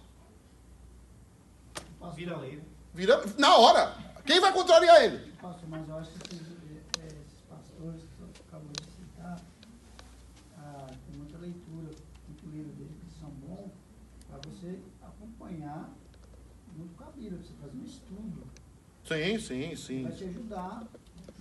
Vira 2.14 2.36
lei. 2.38 2.62
Vira, 2.92 3.24
na 3.38 3.57
hora. 3.57 3.96
Quem 4.24 4.40
vai 4.40 4.52
contrariar 4.52 5.02
ele? 5.02 5.32
pastor, 5.42 5.68
mas 5.68 5.88
eu 5.88 5.98
acho 5.98 6.11
que 6.12 6.34
esses, 6.36 6.46
eh, 7.00 7.07
esses 7.07 7.40
pastores 7.50 8.00
que 8.02 8.16
você 8.22 8.40
acabou 8.48 8.70
de 8.72 8.84
citar, 8.92 9.40
ah, 10.59 10.86
tem 11.07 11.18
muita 11.18 11.36
leitura, 11.38 11.90
muito 12.28 12.46
livro 12.50 12.72
deles 12.72 12.92
que 13.02 13.20
são 13.20 13.28
bons, 13.30 13.70
para 14.28 14.38
você 14.64 14.78
acompanhar 15.02 15.90
muito 16.76 16.94
com 16.96 17.04
a 17.04 17.10
Bíblia, 17.10 17.38
você 17.42 17.52
fazer 17.60 17.76
um 17.76 17.84
estudo. 17.84 18.42
Sim, 19.06 19.38
sim, 19.38 19.76
sim. 19.76 20.02
Vai 20.04 20.12
te 20.12 20.24
ajudar, 20.24 20.86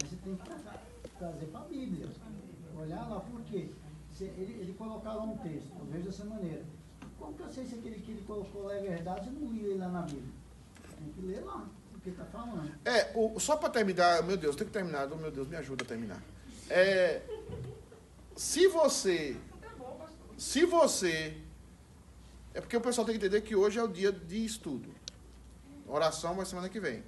mas 0.01 0.09
você 0.09 0.15
tem 0.17 0.36
que 0.36 0.43
tra- 0.43 0.82
trazer 1.17 1.45
para 1.47 1.61
a 1.61 1.63
Bíblia. 1.63 2.07
Olhar 2.78 3.07
lá, 3.09 3.19
por 3.21 3.41
quê? 3.43 3.69
Se 4.11 4.26
ele, 4.26 4.57
ele 4.59 4.74
colocar 4.74 5.13
lá 5.13 5.24
um 5.24 5.38
texto, 5.38 5.71
eu 5.80 5.86
vejo 5.86 6.05
dessa 6.05 6.26
maneira. 6.26 6.63
Como 7.17 7.34
que 7.34 7.43
eu 7.43 7.49
sei 7.49 7.65
se 7.65 7.76
aquele 7.76 7.99
que 8.01 8.11
ele 8.11 8.24
colocou 8.28 8.63
lá 8.63 8.74
é 8.76 8.82
verdade 8.82 9.26
se 9.26 9.32
não 9.32 9.51
li 9.51 9.61
ele 9.65 9.78
lá 9.80 9.88
na 9.88 10.01
Bíblia? 10.01 10.34
Tem 10.99 11.09
que 11.13 11.21
ler 11.21 11.41
lá, 11.45 11.65
o 11.95 11.99
que 12.01 12.09
está 12.09 12.26
falando. 12.26 12.71
É, 12.84 13.11
o- 13.15 13.39
só 13.39 13.55
para 13.55 13.69
terminar, 13.69 14.21
meu 14.24 14.36
Deus, 14.36 14.55
tem 14.55 14.67
que 14.67 14.74
terminar, 14.74 15.07
meu 15.07 15.32
Deus, 15.32 15.47
me 15.47 15.55
ajuda 15.55 15.84
a 15.84 15.88
terminar. 15.88 16.21
É, 16.69 17.21
se 18.36 18.67
você, 18.67 19.38
se 20.38 20.65
você, 20.65 21.38
é 22.54 22.62
porque 22.62 22.78
o 22.78 22.82
pessoal 22.82 23.06
tem 23.06 23.18
que 23.18 23.26
entender 23.26 23.41
que 23.41 23.56
hoje 23.56 23.80
é 23.80 23.84
o 23.84 23.88
dia 23.88 24.12
de 24.12 24.45
estudo. 24.45 24.89
Oração 25.88 26.36
vai 26.36 26.45
semana 26.45 26.70
que 26.70 26.80
vem. 26.80 27.04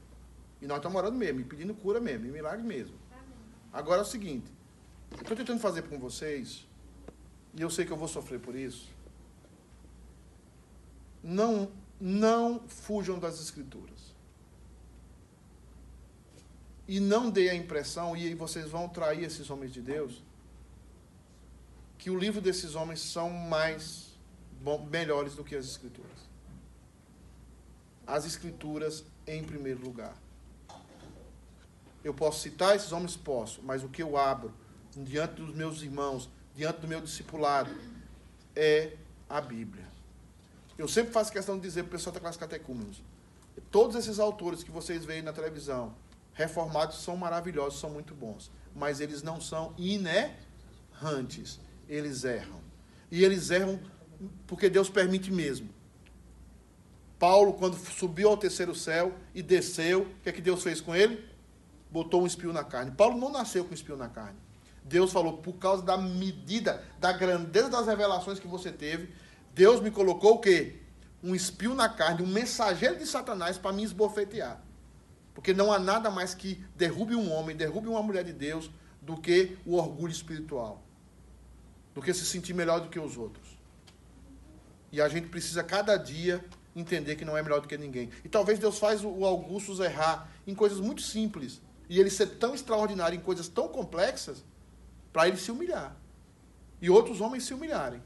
E 0.61 0.67
nós 0.67 0.77
estamos 0.77 0.97
orando 0.97 1.17
mesmo, 1.17 1.41
e 1.41 1.43
pedindo 1.43 1.73
cura 1.73 1.99
mesmo, 1.99 2.25
e 2.25 2.31
milagre 2.31 2.65
mesmo. 2.65 2.95
Agora 3.71 3.99
é 3.99 4.03
o 4.03 4.07
seguinte, 4.07 4.51
eu 5.11 5.21
estou 5.21 5.35
tentando 5.35 5.59
fazer 5.59 5.83
com 5.83 5.99
vocês, 5.99 6.65
e 7.53 7.61
eu 7.61 7.69
sei 7.69 7.85
que 7.85 7.91
eu 7.91 7.97
vou 7.97 8.07
sofrer 8.07 8.39
por 8.39 8.55
isso. 8.55 8.89
Não, 11.21 11.71
não 11.99 12.61
fujam 12.67 13.19
das 13.19 13.39
escrituras 13.39 14.15
e 16.87 16.99
não 16.99 17.29
dê 17.29 17.49
a 17.49 17.55
impressão, 17.55 18.15
e 18.15 18.27
aí 18.27 18.35
vocês 18.35 18.69
vão 18.69 18.87
trair 18.87 19.23
esses 19.23 19.49
homens 19.49 19.73
de 19.73 19.81
Deus, 19.81 20.23
que 21.97 22.09
o 22.09 22.17
livro 22.17 22.39
desses 22.41 22.75
homens 22.75 22.99
são 22.99 23.29
mais 23.29 24.14
bom, 24.65 24.83
melhores 24.89 25.35
do 25.35 25.43
que 25.43 25.55
as 25.55 25.65
escrituras. 25.67 26.17
As 28.07 28.25
escrituras 28.25 29.05
em 29.27 29.43
primeiro 29.43 29.79
lugar. 29.79 30.15
Eu 32.03 32.15
posso 32.15 32.41
citar 32.41 32.75
esses 32.75 32.91
homens? 32.91 33.15
Posso, 33.15 33.61
mas 33.61 33.83
o 33.83 33.89
que 33.89 34.01
eu 34.01 34.17
abro 34.17 34.51
diante 34.97 35.35
dos 35.35 35.53
meus 35.55 35.83
irmãos, 35.83 36.27
diante 36.55 36.79
do 36.79 36.87
meu 36.87 36.99
discipulado, 36.99 37.69
é 38.55 38.97
a 39.29 39.39
Bíblia. 39.39 39.85
Eu 40.79 40.87
sempre 40.87 41.13
faço 41.13 41.31
questão 41.31 41.57
de 41.57 41.61
dizer 41.61 41.83
para 41.83 41.89
o 41.89 41.91
pessoal 41.91 42.13
da 42.15 42.19
classe 42.19 42.39
catecúmenos, 42.39 43.03
todos 43.69 43.95
esses 43.95 44.17
autores 44.17 44.63
que 44.63 44.71
vocês 44.71 45.05
veem 45.05 45.21
na 45.21 45.31
televisão, 45.31 45.95
reformados 46.33 47.03
são 47.03 47.15
maravilhosos, 47.15 47.79
são 47.79 47.91
muito 47.91 48.15
bons, 48.15 48.51
mas 48.75 48.99
eles 48.99 49.21
não 49.21 49.39
são 49.39 49.75
inerrantes, 49.77 51.59
eles 51.87 52.23
erram. 52.23 52.65
E 53.11 53.23
eles 53.23 53.51
erram 53.51 53.79
porque 54.47 54.69
Deus 54.69 54.89
permite 54.89 55.31
mesmo. 55.31 55.69
Paulo, 57.17 57.53
quando 57.53 57.75
subiu 57.77 58.29
ao 58.29 58.37
terceiro 58.37 58.75
céu 58.75 59.13
e 59.33 59.41
desceu, 59.41 60.01
o 60.01 60.21
que 60.21 60.29
é 60.29 60.31
que 60.31 60.41
Deus 60.41 60.61
fez 60.61 60.81
com 60.81 60.95
ele? 60.95 61.23
Botou 61.89 62.21
um 62.21 62.27
espinho 62.27 62.51
na 62.51 62.63
carne. 62.63 62.91
Paulo 62.91 63.17
não 63.17 63.31
nasceu 63.31 63.63
com 63.65 63.73
espinho 63.73 63.97
na 63.97 64.09
carne. 64.09 64.37
Deus 64.83 65.11
falou, 65.11 65.37
por 65.37 65.53
causa 65.53 65.81
da 65.81 65.97
medida, 65.97 66.83
da 66.99 67.11
grandeza 67.11 67.69
das 67.69 67.87
revelações 67.87 68.39
que 68.39 68.47
você 68.47 68.71
teve, 68.71 69.09
Deus 69.53 69.79
me 69.81 69.89
colocou 69.89 70.35
o 70.35 70.39
quê? 70.39 70.81
Um 71.23 71.33
espinho 71.33 71.73
na 71.73 71.89
carne, 71.89 72.21
um 72.21 72.27
mensageiro 72.27 72.97
de 72.97 73.07
Satanás 73.07 73.57
para 73.57 73.73
me 73.73 73.83
esbofetear. 73.83 74.61
Porque 75.33 75.53
não 75.53 75.71
há 75.71 75.79
nada 75.79 76.11
mais 76.11 76.35
que 76.35 76.63
derrube 76.75 77.15
um 77.15 77.31
homem, 77.31 77.55
derrube 77.55 77.87
uma 77.87 78.03
mulher 78.03 78.23
de 78.23 78.33
Deus, 78.33 78.69
do 79.01 79.17
que 79.17 79.57
o 79.65 79.75
orgulho 79.75 80.11
espiritual. 80.11 80.83
Do 81.93 82.01
que 82.01 82.13
se 82.13 82.25
sentir 82.25 82.53
melhor 82.53 82.81
do 82.81 82.89
que 82.89 82.99
os 82.99 83.17
outros. 83.17 83.54
E 84.95 85.01
a 85.01 85.09
gente 85.09 85.27
precisa 85.27 85.61
cada 85.61 85.97
dia 85.97 86.41
entender 86.73 87.17
que 87.17 87.25
não 87.25 87.35
é 87.37 87.43
melhor 87.43 87.59
do 87.59 87.67
que 87.67 87.77
ninguém. 87.77 88.09
E 88.23 88.29
talvez 88.29 88.57
Deus 88.57 88.79
faz 88.79 89.03
o 89.03 89.25
Augustus 89.25 89.81
errar 89.81 90.31
em 90.47 90.55
coisas 90.55 90.79
muito 90.79 91.01
simples 91.01 91.59
e 91.89 91.99
ele 91.99 92.09
ser 92.09 92.27
tão 92.37 92.55
extraordinário 92.55 93.17
em 93.17 93.19
coisas 93.19 93.49
tão 93.49 93.67
complexas 93.67 94.41
para 95.11 95.27
ele 95.27 95.35
se 95.35 95.51
humilhar. 95.51 95.93
E 96.81 96.89
outros 96.89 97.19
homens 97.19 97.43
se 97.43 97.53
humilharem. 97.53 98.01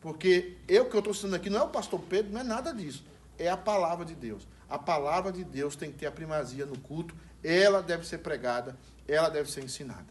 Porque 0.00 0.56
eu 0.68 0.88
que 0.88 0.94
eu 0.94 1.00
estou 1.00 1.12
citando 1.12 1.34
aqui 1.34 1.50
não 1.50 1.58
é 1.58 1.62
o 1.64 1.68
pastor 1.68 1.98
Pedro, 1.98 2.32
não 2.32 2.42
é 2.42 2.44
nada 2.44 2.72
disso. 2.72 3.04
É 3.36 3.48
a 3.48 3.56
palavra 3.56 4.04
de 4.04 4.14
Deus. 4.14 4.46
A 4.70 4.78
palavra 4.78 5.32
de 5.32 5.42
Deus 5.42 5.74
tem 5.74 5.90
que 5.90 5.98
ter 5.98 6.06
a 6.06 6.12
primazia 6.12 6.64
no 6.64 6.78
culto, 6.78 7.12
ela 7.42 7.82
deve 7.82 8.06
ser 8.06 8.18
pregada, 8.18 8.78
ela 9.08 9.28
deve 9.28 9.50
ser 9.50 9.64
ensinada. 9.64 10.06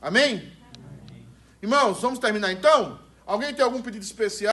Amém? 0.00 0.50
Amém? 0.80 1.28
Irmãos, 1.60 2.00
vamos 2.00 2.18
terminar 2.18 2.50
então? 2.50 3.04
Alguém 3.26 3.54
tem 3.54 3.64
algum 3.64 3.80
pedido 3.80 4.02
especial? 4.02 4.34